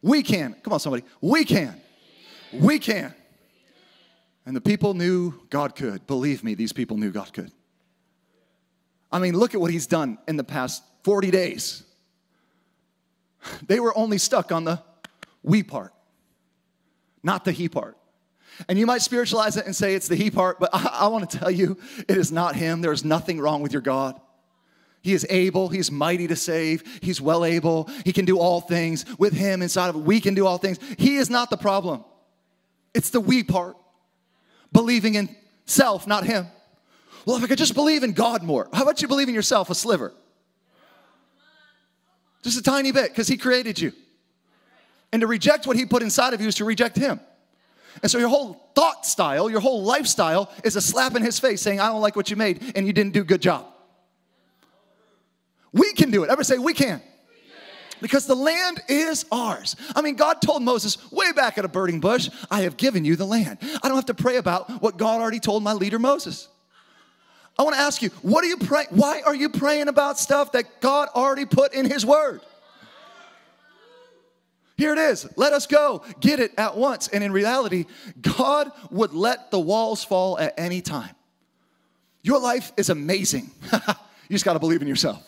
We 0.00 0.22
can. 0.22 0.54
Come 0.62 0.72
on, 0.72 0.80
somebody. 0.80 1.04
We 1.20 1.44
can. 1.44 1.80
We 2.52 2.78
can. 2.78 3.12
And 4.46 4.54
the 4.54 4.60
people 4.60 4.94
knew 4.94 5.34
God 5.50 5.74
could. 5.74 6.06
Believe 6.06 6.44
me, 6.44 6.54
these 6.54 6.72
people 6.72 6.96
knew 6.96 7.10
God 7.10 7.32
could. 7.32 7.50
I 9.10 9.18
mean, 9.18 9.36
look 9.36 9.54
at 9.54 9.60
what 9.60 9.70
he's 9.70 9.86
done 9.86 10.18
in 10.28 10.36
the 10.36 10.44
past 10.44 10.82
40 11.04 11.30
days. 11.30 11.82
They 13.66 13.80
were 13.80 13.96
only 13.96 14.18
stuck 14.18 14.52
on 14.52 14.64
the 14.64 14.82
we 15.42 15.62
part, 15.62 15.92
not 17.22 17.44
the 17.44 17.52
he 17.52 17.68
part. 17.68 17.96
And 18.68 18.78
you 18.78 18.86
might 18.86 19.02
spiritualize 19.02 19.56
it 19.56 19.66
and 19.66 19.74
say 19.74 19.94
it's 19.94 20.08
the 20.08 20.16
he 20.16 20.30
part, 20.30 20.60
but 20.60 20.70
I, 20.72 21.00
I 21.00 21.06
want 21.08 21.28
to 21.28 21.38
tell 21.38 21.50
you 21.50 21.78
it 22.08 22.16
is 22.16 22.32
not 22.32 22.56
him. 22.56 22.80
There 22.80 22.92
is 22.92 23.04
nothing 23.04 23.40
wrong 23.40 23.62
with 23.62 23.72
your 23.72 23.82
God. 23.82 24.20
He 25.02 25.12
is 25.12 25.26
able, 25.28 25.68
he's 25.68 25.90
mighty 25.90 26.26
to 26.28 26.36
save, 26.36 26.82
he's 27.02 27.20
well 27.20 27.44
able, 27.44 27.90
he 28.06 28.12
can 28.12 28.24
do 28.24 28.38
all 28.38 28.62
things. 28.62 29.04
With 29.18 29.34
him 29.34 29.60
inside 29.60 29.90
of 29.90 29.96
it, 29.96 29.98
we 29.98 30.18
can 30.18 30.32
do 30.32 30.46
all 30.46 30.56
things. 30.56 30.78
He 30.96 31.16
is 31.16 31.28
not 31.28 31.50
the 31.50 31.58
problem. 31.58 32.04
It's 32.94 33.10
the 33.10 33.20
we 33.20 33.42
part. 33.42 33.76
Believing 34.72 35.14
in 35.14 35.34
self, 35.66 36.06
not 36.06 36.24
him. 36.24 36.46
Well, 37.26 37.36
if 37.36 37.44
I 37.44 37.46
could 37.46 37.58
just 37.58 37.74
believe 37.74 38.02
in 38.02 38.12
God 38.12 38.42
more, 38.42 38.68
how 38.72 38.82
about 38.82 39.02
you 39.02 39.08
believe 39.08 39.28
in 39.28 39.34
yourself 39.34 39.68
a 39.68 39.74
sliver? 39.74 40.14
Just 42.42 42.58
a 42.58 42.62
tiny 42.62 42.90
bit, 42.90 43.10
because 43.10 43.28
he 43.28 43.36
created 43.36 43.78
you. 43.78 43.92
And 45.12 45.20
to 45.20 45.26
reject 45.26 45.66
what 45.66 45.76
he 45.76 45.84
put 45.86 46.02
inside 46.02 46.34
of 46.34 46.40
you 46.40 46.48
is 46.48 46.54
to 46.56 46.64
reject 46.64 46.96
him. 46.96 47.20
And 48.02 48.10
so 48.10 48.18
your 48.18 48.28
whole 48.28 48.70
thought 48.74 49.06
style, 49.06 49.50
your 49.50 49.60
whole 49.60 49.82
lifestyle 49.82 50.52
is 50.62 50.76
a 50.76 50.80
slap 50.80 51.16
in 51.16 51.22
his 51.22 51.38
face 51.38 51.62
saying, 51.62 51.80
I 51.80 51.88
don't 51.88 52.00
like 52.00 52.16
what 52.16 52.30
you 52.30 52.36
made 52.36 52.72
and 52.74 52.86
you 52.86 52.92
didn't 52.92 53.12
do 53.12 53.22
a 53.22 53.24
good 53.24 53.42
job. 53.42 53.66
We 55.72 55.92
can 55.92 56.10
do 56.10 56.22
it. 56.24 56.30
Ever 56.30 56.44
say, 56.44 56.58
we 56.58 56.74
can. 56.74 57.02
Because 58.00 58.26
the 58.26 58.34
land 58.34 58.82
is 58.88 59.24
ours. 59.32 59.76
I 59.96 60.02
mean, 60.02 60.16
God 60.16 60.42
told 60.42 60.62
Moses 60.62 60.98
way 61.10 61.32
back 61.32 61.58
at 61.58 61.64
a 61.64 61.68
burning 61.68 62.00
bush, 62.00 62.28
I 62.50 62.62
have 62.62 62.76
given 62.76 63.04
you 63.04 63.16
the 63.16 63.24
land. 63.24 63.58
I 63.82 63.88
don't 63.88 63.96
have 63.96 64.06
to 64.06 64.14
pray 64.14 64.36
about 64.36 64.82
what 64.82 64.96
God 64.96 65.20
already 65.20 65.40
told 65.40 65.62
my 65.62 65.72
leader 65.72 65.98
Moses. 65.98 66.48
I 67.58 67.62
want 67.62 67.76
to 67.76 67.80
ask 67.80 68.02
you, 68.02 68.10
what 68.22 68.44
are 68.44 68.48
you 68.48 68.56
praying? 68.56 68.88
Why 68.90 69.22
are 69.24 69.34
you 69.34 69.48
praying 69.48 69.88
about 69.88 70.18
stuff 70.18 70.52
that 70.52 70.80
God 70.80 71.08
already 71.14 71.46
put 71.46 71.72
in 71.72 71.88
his 71.88 72.04
word? 72.04 72.40
Here 74.76 74.92
it 74.92 74.98
is. 74.98 75.28
Let 75.36 75.52
us 75.52 75.66
go. 75.66 76.02
Get 76.20 76.40
it 76.40 76.52
at 76.58 76.76
once. 76.76 77.08
And 77.08 77.22
in 77.22 77.32
reality, 77.32 77.86
God 78.20 78.72
would 78.90 79.12
let 79.12 79.50
the 79.50 79.60
walls 79.60 80.02
fall 80.02 80.38
at 80.38 80.54
any 80.58 80.80
time. 80.80 81.14
Your 82.22 82.40
life 82.40 82.72
is 82.76 82.88
amazing. 82.88 83.50
you 83.72 84.30
just 84.30 84.44
got 84.44 84.54
to 84.54 84.58
believe 84.58 84.82
in 84.82 84.88
yourself. 84.88 85.22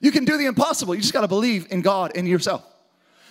You 0.00 0.10
can 0.10 0.24
do 0.24 0.36
the 0.36 0.46
impossible. 0.46 0.94
You 0.94 1.00
just 1.00 1.14
got 1.14 1.20
to 1.22 1.28
believe 1.28 1.68
in 1.70 1.80
God 1.80 2.12
and 2.16 2.28
yourself. 2.28 2.66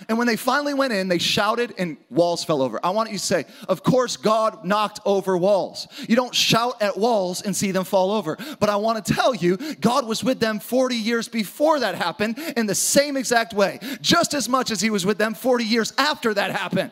And 0.09 0.17
when 0.17 0.27
they 0.27 0.35
finally 0.35 0.73
went 0.73 0.93
in, 0.93 1.07
they 1.07 1.17
shouted 1.17 1.73
and 1.77 1.97
walls 2.09 2.43
fell 2.43 2.61
over. 2.61 2.79
I 2.83 2.89
want 2.89 3.11
you 3.11 3.17
to 3.17 3.23
say, 3.23 3.45
of 3.69 3.83
course, 3.83 4.17
God 4.17 4.65
knocked 4.65 4.99
over 5.05 5.37
walls. 5.37 5.87
You 6.07 6.15
don't 6.15 6.33
shout 6.33 6.81
at 6.81 6.97
walls 6.97 7.41
and 7.41 7.55
see 7.55 7.71
them 7.71 7.83
fall 7.83 8.11
over. 8.11 8.37
But 8.59 8.69
I 8.69 8.77
want 8.77 9.03
to 9.05 9.13
tell 9.13 9.35
you, 9.35 9.57
God 9.79 10.07
was 10.07 10.23
with 10.23 10.39
them 10.39 10.59
40 10.59 10.95
years 10.95 11.27
before 11.27 11.79
that 11.79 11.95
happened 11.95 12.37
in 12.57 12.65
the 12.65 12.75
same 12.75 13.17
exact 13.17 13.53
way, 13.53 13.79
just 14.01 14.33
as 14.33 14.49
much 14.49 14.71
as 14.71 14.81
He 14.81 14.89
was 14.89 15.05
with 15.05 15.17
them 15.17 15.33
40 15.33 15.63
years 15.63 15.93
after 15.97 16.33
that 16.33 16.51
happened. 16.51 16.91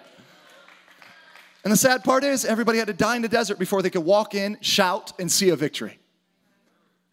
And 1.64 1.74
the 1.74 1.78
sad 1.78 2.04
part 2.04 2.24
is, 2.24 2.46
everybody 2.46 2.78
had 2.78 2.88
to 2.88 2.94
die 2.94 3.16
in 3.16 3.22
the 3.22 3.28
desert 3.28 3.60
before 3.60 3.82
they 3.82 3.90
could 3.90 4.06
walk 4.06 4.34
in, 4.34 4.58
shout, 4.62 5.14
and 5.20 5.32
see 5.32 5.50
a 5.50 5.56
victory. 5.56 6.00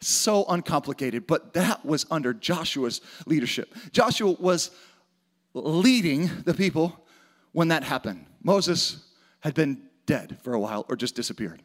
So 0.01 0.45
uncomplicated, 0.49 1.27
but 1.27 1.55
that 1.55 1.85
was 1.85 2.07
under 2.11 2.33
Joshua's 2.33 3.01
leadership. 3.27 3.75
Joshua 3.93 4.33
was 4.33 4.71
leading 5.57 6.31
the 6.45 6.55
people 6.55 7.07
when 7.53 7.69
that 7.69 7.83
happened. 7.83 8.27
Moses 8.43 9.05
had 9.41 9.55
been 9.55 9.83
dead 10.05 10.39
for 10.43 10.55
a 10.55 10.61
while 10.61 10.85
or 10.89 10.97
just 10.97 11.15
disappeared. 11.15 11.63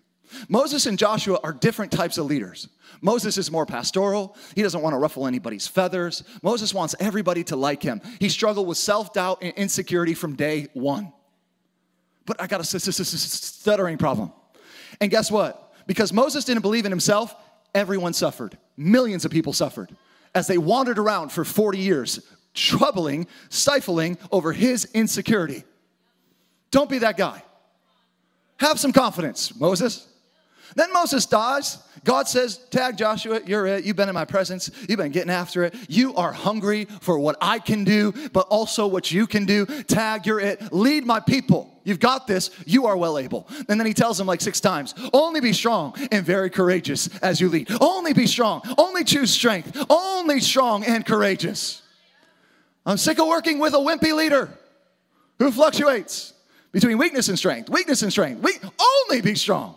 Moses 0.47 0.85
and 0.85 0.97
Joshua 0.97 1.39
are 1.43 1.51
different 1.51 1.91
types 1.91 2.17
of 2.17 2.25
leaders. 2.25 2.69
Moses 3.01 3.37
is 3.37 3.51
more 3.51 3.65
pastoral. 3.65 4.37
He 4.55 4.61
doesn't 4.61 4.81
want 4.81 4.93
to 4.93 4.97
ruffle 4.97 5.27
anybody's 5.27 5.67
feathers. 5.67 6.23
Moses 6.41 6.73
wants 6.73 6.95
everybody 6.99 7.43
to 7.45 7.57
like 7.57 7.83
him. 7.83 8.01
He 8.19 8.29
struggled 8.29 8.67
with 8.67 8.77
self 8.77 9.11
doubt 9.11 9.39
and 9.41 9.53
insecurity 9.55 10.13
from 10.13 10.35
day 10.35 10.67
one. 10.73 11.11
But 12.25 12.41
I 12.41 12.47
got 12.47 12.61
a 12.61 12.63
stuttering 12.63 13.97
problem. 13.97 14.31
And 15.01 15.11
guess 15.11 15.29
what? 15.29 15.73
Because 15.85 16.13
Moses 16.13 16.45
didn't 16.45 16.61
believe 16.61 16.85
in 16.85 16.91
himself, 16.91 17.35
everyone 17.75 18.13
suffered. 18.13 18.57
Millions 18.77 19.25
of 19.25 19.31
people 19.31 19.51
suffered 19.51 19.93
as 20.33 20.47
they 20.47 20.57
wandered 20.57 20.97
around 20.97 21.31
for 21.31 21.43
40 21.43 21.77
years, 21.77 22.21
troubling, 22.53 23.27
stifling 23.49 24.17
over 24.31 24.51
his 24.53 24.85
insecurity. 24.93 25.63
Don't 26.71 26.89
be 26.89 26.99
that 26.99 27.17
guy. 27.17 27.43
Have 28.57 28.79
some 28.79 28.93
confidence, 28.93 29.59
Moses. 29.59 30.07
Then 30.75 30.93
Moses 30.93 31.25
dies. 31.25 31.79
God 32.03 32.27
says, 32.27 32.57
Tag 32.69 32.97
Joshua, 32.97 33.41
you're 33.45 33.67
it. 33.67 33.83
You've 33.83 33.95
been 33.95 34.09
in 34.09 34.15
my 34.15 34.25
presence. 34.25 34.71
You've 34.87 34.97
been 34.97 35.11
getting 35.11 35.29
after 35.29 35.63
it. 35.63 35.75
You 35.87 36.15
are 36.15 36.31
hungry 36.31 36.85
for 37.01 37.19
what 37.19 37.37
I 37.41 37.59
can 37.59 37.83
do, 37.83 38.13
but 38.31 38.47
also 38.47 38.87
what 38.87 39.11
you 39.11 39.27
can 39.27 39.45
do. 39.45 39.65
Tag, 39.65 40.25
you're 40.25 40.39
it. 40.39 40.71
Lead 40.71 41.05
my 41.05 41.19
people. 41.19 41.71
You've 41.83 41.99
got 41.99 42.27
this. 42.27 42.51
You 42.65 42.85
are 42.85 42.95
well 42.95 43.17
able. 43.17 43.47
And 43.67 43.79
then 43.79 43.85
he 43.85 43.93
tells 43.93 44.19
him 44.19 44.27
like 44.27 44.41
six 44.41 44.59
times 44.59 44.93
only 45.13 45.41
be 45.41 45.53
strong 45.53 45.95
and 46.11 46.25
very 46.25 46.49
courageous 46.49 47.09
as 47.19 47.41
you 47.41 47.49
lead. 47.49 47.69
Only 47.81 48.13
be 48.13 48.27
strong. 48.27 48.61
Only 48.77 49.03
choose 49.03 49.31
strength. 49.31 49.85
Only 49.89 50.39
strong 50.39 50.83
and 50.85 51.05
courageous. 51.05 51.81
I'm 52.85 52.97
sick 52.97 53.19
of 53.19 53.27
working 53.27 53.59
with 53.59 53.73
a 53.73 53.77
wimpy 53.77 54.15
leader 54.15 54.49
who 55.39 55.51
fluctuates 55.51 56.33
between 56.71 56.97
weakness 56.97 57.29
and 57.29 57.37
strength, 57.37 57.69
weakness 57.69 58.01
and 58.01 58.11
strength. 58.11 58.41
We 58.41 58.53
only 58.79 59.21
be 59.21 59.35
strong 59.35 59.75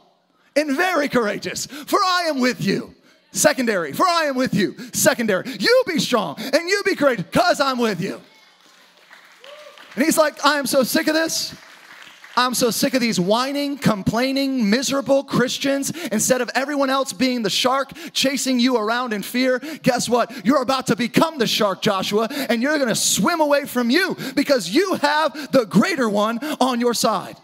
and 0.57 0.77
very 0.77 1.09
courageous, 1.09 1.67
for 1.67 1.99
I 1.99 2.25
am 2.29 2.41
with 2.41 2.63
you. 2.63 2.95
Secondary, 3.33 3.93
for 3.93 4.07
I 4.07 4.25
am 4.25 4.37
with 4.37 4.55
you. 4.55 4.77
Secondary, 4.93 5.51
you 5.59 5.83
be 5.87 5.99
strong 5.99 6.37
and 6.39 6.69
you 6.69 6.83
be 6.85 6.95
courageous, 6.95 7.25
because 7.25 7.61
I'm 7.61 7.79
with 7.79 8.01
you. 8.01 8.21
And 9.97 10.05
he's 10.05 10.17
like, 10.17 10.45
I 10.45 10.59
am 10.59 10.67
so 10.67 10.83
sick 10.85 11.09
of 11.09 11.15
this. 11.15 11.55
I'm 12.37 12.55
so 12.55 12.71
sick 12.71 12.95
of 12.95 13.01
these 13.01 13.21
whining, 13.21 13.79
complaining, 13.79 14.69
miserable 14.69 15.23
Christians. 15.25 15.91
Instead 16.09 16.41
of 16.41 16.51
everyone 16.55 16.91
else 16.91 17.13
being 17.13 17.43
the 17.43 17.51
shark 17.51 17.91
chasing 18.13 18.59
you 18.59 18.77
around 18.77 19.13
in 19.13 19.23
fear, 19.23 19.61
guess 19.83 20.09
what? 20.09 20.45
You're 20.45 20.63
about 20.63 20.89
to 20.89 20.97
become 20.97 21.39
the 21.39 21.47
shark, 21.47 21.81
Joshua, 21.81 22.29
and 22.31 22.61
you're 22.61 22.79
gonna 22.79 22.95
swim 22.95 23.41
away 23.41 23.67
from 23.67 23.91
you 23.91 24.17
because 24.35 24.69
you 24.69 24.95
have 24.95 25.53
the 25.53 25.65
greater 25.65 26.09
one 26.09 26.39
on 26.61 26.81
your 26.81 26.95
side. 26.95 27.37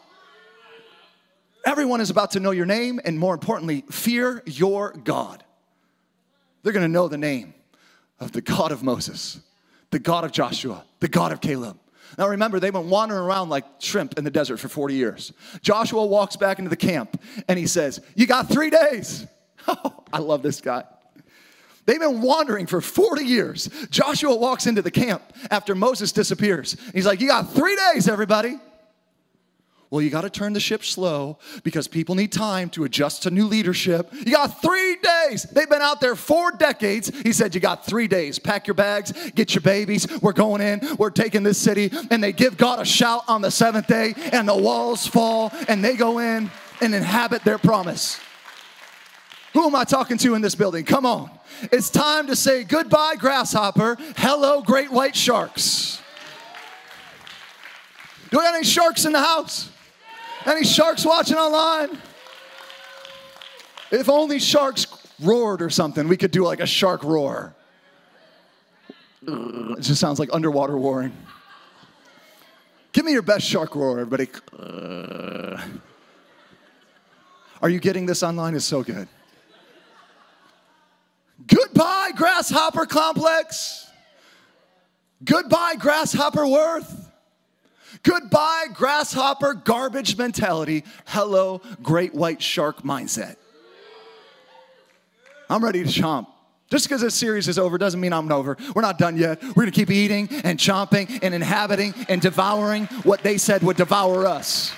Everyone 1.64 2.00
is 2.00 2.10
about 2.10 2.32
to 2.32 2.40
know 2.40 2.50
your 2.50 2.66
name 2.66 3.00
and, 3.04 3.18
more 3.18 3.34
importantly, 3.34 3.84
fear 3.90 4.42
your 4.46 4.92
God. 4.92 5.44
They're 6.62 6.72
gonna 6.72 6.88
know 6.88 7.06
the 7.06 7.18
name 7.18 7.54
of 8.18 8.32
the 8.32 8.40
God 8.40 8.72
of 8.72 8.82
Moses, 8.82 9.40
the 9.90 9.98
God 9.98 10.24
of 10.24 10.32
Joshua, 10.32 10.84
the 11.00 11.08
God 11.08 11.32
of 11.32 11.40
Caleb. 11.40 11.78
Now 12.18 12.28
remember, 12.28 12.60
they've 12.60 12.72
been 12.72 12.90
wandering 12.90 13.20
around 13.20 13.48
like 13.48 13.64
shrimp 13.78 14.18
in 14.18 14.24
the 14.24 14.30
desert 14.30 14.58
for 14.58 14.68
40 14.68 14.94
years. 14.94 15.32
Joshua 15.62 16.04
walks 16.04 16.36
back 16.36 16.58
into 16.58 16.70
the 16.70 16.76
camp 16.76 17.20
and 17.48 17.58
he 17.58 17.66
says, 17.66 18.00
You 18.14 18.26
got 18.26 18.48
three 18.48 18.70
days. 18.70 19.26
Oh, 19.68 20.02
I 20.10 20.20
love 20.20 20.42
this 20.42 20.62
guy. 20.62 20.84
They've 21.84 22.00
been 22.00 22.22
wandering 22.22 22.66
for 22.66 22.80
40 22.80 23.24
years. 23.24 23.68
Joshua 23.90 24.34
walks 24.34 24.66
into 24.66 24.80
the 24.80 24.90
camp 24.90 25.22
after 25.50 25.74
Moses 25.74 26.12
disappears. 26.12 26.76
He's 26.94 27.04
like, 27.04 27.20
You 27.20 27.28
got 27.28 27.52
three 27.52 27.76
days, 27.92 28.08
everybody. 28.08 28.58
Well, 29.90 30.00
you 30.00 30.08
got 30.08 30.20
to 30.20 30.30
turn 30.30 30.52
the 30.52 30.60
ship 30.60 30.84
slow 30.84 31.38
because 31.64 31.88
people 31.88 32.14
need 32.14 32.30
time 32.30 32.70
to 32.70 32.84
adjust 32.84 33.24
to 33.24 33.30
new 33.30 33.46
leadership. 33.46 34.08
You 34.12 34.32
got 34.32 34.62
three 34.62 34.96
days. 35.02 35.42
They've 35.42 35.68
been 35.68 35.82
out 35.82 36.00
there 36.00 36.14
four 36.14 36.52
decades. 36.52 37.10
He 37.24 37.32
said, 37.32 37.56
You 37.56 37.60
got 37.60 37.84
three 37.84 38.06
days. 38.06 38.38
Pack 38.38 38.68
your 38.68 38.74
bags, 38.74 39.12
get 39.32 39.52
your 39.52 39.62
babies. 39.62 40.06
We're 40.22 40.32
going 40.32 40.62
in, 40.62 40.80
we're 40.96 41.10
taking 41.10 41.42
this 41.42 41.58
city. 41.58 41.90
And 42.12 42.22
they 42.22 42.32
give 42.32 42.56
God 42.56 42.78
a 42.78 42.84
shout 42.84 43.24
on 43.26 43.42
the 43.42 43.50
seventh 43.50 43.88
day, 43.88 44.14
and 44.32 44.48
the 44.48 44.56
walls 44.56 45.08
fall, 45.08 45.52
and 45.66 45.84
they 45.84 45.96
go 45.96 46.20
in 46.20 46.52
and 46.80 46.94
inhabit 46.94 47.42
their 47.42 47.58
promise. 47.58 48.20
Who 49.54 49.66
am 49.66 49.74
I 49.74 49.82
talking 49.82 50.18
to 50.18 50.36
in 50.36 50.42
this 50.42 50.54
building? 50.54 50.84
Come 50.84 51.04
on. 51.04 51.30
It's 51.72 51.90
time 51.90 52.28
to 52.28 52.36
say 52.36 52.62
goodbye, 52.62 53.16
grasshopper. 53.18 53.96
Hello, 54.16 54.62
great 54.62 54.92
white 54.92 55.16
sharks. 55.16 56.00
Do 58.30 58.38
we 58.38 58.44
got 58.44 58.54
any 58.54 58.64
sharks 58.64 59.04
in 59.04 59.12
the 59.12 59.20
house? 59.20 59.68
Any 60.46 60.64
sharks 60.64 61.04
watching 61.04 61.36
online? 61.36 61.98
If 63.90 64.08
only 64.08 64.38
sharks 64.38 64.86
roared 65.20 65.62
or 65.62 65.70
something, 65.70 66.08
we 66.08 66.16
could 66.16 66.30
do 66.30 66.44
like 66.44 66.60
a 66.60 66.66
shark 66.66 67.02
roar. 67.04 67.54
It 69.26 69.80
just 69.80 70.00
sounds 70.00 70.18
like 70.18 70.30
underwater 70.32 70.76
roaring. 70.76 71.12
Give 72.92 73.04
me 73.04 73.12
your 73.12 73.22
best 73.22 73.46
shark 73.46 73.74
roar, 73.74 74.00
everybody. 74.00 74.28
Uh. 74.58 75.60
Are 77.62 77.68
you 77.68 77.78
getting 77.78 78.06
this 78.06 78.22
online? 78.22 78.54
It's 78.54 78.64
so 78.64 78.82
good. 78.82 79.06
Goodbye, 81.46 82.12
grasshopper 82.16 82.86
complex. 82.86 83.86
Goodbye, 85.22 85.74
grasshopper 85.78 86.46
worth. 86.46 87.09
Goodbye, 88.02 88.66
grasshopper 88.72 89.54
garbage 89.54 90.16
mentality. 90.16 90.84
Hello, 91.06 91.60
great 91.82 92.14
white 92.14 92.42
shark 92.42 92.82
mindset. 92.82 93.36
I'm 95.48 95.64
ready 95.64 95.82
to 95.82 95.88
chomp. 95.88 96.26
Just 96.70 96.86
because 96.86 97.00
this 97.00 97.16
series 97.16 97.48
is 97.48 97.58
over 97.58 97.78
doesn't 97.78 98.00
mean 98.00 98.12
I'm 98.12 98.30
over. 98.30 98.56
We're 98.74 98.82
not 98.82 98.96
done 98.96 99.16
yet. 99.16 99.42
We're 99.42 99.64
gonna 99.64 99.72
keep 99.72 99.90
eating 99.90 100.28
and 100.44 100.56
chomping 100.56 101.18
and 101.22 101.34
inhabiting 101.34 101.92
and 102.08 102.20
devouring 102.20 102.86
what 103.02 103.24
they 103.24 103.38
said 103.38 103.62
would 103.62 103.76
devour 103.76 104.24
us. 104.24 104.72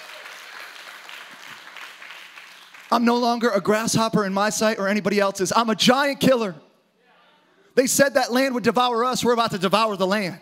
I'm 2.90 3.04
no 3.04 3.16
longer 3.16 3.50
a 3.50 3.60
grasshopper 3.60 4.24
in 4.24 4.32
my 4.32 4.48
sight 4.48 4.78
or 4.78 4.88
anybody 4.88 5.20
else's. 5.20 5.52
I'm 5.54 5.68
a 5.68 5.74
giant 5.74 6.20
killer. 6.20 6.54
They 7.74 7.86
said 7.86 8.14
that 8.14 8.32
land 8.32 8.54
would 8.54 8.64
devour 8.64 9.04
us. 9.04 9.24
We're 9.24 9.32
about 9.32 9.50
to 9.52 9.58
devour 9.58 9.96
the 9.96 10.06
land. 10.06 10.40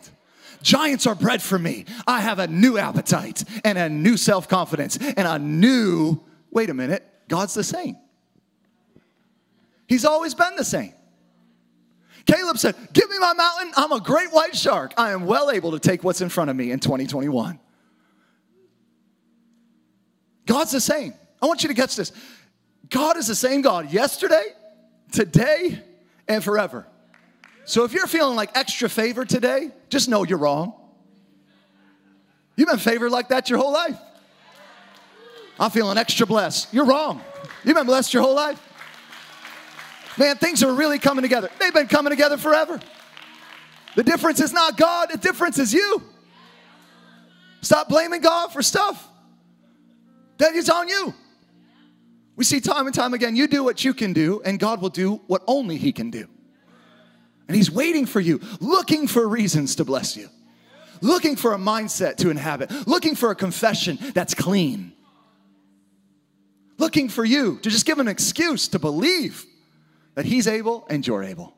Giants 0.62 1.06
are 1.06 1.14
bread 1.14 1.42
for 1.42 1.58
me. 1.58 1.86
I 2.06 2.20
have 2.20 2.38
a 2.38 2.46
new 2.46 2.78
appetite 2.78 3.44
and 3.64 3.78
a 3.78 3.88
new 3.88 4.16
self 4.16 4.48
confidence 4.48 4.98
and 4.98 5.26
a 5.26 5.38
new, 5.38 6.20
wait 6.50 6.70
a 6.70 6.74
minute, 6.74 7.06
God's 7.28 7.54
the 7.54 7.64
same. 7.64 7.96
He's 9.86 10.04
always 10.04 10.34
been 10.34 10.56
the 10.56 10.64
same. 10.64 10.94
Caleb 12.26 12.58
said, 12.58 12.76
Give 12.92 13.08
me 13.10 13.18
my 13.18 13.32
mountain. 13.32 13.72
I'm 13.76 13.92
a 13.92 14.00
great 14.00 14.30
white 14.30 14.56
shark. 14.56 14.92
I 14.96 15.10
am 15.12 15.26
well 15.26 15.50
able 15.50 15.72
to 15.72 15.80
take 15.80 16.04
what's 16.04 16.20
in 16.20 16.28
front 16.28 16.50
of 16.50 16.56
me 16.56 16.70
in 16.70 16.78
2021. 16.78 17.58
God's 20.46 20.72
the 20.72 20.80
same. 20.80 21.14
I 21.40 21.46
want 21.46 21.62
you 21.62 21.68
to 21.68 21.74
catch 21.74 21.96
this. 21.96 22.12
God 22.88 23.16
is 23.16 23.26
the 23.26 23.34
same 23.34 23.62
God 23.62 23.92
yesterday, 23.92 24.46
today, 25.12 25.82
and 26.28 26.42
forever. 26.42 26.86
So 27.64 27.84
if 27.84 27.92
you're 27.92 28.06
feeling 28.06 28.36
like 28.36 28.50
extra 28.56 28.88
favor 28.88 29.24
today, 29.24 29.70
just 29.90 30.08
know 30.08 30.24
you're 30.24 30.38
wrong. 30.38 30.72
You've 32.56 32.68
been 32.68 32.78
favored 32.78 33.10
like 33.10 33.28
that 33.28 33.50
your 33.50 33.58
whole 33.58 33.72
life. 33.72 33.98
I'm 35.58 35.70
feeling 35.70 35.98
extra 35.98 36.26
blessed. 36.26 36.72
You're 36.72 36.86
wrong. 36.86 37.20
You've 37.64 37.76
been 37.76 37.86
blessed 37.86 38.14
your 38.14 38.22
whole 38.22 38.34
life. 38.34 38.60
Man, 40.16 40.36
things 40.36 40.62
are 40.62 40.72
really 40.72 40.98
coming 40.98 41.22
together. 41.22 41.50
They've 41.58 41.74
been 41.74 41.88
coming 41.88 42.10
together 42.10 42.36
forever. 42.36 42.80
The 43.96 44.02
difference 44.02 44.40
is 44.40 44.52
not 44.52 44.76
God, 44.76 45.10
the 45.10 45.18
difference 45.18 45.58
is 45.58 45.74
you. 45.74 46.02
Stop 47.60 47.88
blaming 47.88 48.20
God 48.20 48.52
for 48.52 48.62
stuff 48.62 49.06
that 50.38 50.54
is 50.54 50.70
on 50.70 50.88
you. 50.88 51.14
We 52.36 52.44
see 52.44 52.60
time 52.60 52.86
and 52.86 52.94
time 52.94 53.12
again, 53.12 53.36
you 53.36 53.46
do 53.46 53.62
what 53.62 53.84
you 53.84 53.92
can 53.92 54.14
do, 54.14 54.40
and 54.44 54.58
God 54.58 54.80
will 54.80 54.88
do 54.88 55.20
what 55.26 55.42
only 55.46 55.76
He 55.76 55.92
can 55.92 56.10
do. 56.10 56.26
And 57.50 57.56
He's 57.56 57.68
waiting 57.68 58.06
for 58.06 58.20
you, 58.20 58.40
looking 58.60 59.08
for 59.08 59.26
reasons 59.26 59.74
to 59.74 59.84
bless 59.84 60.16
you, 60.16 60.28
looking 61.00 61.34
for 61.34 61.52
a 61.52 61.58
mindset 61.58 62.14
to 62.18 62.30
inhabit, 62.30 62.70
looking 62.86 63.16
for 63.16 63.32
a 63.32 63.34
confession 63.34 63.98
that's 64.14 64.34
clean, 64.34 64.92
looking 66.78 67.08
for 67.08 67.24
you 67.24 67.58
to 67.62 67.68
just 67.68 67.86
give 67.86 67.98
an 67.98 68.06
excuse 68.06 68.68
to 68.68 68.78
believe 68.78 69.44
that 70.14 70.26
He's 70.26 70.46
able 70.46 70.86
and 70.88 71.04
you're 71.04 71.24
able. 71.24 71.56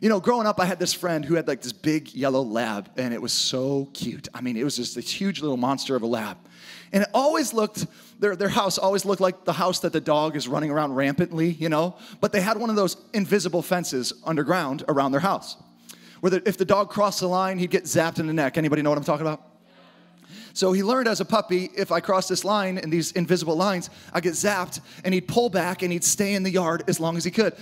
You 0.00 0.08
know, 0.08 0.20
growing 0.20 0.46
up, 0.46 0.60
I 0.60 0.66
had 0.66 0.78
this 0.78 0.92
friend 0.92 1.24
who 1.24 1.34
had 1.34 1.48
like 1.48 1.60
this 1.60 1.72
big 1.72 2.14
yellow 2.14 2.42
lab, 2.42 2.92
and 2.96 3.12
it 3.12 3.20
was 3.20 3.32
so 3.32 3.88
cute. 3.92 4.28
I 4.32 4.40
mean, 4.40 4.56
it 4.56 4.62
was 4.62 4.76
just 4.76 4.94
this 4.94 5.10
huge 5.10 5.40
little 5.42 5.56
monster 5.56 5.96
of 5.96 6.02
a 6.02 6.06
lab. 6.06 6.36
And 6.92 7.04
it 7.04 7.10
always 7.14 7.52
looked, 7.52 7.86
their, 8.18 8.34
their 8.34 8.48
house 8.48 8.76
always 8.76 9.04
looked 9.04 9.20
like 9.20 9.44
the 9.44 9.52
house 9.52 9.80
that 9.80 9.92
the 9.92 10.00
dog 10.00 10.34
is 10.34 10.48
running 10.48 10.70
around 10.70 10.94
rampantly, 10.94 11.50
you 11.50 11.68
know? 11.68 11.96
But 12.20 12.32
they 12.32 12.40
had 12.40 12.58
one 12.58 12.68
of 12.68 12.76
those 12.76 12.96
invisible 13.12 13.62
fences 13.62 14.12
underground 14.24 14.84
around 14.88 15.12
their 15.12 15.20
house. 15.20 15.56
Where 16.20 16.30
the, 16.30 16.48
if 16.48 16.58
the 16.58 16.64
dog 16.64 16.90
crossed 16.90 17.20
the 17.20 17.28
line, 17.28 17.58
he'd 17.58 17.70
get 17.70 17.84
zapped 17.84 18.18
in 18.18 18.26
the 18.26 18.32
neck. 18.32 18.58
Anybody 18.58 18.82
know 18.82 18.90
what 18.90 18.98
I'm 18.98 19.04
talking 19.04 19.26
about? 19.26 19.42
So 20.52 20.72
he 20.72 20.82
learned 20.82 21.06
as 21.06 21.20
a 21.20 21.24
puppy, 21.24 21.70
if 21.76 21.92
I 21.92 22.00
cross 22.00 22.28
this 22.28 22.44
line 22.44 22.76
and 22.76 22.92
these 22.92 23.12
invisible 23.12 23.56
lines, 23.56 23.88
I 24.12 24.20
get 24.20 24.32
zapped, 24.32 24.80
and 25.04 25.14
he'd 25.14 25.28
pull 25.28 25.48
back 25.48 25.82
and 25.82 25.92
he'd 25.92 26.04
stay 26.04 26.34
in 26.34 26.42
the 26.42 26.50
yard 26.50 26.82
as 26.88 26.98
long 26.98 27.16
as 27.16 27.24
he 27.24 27.30
could. 27.30 27.54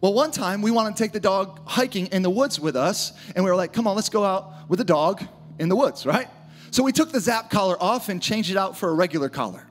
Well, 0.00 0.12
one 0.12 0.30
time 0.30 0.60
we 0.60 0.70
wanted 0.70 0.96
to 0.96 1.02
take 1.02 1.12
the 1.12 1.20
dog 1.20 1.60
hiking 1.64 2.06
in 2.08 2.20
the 2.20 2.30
woods 2.30 2.60
with 2.60 2.76
us, 2.76 3.12
and 3.34 3.44
we 3.44 3.50
were 3.50 3.56
like, 3.56 3.72
come 3.72 3.86
on, 3.86 3.96
let's 3.96 4.10
go 4.10 4.24
out 4.24 4.68
with 4.68 4.78
the 4.78 4.84
dog 4.84 5.24
in 5.58 5.70
the 5.70 5.76
woods, 5.76 6.04
right? 6.04 6.28
So 6.74 6.82
we 6.82 6.90
took 6.90 7.12
the 7.12 7.20
zap 7.20 7.50
collar 7.50 7.80
off 7.80 8.08
and 8.08 8.20
changed 8.20 8.50
it 8.50 8.56
out 8.56 8.76
for 8.76 8.88
a 8.88 8.92
regular 8.94 9.28
collar. 9.28 9.64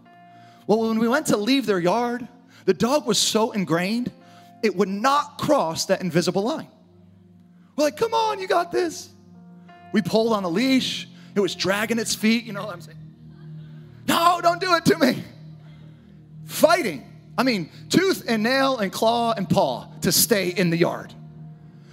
Well, 0.67 0.87
when 0.87 0.99
we 0.99 1.09
went 1.09 1.25
to 1.27 1.35
leave 1.35 1.65
their 1.65 1.77
yard, 1.77 2.25
the 2.63 2.73
dog 2.73 3.05
was 3.05 3.19
so 3.19 3.51
ingrained, 3.51 4.09
it 4.63 4.73
would 4.73 4.87
not 4.87 5.37
cross 5.37 5.87
that 5.87 5.99
invisible 5.99 6.43
line. 6.43 6.69
We're 7.75 7.83
like, 7.83 7.97
come 7.97 8.13
on, 8.13 8.39
you 8.39 8.47
got 8.47 8.71
this. 8.71 9.09
We 9.91 10.01
pulled 10.01 10.31
on 10.31 10.43
the 10.43 10.49
leash, 10.49 11.09
it 11.35 11.41
was 11.41 11.55
dragging 11.55 11.99
its 11.99 12.15
feet, 12.15 12.45
you 12.45 12.53
know 12.53 12.63
what 12.63 12.73
I'm 12.73 12.79
saying? 12.79 12.97
No, 14.07 14.39
don't 14.41 14.61
do 14.61 14.73
it 14.75 14.85
to 14.85 14.97
me. 14.97 15.25
Fighting. 16.45 17.03
I 17.37 17.43
mean, 17.43 17.69
tooth 17.89 18.23
and 18.29 18.43
nail 18.43 18.77
and 18.77 18.93
claw 18.93 19.33
and 19.33 19.49
paw 19.49 19.89
to 20.03 20.11
stay 20.13 20.51
in 20.51 20.69
the 20.69 20.77
yard, 20.77 21.13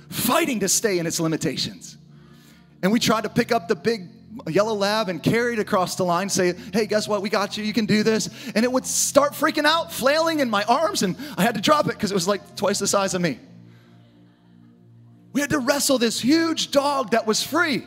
fighting 0.08 0.60
to 0.60 0.68
stay 0.68 1.00
in 1.00 1.06
its 1.08 1.18
limitations. 1.18 1.96
And 2.80 2.92
we 2.92 3.00
tried 3.00 3.24
to 3.24 3.28
pick 3.28 3.50
up 3.50 3.66
the 3.66 3.74
big 3.74 4.19
yellow 4.48 4.74
lab 4.74 5.08
and 5.08 5.22
carried 5.22 5.58
across 5.58 5.96
the 5.96 6.04
line, 6.04 6.28
say, 6.28 6.54
hey, 6.72 6.86
guess 6.86 7.08
what? 7.08 7.22
We 7.22 7.28
got 7.28 7.56
you. 7.56 7.64
You 7.64 7.72
can 7.72 7.86
do 7.86 8.02
this. 8.02 8.28
And 8.54 8.64
it 8.64 8.70
would 8.70 8.86
start 8.86 9.32
freaking 9.32 9.64
out, 9.64 9.92
flailing 9.92 10.40
in 10.40 10.48
my 10.48 10.64
arms, 10.64 11.02
and 11.02 11.16
I 11.36 11.42
had 11.42 11.54
to 11.56 11.60
drop 11.60 11.86
it 11.86 11.94
because 11.94 12.10
it 12.10 12.14
was 12.14 12.28
like 12.28 12.56
twice 12.56 12.78
the 12.78 12.86
size 12.86 13.14
of 13.14 13.20
me. 13.20 13.38
We 15.32 15.40
had 15.40 15.50
to 15.50 15.58
wrestle 15.58 15.98
this 15.98 16.20
huge 16.20 16.70
dog 16.70 17.10
that 17.10 17.26
was 17.26 17.42
free 17.42 17.86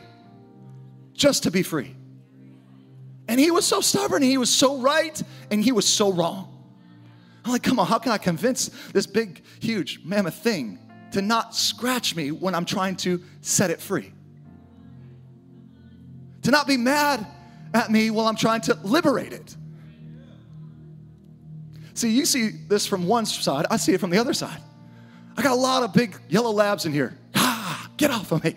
just 1.12 1.44
to 1.44 1.50
be 1.50 1.62
free. 1.62 1.94
And 3.28 3.40
he 3.40 3.50
was 3.50 3.66
so 3.66 3.80
stubborn, 3.80 4.22
he 4.22 4.38
was 4.38 4.50
so 4.50 4.78
right, 4.78 5.20
and 5.50 5.62
he 5.62 5.72
was 5.72 5.86
so 5.86 6.12
wrong. 6.12 6.50
I'm 7.44 7.52
like, 7.52 7.62
come 7.62 7.78
on, 7.78 7.86
how 7.86 7.98
can 7.98 8.12
I 8.12 8.18
convince 8.18 8.70
this 8.92 9.06
big, 9.06 9.42
huge, 9.60 10.00
mammoth 10.04 10.34
thing 10.34 10.78
to 11.12 11.22
not 11.22 11.54
scratch 11.54 12.16
me 12.16 12.32
when 12.32 12.54
I'm 12.54 12.64
trying 12.64 12.96
to 12.96 13.22
set 13.40 13.70
it 13.70 13.80
free? 13.80 14.12
To 16.44 16.50
not 16.50 16.66
be 16.66 16.76
mad 16.76 17.26
at 17.72 17.90
me 17.90 18.10
while 18.10 18.26
I'm 18.26 18.36
trying 18.36 18.60
to 18.62 18.78
liberate 18.82 19.32
it. 19.32 19.56
See, 21.94 22.10
you 22.10 22.26
see 22.26 22.50
this 22.68 22.86
from 22.86 23.06
one 23.06 23.26
side, 23.26 23.66
I 23.70 23.76
see 23.76 23.92
it 23.92 24.00
from 24.00 24.10
the 24.10 24.18
other 24.18 24.34
side. 24.34 24.60
I 25.36 25.42
got 25.42 25.52
a 25.52 25.60
lot 25.60 25.82
of 25.82 25.92
big 25.92 26.16
yellow 26.28 26.50
labs 26.50 26.86
in 26.86 26.92
here. 26.92 27.18
Ah, 27.34 27.88
get 27.96 28.10
off 28.10 28.30
of 28.30 28.44
me. 28.44 28.56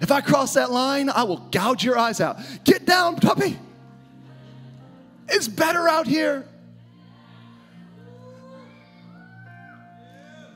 If 0.00 0.10
I 0.10 0.20
cross 0.20 0.54
that 0.54 0.70
line, 0.70 1.08
I 1.08 1.22
will 1.22 1.38
gouge 1.38 1.82
your 1.84 1.98
eyes 1.98 2.20
out. 2.20 2.38
Get 2.64 2.84
down, 2.84 3.16
puppy. 3.16 3.58
It's 5.28 5.48
better 5.48 5.88
out 5.88 6.06
here. 6.06 6.46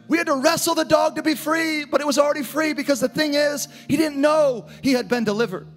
We 0.08 0.18
had 0.18 0.26
to 0.26 0.36
wrestle 0.36 0.74
the 0.74 0.84
dog 0.84 1.16
to 1.16 1.22
be 1.22 1.34
free, 1.34 1.84
but 1.84 2.00
it 2.00 2.06
was 2.06 2.18
already 2.18 2.42
free 2.42 2.72
because 2.72 3.00
the 3.00 3.08
thing 3.08 3.34
is, 3.34 3.68
he 3.88 3.96
didn't 3.96 4.20
know 4.20 4.68
he 4.82 4.92
had 4.92 5.08
been 5.08 5.24
delivered. 5.24 5.68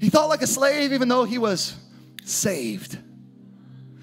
He 0.00 0.10
thought 0.10 0.28
like 0.28 0.42
a 0.42 0.46
slave, 0.46 0.92
even 0.92 1.08
though 1.08 1.24
he 1.24 1.38
was 1.38 1.74
saved. 2.24 2.98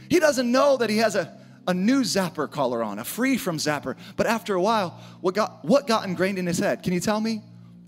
He 0.10 0.20
doesn't 0.20 0.52
know 0.52 0.78
that 0.78 0.90
he 0.90 0.98
has 0.98 1.16
a, 1.16 1.38
a 1.68 1.74
new 1.74 2.02
zapper 2.02 2.50
collar 2.50 2.84
on, 2.84 3.00
a 3.00 3.04
free 3.04 3.38
from 3.38 3.58
zapper. 3.58 3.96
But 4.16 4.28
after 4.28 4.56
a 4.56 4.62
while, 4.62 5.00
what 5.22 5.36
got, 5.36 5.64
what 5.64 5.88
got 5.88 6.08
ingrained 6.08 6.38
in 6.38 6.46
his 6.46 6.60
head? 6.60 6.84
Can 6.84 6.94
you 6.94 7.00
tell 7.00 7.20
me? 7.20 7.42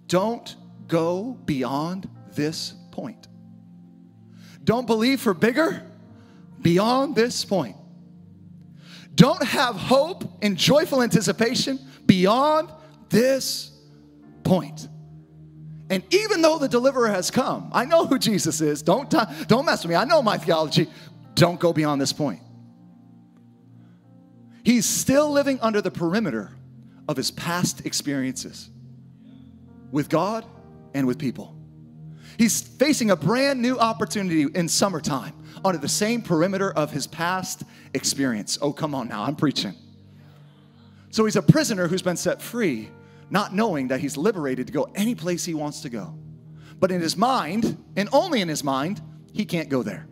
Don't 0.08 0.56
go 0.88 1.38
beyond 1.46 2.10
this 2.34 2.74
point. 2.92 3.28
Don't 4.64 4.88
believe 4.88 5.22
for 5.22 5.34
bigger 5.34 5.84
beyond 6.62 7.16
this 7.16 7.46
point 7.46 7.76
don't 9.18 9.44
have 9.44 9.76
hope 9.76 10.24
and 10.44 10.56
joyful 10.56 11.02
anticipation 11.02 11.80
beyond 12.06 12.72
this 13.10 13.72
point. 14.44 14.88
And 15.90 16.04
even 16.14 16.42
though 16.42 16.58
the 16.58 16.68
deliverer 16.68 17.08
has 17.08 17.32
come, 17.32 17.70
I 17.74 17.86
know 17.86 18.06
who 18.06 18.20
Jesus 18.20 18.60
is. 18.62 18.82
Don't, 18.82 19.10
don't 19.48 19.66
mess 19.66 19.84
with 19.84 19.92
me. 19.92 19.96
I 19.96 20.04
know 20.06 20.22
my 20.22 20.38
theology. 20.38 20.90
Don't 21.36 21.60
go 21.60 21.72
beyond 21.72 22.02
this 22.02 22.12
point. 22.12 22.42
He's 24.64 24.86
still 24.86 25.32
living 25.32 25.60
under 25.62 25.82
the 25.82 25.92
perimeter 25.92 26.52
of 27.08 27.16
his 27.16 27.32
past 27.32 27.86
experiences 27.86 28.70
with 29.92 30.10
God 30.10 30.46
and 30.94 31.08
with 31.08 31.18
people. 31.18 31.56
He's 32.38 32.62
facing 32.62 33.10
a 33.10 33.16
brand 33.16 33.62
new 33.62 33.80
opportunity 33.80 34.44
in 34.44 34.68
summertime 34.68 35.34
under 35.64 35.80
the 35.80 35.88
same 35.88 36.22
perimeter 36.22 36.72
of 36.72 36.92
his 36.92 37.08
past 37.08 37.64
experience. 37.94 38.58
Oh, 38.62 38.74
come 38.74 38.94
on 38.94 39.08
now, 39.08 39.24
I'm 39.24 39.36
preaching. 39.36 39.74
So 41.12 41.26
he's 41.26 41.38
a 41.38 41.42
prisoner 41.42 41.88
who's 41.88 42.02
been 42.02 42.18
set 42.18 42.42
free, 42.42 42.90
not 43.30 43.54
knowing 43.54 43.90
that 43.90 44.00
he's 44.00 44.18
liberated 44.18 44.68
to 44.68 44.74
go 44.74 44.90
any 44.96 45.16
place 45.16 45.46
he 45.46 45.54
wants 45.54 45.82
to 45.82 45.90
go. 45.90 46.18
But 46.80 46.92
in 46.92 47.02
his 47.02 47.18
mind, 47.18 47.84
and 47.96 48.08
only 48.14 48.42
in 48.42 48.48
his 48.48 48.64
mind, 48.64 49.02
he 49.34 49.46
can't 49.46 49.70
go 49.70 49.84
there. 49.84 50.08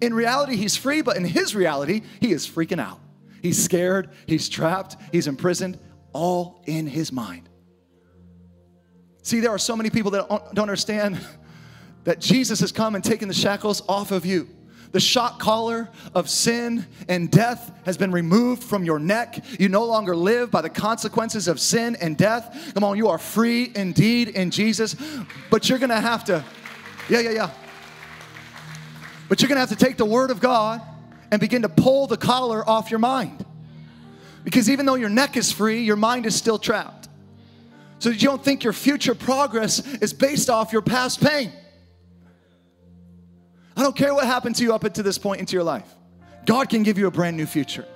In 0.00 0.14
reality, 0.14 0.56
he's 0.56 0.76
free, 0.76 1.02
but 1.02 1.16
in 1.16 1.24
his 1.24 1.54
reality, 1.54 2.02
he 2.20 2.32
is 2.32 2.46
freaking 2.46 2.80
out. 2.80 3.00
He's 3.42 3.62
scared, 3.62 4.10
he's 4.26 4.48
trapped, 4.48 4.96
he's 5.12 5.26
imprisoned, 5.26 5.78
all 6.12 6.62
in 6.66 6.86
his 6.86 7.12
mind. 7.12 7.48
See, 9.22 9.40
there 9.40 9.50
are 9.50 9.58
so 9.58 9.76
many 9.76 9.90
people 9.90 10.10
that 10.12 10.28
don't 10.28 10.58
understand 10.58 11.20
that 12.04 12.20
Jesus 12.20 12.60
has 12.60 12.72
come 12.72 12.94
and 12.94 13.04
taken 13.04 13.28
the 13.28 13.34
shackles 13.34 13.82
off 13.88 14.10
of 14.10 14.24
you. 14.24 14.48
The 14.92 15.00
shock 15.00 15.38
collar 15.38 15.88
of 16.14 16.30
sin 16.30 16.86
and 17.08 17.30
death 17.30 17.72
has 17.84 17.98
been 17.98 18.10
removed 18.10 18.62
from 18.62 18.84
your 18.84 18.98
neck. 18.98 19.44
You 19.58 19.68
no 19.68 19.84
longer 19.84 20.16
live 20.16 20.50
by 20.50 20.62
the 20.62 20.70
consequences 20.70 21.46
of 21.46 21.60
sin 21.60 21.96
and 22.00 22.16
death. 22.16 22.72
Come 22.74 22.84
on, 22.84 22.96
you 22.96 23.08
are 23.08 23.18
free 23.18 23.70
indeed 23.74 24.28
in 24.28 24.50
Jesus. 24.50 24.96
But 25.50 25.68
you're 25.68 25.78
gonna 25.78 26.00
have 26.00 26.24
to, 26.24 26.44
yeah, 27.08 27.20
yeah, 27.20 27.30
yeah. 27.30 27.50
But 29.28 29.42
you're 29.42 29.48
gonna 29.48 29.60
have 29.60 29.68
to 29.70 29.76
take 29.76 29.98
the 29.98 30.06
word 30.06 30.30
of 30.30 30.40
God 30.40 30.80
and 31.30 31.40
begin 31.40 31.62
to 31.62 31.68
pull 31.68 32.06
the 32.06 32.16
collar 32.16 32.66
off 32.68 32.90
your 32.90 33.00
mind. 33.00 33.44
Because 34.44 34.70
even 34.70 34.86
though 34.86 34.94
your 34.94 35.10
neck 35.10 35.36
is 35.36 35.52
free, 35.52 35.82
your 35.82 35.96
mind 35.96 36.24
is 36.24 36.34
still 36.34 36.58
trapped. 36.58 37.08
So 37.98 38.08
that 38.08 38.22
you 38.22 38.28
don't 38.28 38.42
think 38.42 38.64
your 38.64 38.72
future 38.72 39.14
progress 39.14 39.80
is 39.96 40.14
based 40.14 40.48
off 40.48 40.72
your 40.72 40.82
past 40.82 41.20
pain. 41.20 41.52
I 43.78 43.82
don't 43.82 43.94
care 43.94 44.12
what 44.12 44.26
happened 44.26 44.56
to 44.56 44.64
you 44.64 44.74
up 44.74 44.82
until 44.82 45.04
this 45.04 45.18
point 45.18 45.38
into 45.38 45.52
your 45.52 45.62
life. 45.62 45.86
God 46.44 46.68
can 46.68 46.82
give 46.82 46.98
you 46.98 47.06
a 47.06 47.12
brand 47.12 47.36
new 47.36 47.46
future. 47.46 47.86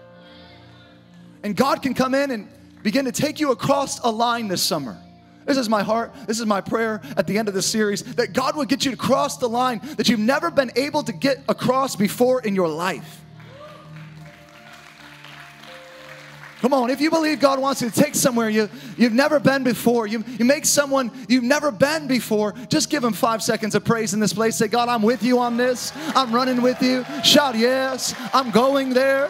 And 1.42 1.56
God 1.56 1.82
can 1.82 1.92
come 1.92 2.14
in 2.14 2.30
and 2.30 2.48
begin 2.84 3.04
to 3.06 3.10
take 3.10 3.40
you 3.40 3.50
across 3.50 3.98
a 3.98 4.08
line 4.08 4.46
this 4.46 4.62
summer. 4.62 4.96
This 5.44 5.56
is 5.56 5.68
my 5.68 5.82
heart. 5.82 6.14
This 6.28 6.38
is 6.38 6.46
my 6.46 6.60
prayer 6.60 7.00
at 7.16 7.26
the 7.26 7.36
end 7.36 7.48
of 7.48 7.54
the 7.54 7.62
series 7.62 8.04
that 8.14 8.32
God 8.32 8.54
will 8.54 8.64
get 8.64 8.84
you 8.84 8.92
to 8.92 8.96
cross 8.96 9.38
the 9.38 9.48
line 9.48 9.80
that 9.96 10.08
you've 10.08 10.20
never 10.20 10.52
been 10.52 10.70
able 10.76 11.02
to 11.02 11.12
get 11.12 11.38
across 11.48 11.96
before 11.96 12.40
in 12.42 12.54
your 12.54 12.68
life. 12.68 13.20
Come 16.62 16.72
on, 16.72 16.90
if 16.90 17.00
you 17.00 17.10
believe 17.10 17.40
God 17.40 17.58
wants 17.58 17.82
you 17.82 17.90
to 17.90 18.00
take 18.00 18.14
somewhere 18.14 18.48
you, 18.48 18.70
you've 18.96 19.12
never 19.12 19.40
been 19.40 19.64
before, 19.64 20.06
you, 20.06 20.22
you 20.38 20.44
make 20.44 20.64
someone 20.64 21.10
you've 21.28 21.42
never 21.42 21.72
been 21.72 22.06
before, 22.06 22.54
just 22.68 22.88
give 22.88 23.02
him 23.02 23.12
five 23.12 23.42
seconds 23.42 23.74
of 23.74 23.84
praise 23.84 24.14
in 24.14 24.20
this 24.20 24.32
place. 24.32 24.54
Say, 24.54 24.68
God, 24.68 24.88
I'm 24.88 25.02
with 25.02 25.24
you 25.24 25.40
on 25.40 25.56
this. 25.56 25.92
I'm 26.14 26.32
running 26.32 26.62
with 26.62 26.80
you. 26.80 27.04
Shout, 27.24 27.56
yes, 27.56 28.14
I'm 28.32 28.52
going 28.52 28.90
there. 28.90 29.28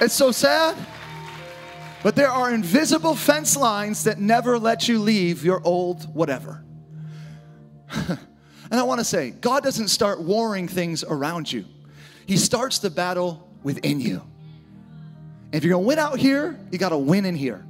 It's 0.00 0.14
so 0.14 0.30
sad. 0.30 0.76
But 2.04 2.14
there 2.14 2.30
are 2.30 2.54
invisible 2.54 3.16
fence 3.16 3.56
lines 3.56 4.04
that 4.04 4.20
never 4.20 4.60
let 4.60 4.86
you 4.86 5.00
leave 5.00 5.44
your 5.44 5.60
old 5.64 6.04
whatever. 6.14 6.64
and 7.90 8.18
I 8.70 8.84
want 8.84 9.00
to 9.00 9.04
say, 9.04 9.30
God 9.30 9.64
doesn't 9.64 9.88
start 9.88 10.22
warring 10.22 10.68
things 10.68 11.02
around 11.02 11.52
you, 11.52 11.64
He 12.26 12.36
starts 12.36 12.78
the 12.78 12.90
battle 12.90 13.49
within 13.62 14.00
you. 14.00 14.22
If 15.52 15.64
you're 15.64 15.72
gonna 15.72 15.86
win 15.86 15.98
out 15.98 16.18
here, 16.18 16.58
you 16.70 16.78
gotta 16.78 16.98
win 16.98 17.24
in 17.24 17.34
here. 17.34 17.64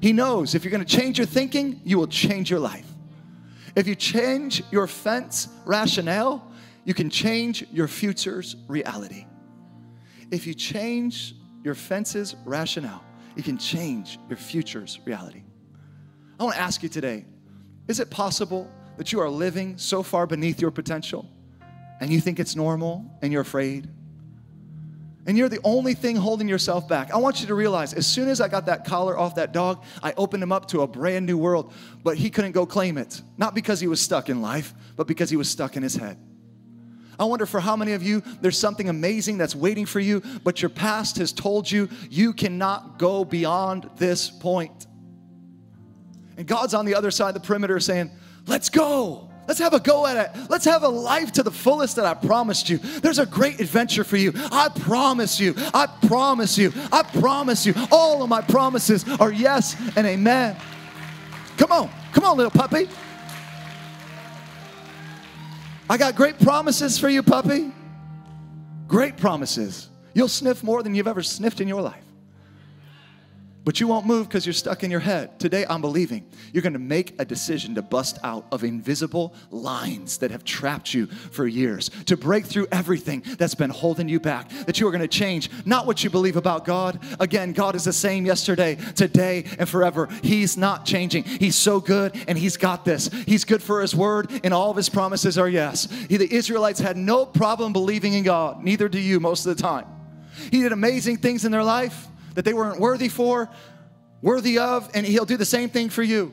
He 0.00 0.12
knows 0.12 0.54
if 0.54 0.64
you're 0.64 0.70
gonna 0.70 0.84
change 0.84 1.18
your 1.18 1.26
thinking, 1.26 1.80
you 1.84 1.98
will 1.98 2.06
change 2.06 2.50
your 2.50 2.60
life. 2.60 2.86
If 3.74 3.86
you 3.86 3.94
change 3.94 4.62
your 4.70 4.86
fence 4.86 5.48
rationale, 5.64 6.50
you 6.84 6.94
can 6.94 7.10
change 7.10 7.64
your 7.72 7.88
future's 7.88 8.56
reality. 8.68 9.26
If 10.30 10.46
you 10.46 10.54
change 10.54 11.34
your 11.62 11.74
fence's 11.74 12.34
rationale, 12.44 13.04
you 13.36 13.42
can 13.42 13.58
change 13.58 14.18
your 14.28 14.38
future's 14.38 14.98
reality. 15.04 15.42
I 16.38 16.44
wanna 16.44 16.56
ask 16.56 16.82
you 16.82 16.88
today 16.88 17.24
is 17.88 17.98
it 17.98 18.10
possible 18.10 18.70
that 18.96 19.12
you 19.12 19.20
are 19.20 19.28
living 19.28 19.76
so 19.78 20.02
far 20.02 20.26
beneath 20.26 20.60
your 20.60 20.70
potential 20.70 21.26
and 22.00 22.10
you 22.10 22.20
think 22.20 22.38
it's 22.38 22.54
normal 22.54 23.18
and 23.22 23.32
you're 23.32 23.42
afraid? 23.42 23.88
And 25.30 25.38
you're 25.38 25.48
the 25.48 25.60
only 25.62 25.94
thing 25.94 26.16
holding 26.16 26.48
yourself 26.48 26.88
back. 26.88 27.12
I 27.12 27.16
want 27.16 27.40
you 27.40 27.46
to 27.46 27.54
realize 27.54 27.94
as 27.94 28.04
soon 28.04 28.28
as 28.28 28.40
I 28.40 28.48
got 28.48 28.66
that 28.66 28.84
collar 28.84 29.16
off 29.16 29.36
that 29.36 29.52
dog, 29.52 29.84
I 30.02 30.12
opened 30.16 30.42
him 30.42 30.50
up 30.50 30.66
to 30.70 30.80
a 30.80 30.88
brand 30.88 31.24
new 31.24 31.38
world, 31.38 31.72
but 32.02 32.16
he 32.16 32.30
couldn't 32.30 32.50
go 32.50 32.66
claim 32.66 32.98
it. 32.98 33.22
Not 33.38 33.54
because 33.54 33.78
he 33.78 33.86
was 33.86 34.00
stuck 34.00 34.28
in 34.28 34.42
life, 34.42 34.74
but 34.96 35.06
because 35.06 35.30
he 35.30 35.36
was 35.36 35.48
stuck 35.48 35.76
in 35.76 35.84
his 35.84 35.94
head. 35.94 36.18
I 37.16 37.26
wonder 37.26 37.46
for 37.46 37.60
how 37.60 37.76
many 37.76 37.92
of 37.92 38.02
you 38.02 38.24
there's 38.40 38.58
something 38.58 38.88
amazing 38.88 39.38
that's 39.38 39.54
waiting 39.54 39.86
for 39.86 40.00
you, 40.00 40.20
but 40.42 40.62
your 40.62 40.68
past 40.68 41.18
has 41.18 41.32
told 41.32 41.70
you 41.70 41.88
you 42.10 42.32
cannot 42.32 42.98
go 42.98 43.24
beyond 43.24 43.88
this 43.98 44.30
point. 44.30 44.88
And 46.36 46.44
God's 46.44 46.74
on 46.74 46.86
the 46.86 46.96
other 46.96 47.12
side 47.12 47.36
of 47.36 47.40
the 47.40 47.46
perimeter 47.46 47.78
saying, 47.78 48.10
Let's 48.48 48.68
go. 48.68 49.29
Let's 49.48 49.58
have 49.58 49.74
a 49.74 49.80
go 49.80 50.06
at 50.06 50.16
it. 50.16 50.50
Let's 50.50 50.64
have 50.64 50.82
a 50.82 50.88
life 50.88 51.32
to 51.32 51.42
the 51.42 51.50
fullest 51.50 51.96
that 51.96 52.04
I 52.04 52.14
promised 52.14 52.70
you. 52.70 52.78
There's 52.78 53.18
a 53.18 53.26
great 53.26 53.60
adventure 53.60 54.04
for 54.04 54.16
you. 54.16 54.32
I 54.36 54.68
promise 54.68 55.40
you. 55.40 55.54
I 55.74 55.86
promise 56.06 56.56
you. 56.56 56.72
I 56.92 57.02
promise 57.02 57.66
you. 57.66 57.74
All 57.90 58.22
of 58.22 58.28
my 58.28 58.42
promises 58.42 59.04
are 59.18 59.32
yes 59.32 59.76
and 59.96 60.06
amen. 60.06 60.56
Come 61.56 61.72
on. 61.72 61.90
Come 62.12 62.24
on, 62.24 62.36
little 62.36 62.50
puppy. 62.50 62.88
I 65.88 65.96
got 65.96 66.14
great 66.14 66.38
promises 66.38 66.98
for 66.98 67.08
you, 67.08 67.22
puppy. 67.22 67.72
Great 68.86 69.16
promises. 69.16 69.88
You'll 70.14 70.28
sniff 70.28 70.62
more 70.62 70.82
than 70.82 70.94
you've 70.94 71.08
ever 71.08 71.22
sniffed 71.22 71.60
in 71.60 71.66
your 71.68 71.82
life. 71.82 72.04
But 73.62 73.78
you 73.78 73.86
won't 73.86 74.06
move 74.06 74.26
because 74.26 74.46
you're 74.46 74.54
stuck 74.54 74.82
in 74.84 74.90
your 74.90 75.00
head. 75.00 75.38
Today, 75.38 75.66
I'm 75.68 75.82
believing 75.82 76.26
you're 76.52 76.62
going 76.62 76.72
to 76.72 76.78
make 76.78 77.14
a 77.20 77.26
decision 77.26 77.74
to 77.74 77.82
bust 77.82 78.18
out 78.24 78.46
of 78.50 78.64
invisible 78.64 79.34
lines 79.50 80.18
that 80.18 80.30
have 80.30 80.44
trapped 80.44 80.94
you 80.94 81.06
for 81.06 81.46
years, 81.46 81.90
to 82.06 82.16
break 82.16 82.46
through 82.46 82.68
everything 82.72 83.22
that's 83.36 83.54
been 83.54 83.70
holding 83.70 84.08
you 84.08 84.18
back, 84.18 84.48
that 84.64 84.80
you 84.80 84.88
are 84.88 84.90
going 84.90 85.02
to 85.02 85.08
change 85.08 85.50
not 85.66 85.86
what 85.86 86.02
you 86.02 86.08
believe 86.08 86.36
about 86.36 86.64
God. 86.64 87.00
Again, 87.20 87.52
God 87.52 87.74
is 87.74 87.84
the 87.84 87.92
same 87.92 88.24
yesterday, 88.24 88.76
today, 88.94 89.44
and 89.58 89.68
forever. 89.68 90.08
He's 90.22 90.56
not 90.56 90.86
changing. 90.86 91.24
He's 91.24 91.56
so 91.56 91.80
good, 91.80 92.16
and 92.28 92.38
He's 92.38 92.56
got 92.56 92.86
this. 92.86 93.10
He's 93.26 93.44
good 93.44 93.62
for 93.62 93.82
His 93.82 93.94
word, 93.94 94.30
and 94.42 94.54
all 94.54 94.70
of 94.70 94.76
His 94.76 94.88
promises 94.88 95.36
are 95.36 95.48
yes. 95.48 95.86
He, 96.08 96.16
the 96.16 96.32
Israelites 96.34 96.80
had 96.80 96.96
no 96.96 97.26
problem 97.26 97.74
believing 97.74 98.14
in 98.14 98.24
God, 98.24 98.64
neither 98.64 98.88
do 98.88 98.98
you 98.98 99.20
most 99.20 99.44
of 99.44 99.54
the 99.54 99.62
time. 99.62 99.86
He 100.50 100.62
did 100.62 100.72
amazing 100.72 101.18
things 101.18 101.44
in 101.44 101.52
their 101.52 101.64
life 101.64 102.06
that 102.34 102.44
they 102.44 102.52
weren't 102.52 102.80
worthy 102.80 103.08
for, 103.08 103.48
worthy 104.22 104.58
of, 104.58 104.90
and 104.94 105.06
He'll 105.06 105.24
do 105.24 105.36
the 105.36 105.44
same 105.44 105.68
thing 105.68 105.88
for 105.88 106.02
you. 106.02 106.32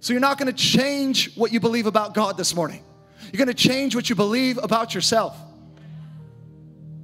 So 0.00 0.12
you're 0.12 0.20
not 0.20 0.38
to 0.54 0.58
change 0.58 1.34
what 1.34 1.52
you 1.52 1.60
believe 1.60 1.86
about 1.86 2.14
God 2.14 2.36
this 2.36 2.54
morning. 2.54 2.82
You're 3.32 3.38
to 3.54 3.54
change 3.54 3.94
what 3.94 4.10
you 4.10 4.14
believe 4.14 4.58
about 4.62 4.94
yourself. 4.94 5.36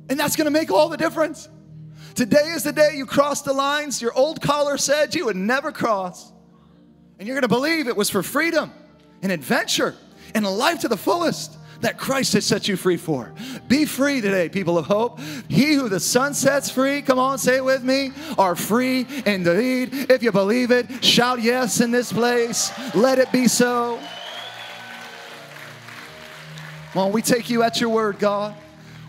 And 0.09 0.19
that's 0.21 0.37
to 0.47 0.51
make 0.51 0.71
all 0.71 0.89
the 0.89 0.97
difference. 0.97 1.49
Today 2.15 2.51
is 2.55 2.65
the 2.65 2.73
day 2.73 2.95
you 2.97 3.07
cross 3.07 3.43
the 3.43 3.53
lines 3.53 4.03
your 4.03 4.13
old 4.13 4.43
collar 4.43 4.77
said 4.77 5.15
you 5.15 5.27
would 5.27 5.37
never 5.37 5.73
cross. 5.73 6.33
And 7.19 7.27
you're 7.27 7.37
to 7.43 7.49
believe 7.49 7.87
it 7.89 7.97
was 7.97 8.11
for 8.11 8.23
freedom 8.23 8.73
and 9.23 9.31
adventure 9.31 9.95
and 10.35 10.45
a 10.45 10.51
life 10.51 10.81
to 10.81 10.89
the 10.89 10.97
fullest 10.97 11.57
that 11.81 11.99
Christ 11.99 12.35
has 12.35 12.45
set 12.45 12.68
you 12.68 12.76
free 12.76 12.97
for. 12.97 13.33
Be 13.68 13.85
free 13.85 14.20
today, 14.20 14.49
people 14.49 14.78
of 14.78 14.87
hope. 14.87 15.18
He 15.49 15.74
who 15.74 15.89
the 15.89 16.01
Son 16.01 16.35
sets 16.35 16.70
free, 16.70 17.03
come 17.03 17.18
on, 17.18 17.39
say 17.39 17.57
it 17.57 17.64
with 17.64 17.83
me, 17.83 18.12
are 18.39 18.57
free 18.57 19.07
indeed. 19.26 19.91
If 20.11 20.22
you 20.22 20.33
believe 20.33 20.70
it, 20.70 21.05
shout 21.05 21.43
yes 21.43 21.81
in 21.81 21.91
this 21.91 22.12
place. 22.12 22.70
Let 22.95 23.18
it 23.18 23.31
be 23.33 23.49
so. 23.49 23.99
Well, 26.95 27.11
we 27.11 27.22
take 27.22 27.49
you 27.49 27.62
at 27.62 27.81
your 27.81 27.91
word, 27.91 28.18
God. 28.18 28.55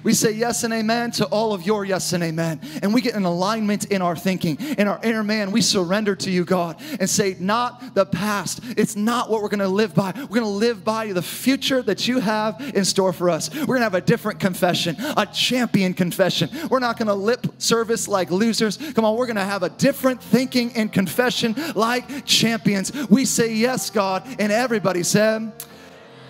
We 0.03 0.13
say 0.13 0.31
yes 0.31 0.63
and 0.63 0.73
amen 0.73 1.11
to 1.11 1.25
all 1.25 1.53
of 1.53 1.63
your 1.63 1.85
yes 1.85 2.13
and 2.13 2.23
amen. 2.23 2.59
And 2.81 2.93
we 2.93 3.01
get 3.01 3.15
an 3.15 3.25
alignment 3.25 3.85
in 3.85 4.01
our 4.01 4.15
thinking, 4.15 4.57
in 4.77 4.87
our 4.87 4.99
inner 5.03 5.23
man. 5.23 5.51
We 5.51 5.61
surrender 5.61 6.15
to 6.17 6.31
you, 6.31 6.45
God, 6.45 6.81
and 6.99 7.09
say, 7.09 7.35
not 7.39 7.93
the 7.93 8.05
past. 8.05 8.61
It's 8.77 8.95
not 8.95 9.29
what 9.29 9.41
we're 9.41 9.49
going 9.49 9.59
to 9.59 9.67
live 9.67 9.93
by. 9.93 10.11
We're 10.15 10.27
going 10.27 10.41
to 10.41 10.47
live 10.47 10.83
by 10.83 11.11
the 11.11 11.21
future 11.21 11.81
that 11.83 12.07
you 12.07 12.19
have 12.19 12.59
in 12.75 12.85
store 12.85 13.13
for 13.13 13.29
us. 13.29 13.53
We're 13.53 13.65
going 13.65 13.79
to 13.79 13.85
have 13.85 13.95
a 13.95 14.01
different 14.01 14.39
confession, 14.39 14.95
a 14.99 15.25
champion 15.25 15.93
confession. 15.93 16.49
We're 16.69 16.79
not 16.79 16.97
going 16.97 17.07
to 17.07 17.13
lip 17.13 17.47
service 17.57 18.07
like 18.07 18.31
losers. 18.31 18.77
Come 18.93 19.05
on, 19.05 19.15
we're 19.15 19.27
going 19.27 19.35
to 19.35 19.45
have 19.45 19.63
a 19.63 19.69
different 19.69 20.21
thinking 20.21 20.73
and 20.73 20.91
confession 20.91 21.55
like 21.75 22.25
champions. 22.25 22.91
We 23.09 23.25
say 23.25 23.53
yes, 23.53 23.89
God, 23.89 24.23
and 24.39 24.51
everybody 24.51 25.03
said, 25.03 25.51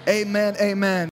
Amen, 0.08 0.56
amen. 0.60 1.10